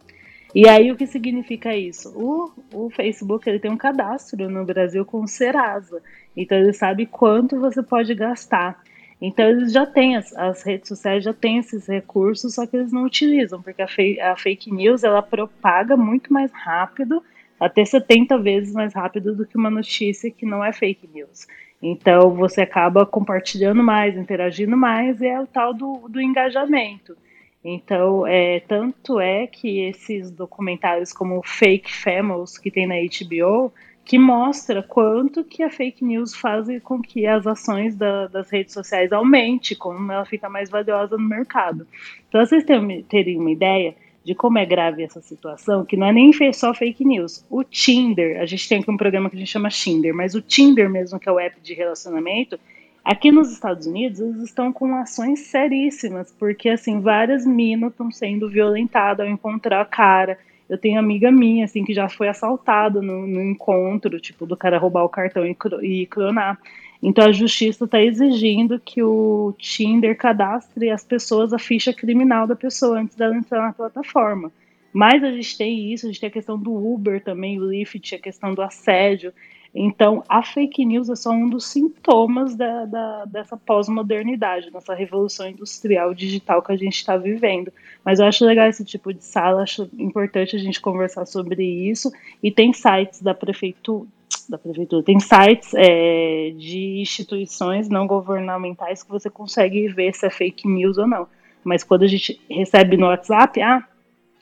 [0.55, 2.09] E aí o que significa isso?
[2.15, 6.01] O, o Facebook ele tem um cadastro no Brasil com o Serasa.
[6.35, 8.81] Então ele sabe quanto você pode gastar.
[9.21, 12.91] Então eles já têm, as, as redes sociais já têm esses recursos, só que eles
[12.91, 17.21] não utilizam, porque a, fei- a fake news ela propaga muito mais rápido,
[17.59, 21.47] até 70 vezes mais rápido do que uma notícia que não é fake news.
[21.81, 27.15] Então você acaba compartilhando mais, interagindo mais, e é o tal do, do engajamento.
[27.67, 33.73] Então, é, tanto é que esses documentários como Fake Famous, que tem na HBO,
[34.05, 38.71] que mostra quanto que a fake news faz com que as ações da- das redes
[38.71, 41.87] sociais aumente, como ela fica mais valiosa no mercado.
[42.29, 46.31] Então, vocês terem, uma ideia de como é grave essa situação, que não é nem
[46.53, 47.43] só fake news.
[47.49, 50.41] O Tinder, a gente tem aqui um programa que a gente chama Tinder, mas o
[50.41, 52.59] Tinder mesmo, que é o app de relacionamento,
[53.05, 58.49] Aqui nos Estados Unidos, eles estão com ações seríssimas, porque assim, várias minas estão sendo
[58.49, 60.39] violentadas ao encontrar a cara.
[60.67, 64.79] Eu tenho amiga minha, assim, que já foi assaltada no, no encontro, tipo, do cara
[64.79, 66.59] roubar o cartão e, e clonar.
[67.03, 72.55] Então a justiça está exigindo que o Tinder cadastre as pessoas a ficha criminal da
[72.55, 74.51] pessoa antes dela entrar na plataforma.
[74.91, 78.15] Mas a gente tem isso, a gente tem a questão do Uber também, o Lyft,
[78.15, 79.31] a questão do assédio.
[79.77, 85.49] Então, a fake news é só um dos sintomas da, da- dessa pós-modernidade, dessa revolução
[85.49, 87.73] industrial digital que a gente está vivendo.
[88.03, 92.09] Mas eu acho legal esse tipo de sala, acho importante a gente conversar sobre isso.
[92.41, 94.07] E tem sites da prefeitura,
[94.47, 100.29] da prefeitura, tem sites é, de instituições não governamentais que você consegue ver se é
[100.29, 101.27] fake news ou não.
[101.65, 103.83] Mas quando a gente recebe no WhatsApp, ah,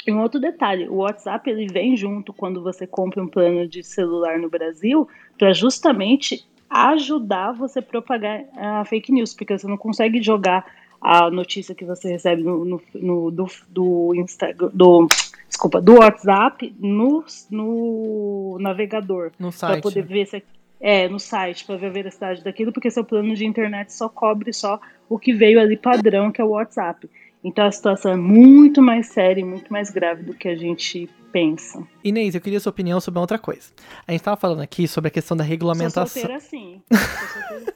[0.06, 3.84] E um outro detalhe, o WhatsApp ele vem junto quando você compra um plano de
[3.84, 5.08] celular no Brasil
[5.38, 10.66] para justamente ajudar você a propagar a fake news, porque você não consegue jogar
[11.00, 15.08] a notícia que você recebe no, no, no do, do Instagram, do
[15.48, 20.44] desculpa, do WhatsApp no, no navegador No para poder ver se
[20.80, 24.52] é no site para ver a veracidade daquilo, porque seu plano de internet só cobre
[24.52, 27.10] só o que veio ali padrão, que é o WhatsApp.
[27.44, 31.10] Então a situação é muito mais séria e muito mais grave do que a gente
[31.32, 31.86] pensa.
[32.04, 33.72] Inês, eu queria sua opinião sobre uma outra coisa.
[34.08, 36.08] A gente tava falando aqui sobre a questão da Sou regulamentação.
[36.08, 36.82] solteira sim.
[36.90, 37.72] Sou solteira sim.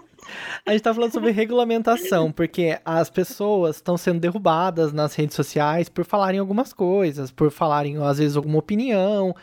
[0.64, 5.88] A gente tá falando sobre regulamentação, porque as pessoas estão sendo derrubadas nas redes sociais
[5.88, 9.34] por falarem algumas coisas, por falarem, às vezes, alguma opinião.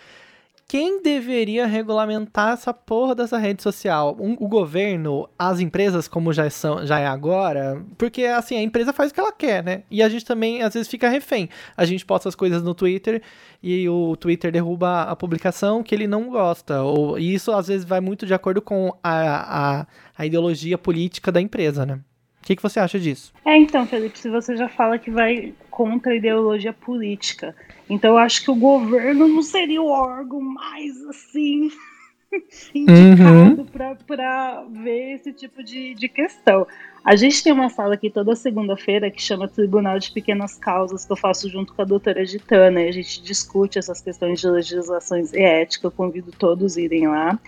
[0.70, 4.18] Quem deveria regulamentar essa porra dessa rede social?
[4.20, 7.82] Um- o governo, as empresas, como já, são, já é agora?
[7.98, 9.84] Porque, assim, a empresa faz o que ela quer, né?
[9.90, 11.48] E a gente também, às vezes, fica refém.
[11.78, 13.22] A gente posta as coisas no Twitter
[13.64, 16.82] e o Twitter derruba a publicação que ele não gosta.
[16.84, 19.88] Ou, e isso, às vezes, vai muito de acordo com a, a,
[20.18, 22.02] a ideologia política da empresa, né?
[22.44, 23.32] O que, que você acha disso?
[23.46, 27.56] É, então, Felipe, se você já fala que vai contra a ideologia política,
[27.88, 31.70] então eu acho que o governo não seria o órgão mais assim
[32.74, 33.64] indicado
[34.08, 36.66] para ver esse tipo de, de questão.
[37.06, 41.12] A gente tem uma sala aqui toda segunda-feira que chama Tribunal de Pequenas Causas, que
[41.12, 45.32] eu faço junto com a doutora Gitana, e a gente discute essas questões de legislações
[45.32, 45.86] e ética.
[45.86, 47.40] Eu convido todos a irem lá.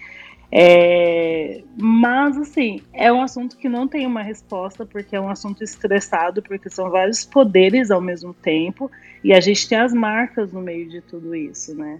[0.51, 5.63] É, mas, assim, é um assunto que não tem uma resposta, porque é um assunto
[5.63, 8.89] estressado, porque são vários poderes ao mesmo tempo,
[9.23, 11.99] e a gente tem as marcas no meio de tudo isso, né?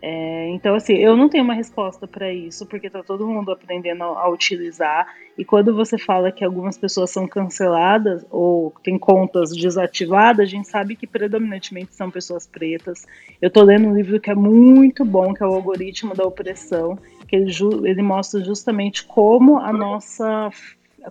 [0.00, 4.04] É, então, assim, eu não tenho uma resposta para isso, porque tá todo mundo aprendendo
[4.04, 9.50] a, a utilizar, e quando você fala que algumas pessoas são canceladas ou tem contas
[9.50, 13.06] desativadas, a gente sabe que predominantemente são pessoas pretas.
[13.40, 16.96] Eu tô lendo um livro que é muito bom, que é o Algoritmo da Opressão,
[17.28, 17.52] que ele,
[17.84, 20.50] ele mostra justamente como a nossa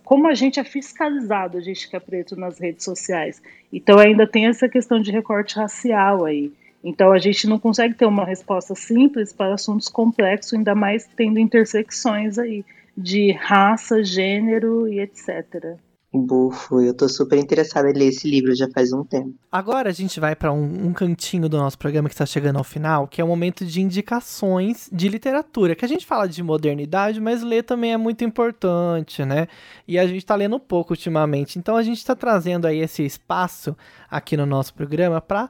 [0.04, 3.42] como a gente é fiscalizado, a gente que é preto nas redes sociais.
[3.72, 6.52] Então ainda tem essa questão de recorte racial aí.
[6.84, 11.40] Então a gente não consegue ter uma resposta simples para assuntos complexos, ainda mais tendo
[11.40, 12.66] intersecções aí
[12.96, 15.78] de raça, gênero e etc.
[16.14, 19.36] Bufo, eu tô super interessada em ler esse livro já faz um tempo.
[19.52, 22.64] Agora a gente vai para um, um cantinho do nosso programa que está chegando ao
[22.64, 25.76] final, que é o momento de indicações de literatura.
[25.76, 29.48] Que a gente fala de modernidade, mas ler também é muito importante, né?
[29.88, 31.60] E a gente está lendo pouco ultimamente.
[31.60, 33.76] Então a gente está trazendo aí esse espaço
[34.10, 35.50] aqui no nosso programa para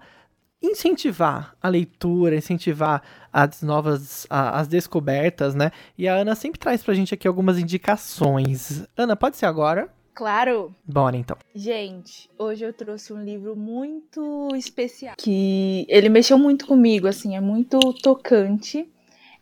[0.61, 5.71] incentivar a leitura, incentivar as novas, a- as descobertas, né?
[5.95, 8.83] E a Ana sempre traz pra gente aqui algumas indicações.
[8.97, 9.87] Ana, pode ser agora?
[10.17, 10.73] Claro!
[10.83, 11.37] Bora então.
[11.53, 15.13] Gente, hoje eu trouxe um livro muito especial.
[15.15, 18.91] Que ele mexeu muito comigo, assim, é muito tocante.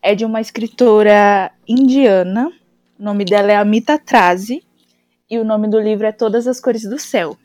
[0.02, 2.52] É de uma escritora indiana.
[3.00, 4.66] O nome dela é Amita Trazi.
[5.30, 7.38] E o nome do livro é Todas as Cores do Céu.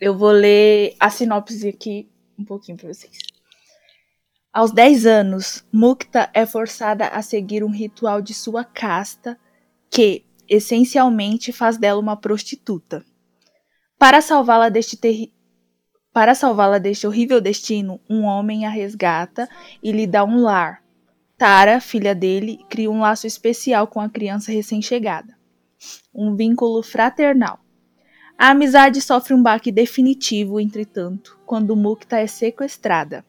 [0.00, 3.18] Eu vou ler a sinopse aqui um pouquinho pra vocês.
[4.50, 9.38] Aos 10 anos, Mukta é forçada a seguir um ritual de sua casta
[9.90, 13.04] que, essencialmente, faz dela uma prostituta.
[13.98, 15.32] Para salvá-la deste terri...
[16.12, 19.48] Para salvá-la deste horrível destino, um homem a resgata
[19.82, 20.82] e lhe dá um lar.
[21.36, 25.36] Tara, filha dele, cria um laço especial com a criança recém-chegada.
[26.14, 27.58] Um vínculo fraternal.
[28.38, 33.24] A amizade sofre um baque definitivo, entretanto, quando Mukta é sequestrada.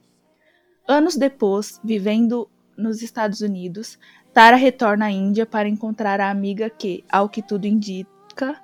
[0.88, 3.98] Anos depois, vivendo nos Estados Unidos,
[4.36, 8.62] Tara retorna à Índia para encontrar a amiga que, ao que tudo indica,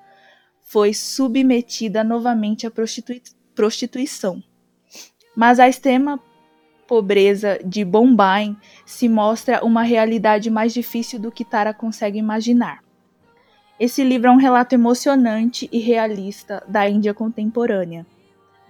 [0.62, 3.22] foi submetida novamente à prostitui-
[3.56, 4.44] prostituição.
[5.34, 6.20] Mas a extrema
[6.86, 8.54] pobreza de Bombay
[8.86, 12.84] se mostra uma realidade mais difícil do que Tara consegue imaginar.
[13.80, 18.06] Esse livro é um relato emocionante e realista da Índia contemporânea.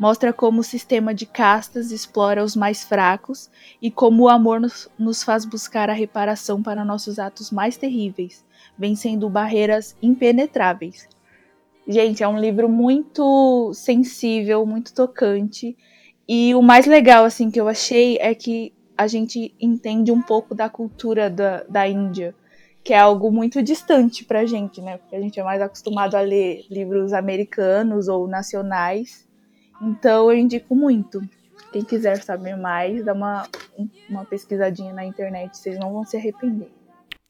[0.01, 4.89] Mostra como o sistema de castas explora os mais fracos e como o amor nos,
[4.97, 8.43] nos faz buscar a reparação para nossos atos mais terríveis,
[8.75, 11.07] vencendo barreiras impenetráveis.
[11.87, 15.77] Gente, é um livro muito sensível, muito tocante.
[16.27, 20.55] E o mais legal, assim, que eu achei é que a gente entende um pouco
[20.55, 22.33] da cultura da, da Índia,
[22.83, 24.97] que é algo muito distante pra gente, né?
[24.97, 29.29] Porque a gente é mais acostumado a ler livros americanos ou nacionais.
[29.81, 31.21] Então eu indico muito.
[31.71, 33.47] Quem quiser saber mais, dá uma,
[34.09, 36.69] uma pesquisadinha na internet, vocês não vão se arrepender.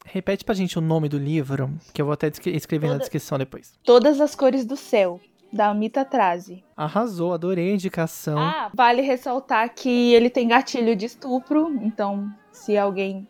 [0.04, 3.38] Repete pra gente o nome do livro, que eu vou até escrever na Toda- descrição
[3.38, 3.74] depois.
[3.84, 5.20] Todas as cores do céu.
[5.54, 6.64] da Mita Trazi.
[6.78, 8.38] Arrasou, adorei a indicação.
[8.40, 13.28] Ah, vale ressaltar que ele tem gatilho de estupro, então se alguém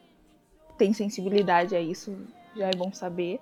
[0.78, 2.16] tem sensibilidade a isso,
[2.56, 3.40] já é bom saber.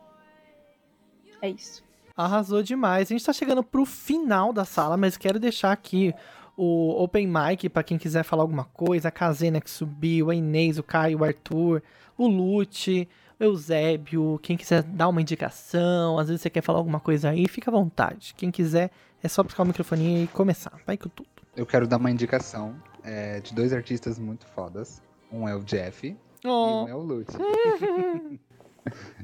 [1.41, 1.83] É isso.
[2.19, 3.09] Arrasou demais.
[3.09, 6.13] A gente tá chegando pro final da sala, mas quero deixar aqui
[6.57, 9.07] o Open Mic para quem quiser falar alguma coisa.
[9.07, 11.81] A Kazena que subiu, a Inês, o Caio, o Arthur,
[12.17, 13.07] o Lute,
[13.39, 14.37] o Eusébio.
[14.43, 17.73] Quem quiser dar uma indicação, às vezes você quer falar alguma coisa aí, fica à
[17.73, 18.33] vontade.
[18.35, 18.91] Quem quiser,
[19.23, 20.73] é só buscar o microfone e começar.
[20.85, 21.29] Vai com tudo.
[21.55, 25.01] Eu quero dar uma indicação é, de dois artistas muito fodas.
[25.31, 26.47] Um é o Jeff Oh.
[26.47, 27.31] e um é o Lute.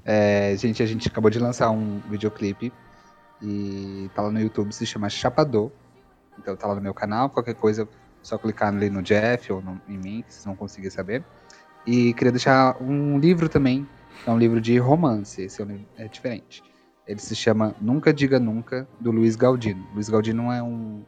[0.04, 2.72] É, gente, a gente acabou de lançar um videoclipe
[3.42, 5.72] e tá lá no YouTube, se chama Chapador.
[6.40, 7.88] Então tá lá no meu canal, qualquer coisa, é
[8.22, 11.24] só clicar ali no Jeff ou no- em mim, vocês vão conseguir saber.
[11.86, 13.88] E queria deixar um livro também,
[14.26, 16.64] é um livro de romance, esse é, um livro, é diferente.
[17.08, 19.88] Ele se chama Nunca Diga Nunca, do Luiz Galdino.
[19.94, 21.04] Luiz Galdino é um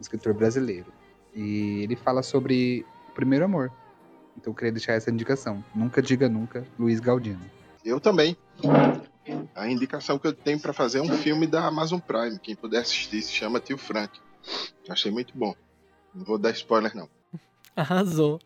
[0.00, 0.90] escritor brasileiro.
[1.34, 3.70] E ele fala sobre o primeiro amor.
[4.36, 5.62] Então eu queria deixar essa indicação.
[5.74, 7.44] Nunca Diga Nunca, Luiz Galdino.
[7.84, 8.34] Eu também.
[9.54, 12.38] A indicação que eu tenho pra fazer é um filme da Amazon Prime.
[12.38, 14.18] Quem puder assistir se chama Tio Frank.
[14.88, 15.54] Achei muito bom.
[16.14, 17.08] Não vou dar spoiler, não.
[17.76, 18.40] Arrasou.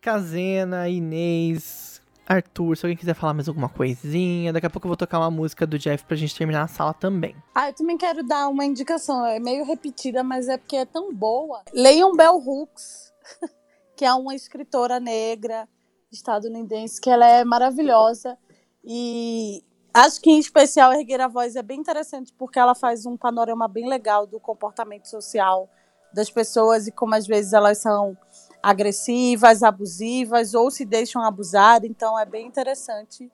[0.00, 4.96] Kazena, Inês, Arthur, se alguém quiser falar mais alguma coisinha, daqui a pouco eu vou
[4.96, 7.36] tocar uma música do Jeff pra gente terminar a sala também.
[7.54, 9.26] Ah, eu também quero dar uma indicação.
[9.26, 11.62] É meio repetida, mas é porque é tão boa.
[11.72, 13.12] Leiam Bell Hooks,
[13.96, 15.68] que é uma escritora negra
[16.10, 18.38] estadunidense, que ela é maravilhosa.
[18.84, 19.62] E
[19.92, 23.66] acho que, em especial, Erguer a Voz é bem interessante, porque ela faz um panorama
[23.66, 25.68] bem legal do comportamento social
[26.12, 28.16] das pessoas e como, às vezes, elas são
[28.62, 31.84] agressivas, abusivas ou se deixam abusar.
[31.84, 33.30] Então, é bem interessante.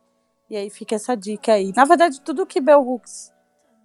[0.48, 1.72] E aí fica essa dica aí.
[1.74, 3.32] Na verdade, tudo que Bell Hooks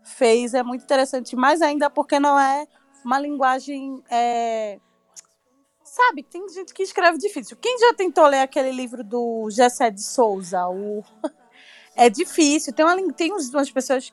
[0.04, 2.68] fez é muito interessante, mais ainda porque não é
[3.04, 4.04] uma linguagem.
[4.10, 4.80] é,
[5.96, 7.56] Sabe, tem gente que escreve difícil.
[7.56, 10.68] Quem já tentou ler aquele livro do Gessé de Souza?
[10.68, 11.04] O...
[11.96, 12.74] É difícil.
[12.74, 14.10] Tem, uma, tem umas pessoas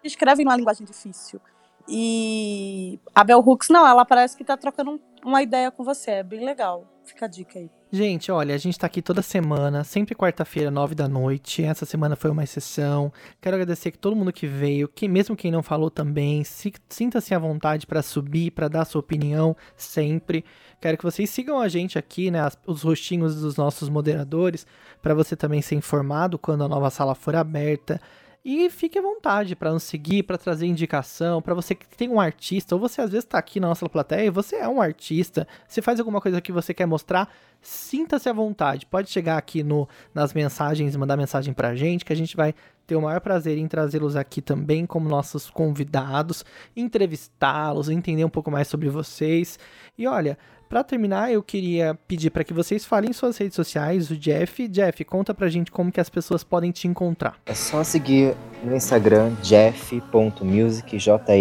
[0.00, 1.40] que escrevem numa linguagem difícil.
[1.88, 6.12] E a Bell Hooks, não, ela parece que tá trocando um- uma ideia com você.
[6.12, 6.86] É bem legal.
[7.04, 7.70] Fica a dica aí.
[7.92, 11.64] Gente, olha, a gente tá aqui toda semana, sempre quarta-feira, nove da noite.
[11.64, 13.12] Essa semana foi uma exceção.
[13.40, 17.34] Quero agradecer que todo mundo que veio, que mesmo quem não falou também, se- sinta-se
[17.34, 20.44] à vontade pra subir, pra dar sua opinião sempre.
[20.80, 24.64] Quero que vocês sigam a gente aqui, né, as- os rostinhos dos nossos moderadores,
[25.02, 28.00] pra você também ser informado quando a nova sala for aberta.
[28.42, 32.18] E fique à vontade para nos seguir, para trazer indicação, para você que tem um
[32.18, 35.46] artista, ou você às vezes tá aqui na nossa plateia e você é um artista,
[35.68, 37.30] se faz alguma coisa que você quer mostrar,
[37.60, 38.86] sinta-se à vontade.
[38.86, 42.54] Pode chegar aqui no, nas mensagens, mandar mensagem pra gente, que a gente vai
[42.86, 46.42] ter o maior prazer em trazê-los aqui também como nossos convidados,
[46.74, 49.58] entrevistá-los, entender um pouco mais sobre vocês.
[49.98, 50.38] E olha,
[50.70, 54.68] Pra terminar, eu queria pedir para que vocês falem em suas redes sociais, o Jeff.
[54.68, 57.40] Jeff, conta pra gente como que as pessoas podem te encontrar.
[57.44, 61.36] É só seguir no Instagram jeff.music, J-E-F-F-Y.music.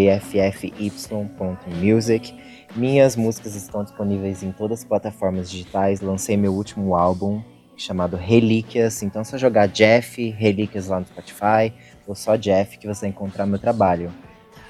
[2.76, 6.02] Minhas músicas estão disponíveis em todas as plataformas digitais.
[6.02, 7.40] Lancei meu último álbum
[7.78, 9.04] chamado Relíquias.
[9.04, 11.72] Então é só jogar Jeff Relíquias lá no Spotify
[12.08, 14.12] ou só Jeff que você vai encontrar meu trabalho.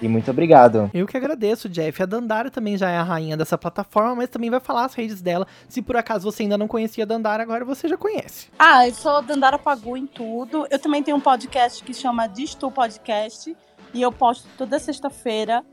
[0.01, 0.89] E muito obrigado.
[0.93, 2.01] Eu que agradeço, Jeff.
[2.01, 5.21] A Dandara também já é a rainha dessa plataforma, mas também vai falar as redes
[5.21, 5.45] dela.
[5.67, 8.47] Se por acaso você ainda não conhecia a Dandara, agora você já conhece.
[8.57, 10.65] Ah, eu sou Dandara Pagu em tudo.
[10.69, 13.55] Eu também tenho um podcast que chama Diz Tu Podcast.
[13.93, 15.63] E eu posto toda sexta-feira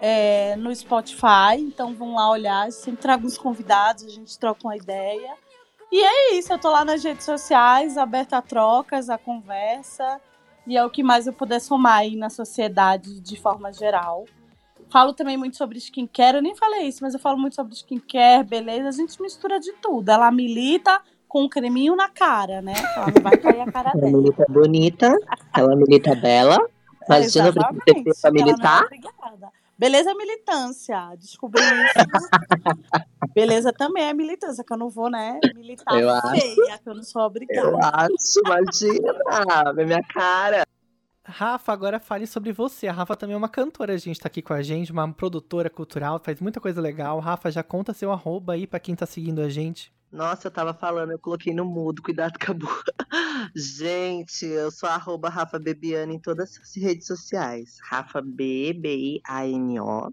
[0.00, 1.58] é, no Spotify.
[1.58, 2.66] Então vão lá olhar.
[2.66, 5.34] Eu sempre trago uns convidados, a gente troca uma ideia.
[5.90, 10.20] E é isso, eu tô lá nas redes sociais, aberta a trocas, a conversa.
[10.66, 14.24] E é o que mais eu puder somar aí na sociedade de forma geral.
[14.90, 18.44] Falo também muito sobre skincare, eu nem falei isso, mas eu falo muito sobre skincare,
[18.46, 18.88] beleza.
[18.88, 20.08] A gente mistura de tudo.
[20.08, 22.74] Ela milita com um creminho na cara, né?
[22.96, 24.16] Ela não vai cair a cara Ela dela.
[24.16, 25.18] milita bonita,
[25.54, 26.58] ela milita bela,
[27.08, 28.84] mas você não precisa pra ela não é militar.
[28.84, 29.52] obrigada.
[29.78, 31.14] Beleza é militância.
[31.18, 32.08] Descobri isso.
[33.34, 36.28] Beleza também é militância, que eu não vou, né, militar Eu acho.
[36.30, 37.68] feia, que eu não sou obrigada.
[37.68, 40.66] Eu acho, imagina, vê minha cara.
[41.28, 42.86] Rafa, agora fale sobre você.
[42.86, 45.68] A Rafa também é uma cantora, a gente tá aqui com a gente, uma produtora
[45.68, 47.18] cultural, faz muita coisa legal.
[47.18, 49.92] Rafa, já conta seu arroba aí pra quem tá seguindo a gente.
[50.10, 52.70] Nossa, eu tava falando, eu coloquei no mudo, cuidado, acabou.
[53.54, 57.76] Gente, eu sou arroba Rafa Bebiano em todas as redes sociais.
[57.88, 60.12] Rafa B, B-I-A-N-O.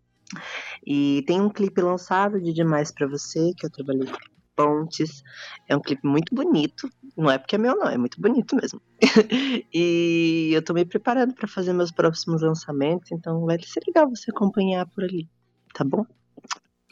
[0.86, 4.07] E tem um clipe lançado de Demais Pra Você, que eu trabalhei
[4.56, 5.24] Pontes.
[5.68, 6.90] É um clipe muito bonito.
[7.18, 8.82] Não é porque é meu, não, é muito bonito mesmo.
[9.74, 14.32] e eu tô me preparando para fazer meus próximos lançamentos, então vai ser legal você
[14.32, 15.30] acompanhar por ali,
[15.74, 16.06] tá bom?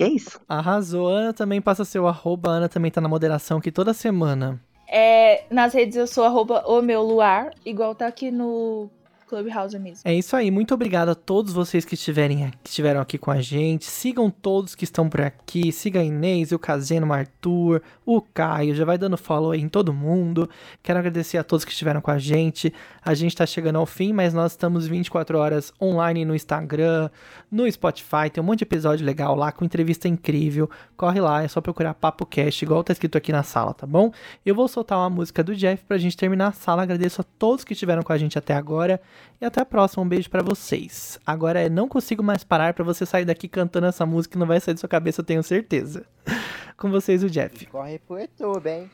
[0.02, 0.42] E é isso.
[0.50, 1.08] Arrasou.
[1.08, 2.50] Ana também passa seu arroba.
[2.50, 4.60] Ana também tá na moderação aqui toda semana.
[4.88, 8.90] É, nas redes eu sou arroba o meu luar, igual tá aqui no
[9.32, 10.02] Clubhouse mesmo.
[10.04, 10.52] É isso aí.
[10.52, 13.86] Muito obrigado a todos vocês que, estiverem, que estiveram aqui com a gente.
[13.86, 15.72] Sigam todos que estão por aqui.
[15.72, 18.76] Siga a Inês, o Caseno, o Arthur, o Caio.
[18.76, 20.50] Já vai dando follow aí em todo mundo.
[20.84, 22.74] Quero agradecer a todos que estiveram com a gente.
[23.02, 27.10] A gente tá chegando ao fim, mas nós estamos 24 horas online no Instagram,
[27.50, 28.30] no Spotify.
[28.30, 30.70] Tem um monte de episódio legal lá com entrevista incrível.
[30.98, 34.12] Corre lá, é só procurar Papo Cast, igual tá escrito aqui na sala, tá bom?
[34.46, 36.84] Eu vou soltar uma música do Jeff pra gente terminar a sala.
[36.84, 39.00] Agradeço a todos que estiveram com a gente até agora.
[39.40, 40.04] E até a próxima.
[40.04, 41.20] Um beijo para vocês.
[41.26, 44.48] Agora é Não Consigo Mais Parar para você sair daqui cantando essa música que não
[44.48, 46.06] vai sair da sua cabeça, eu tenho certeza.
[46.78, 47.66] com vocês, o Jeff.
[47.68, 48.90] Corre pro YouTube, hein?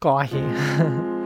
[0.00, 0.40] Corre.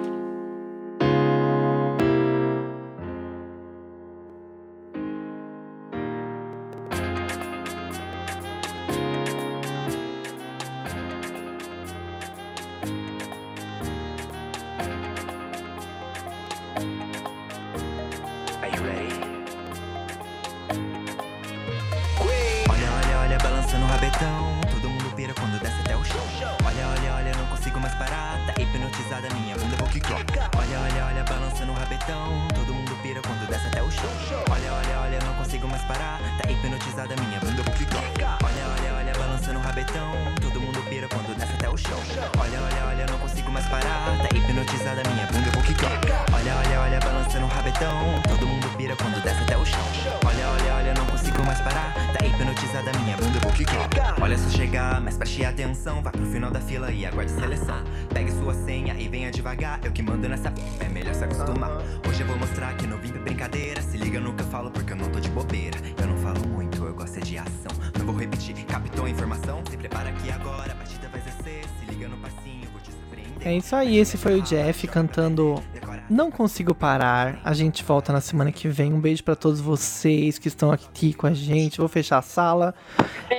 [73.75, 75.61] isso aí, esse foi o Jeff cantando
[76.09, 77.41] Não Consigo Parar.
[77.45, 78.93] A gente volta na semana que vem.
[78.93, 81.79] Um beijo pra todos vocês que estão aqui com a gente.
[81.79, 82.73] Vou fechar a sala.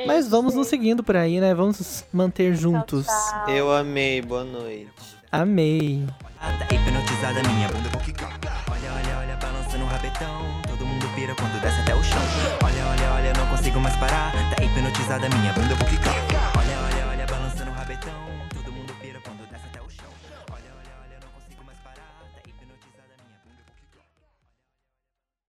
[0.06, 1.54] Mas vamos nos seguindo por aí, né?
[1.54, 3.08] Vamos nos manter juntos.
[3.48, 4.90] Eu amei, boa noite.
[5.32, 6.06] Amei.
[6.40, 8.38] Tá hipnotizada minha bunda, vou quicar.
[8.70, 10.42] Olha, olha, olha, balançando o rabetão.
[10.68, 12.22] Todo mundo pira quando desce até o chão.
[12.62, 14.34] Olha, olha, olha, não consigo mais parar.
[14.54, 16.55] Tá hipnotizada minha bunda, vou quicar.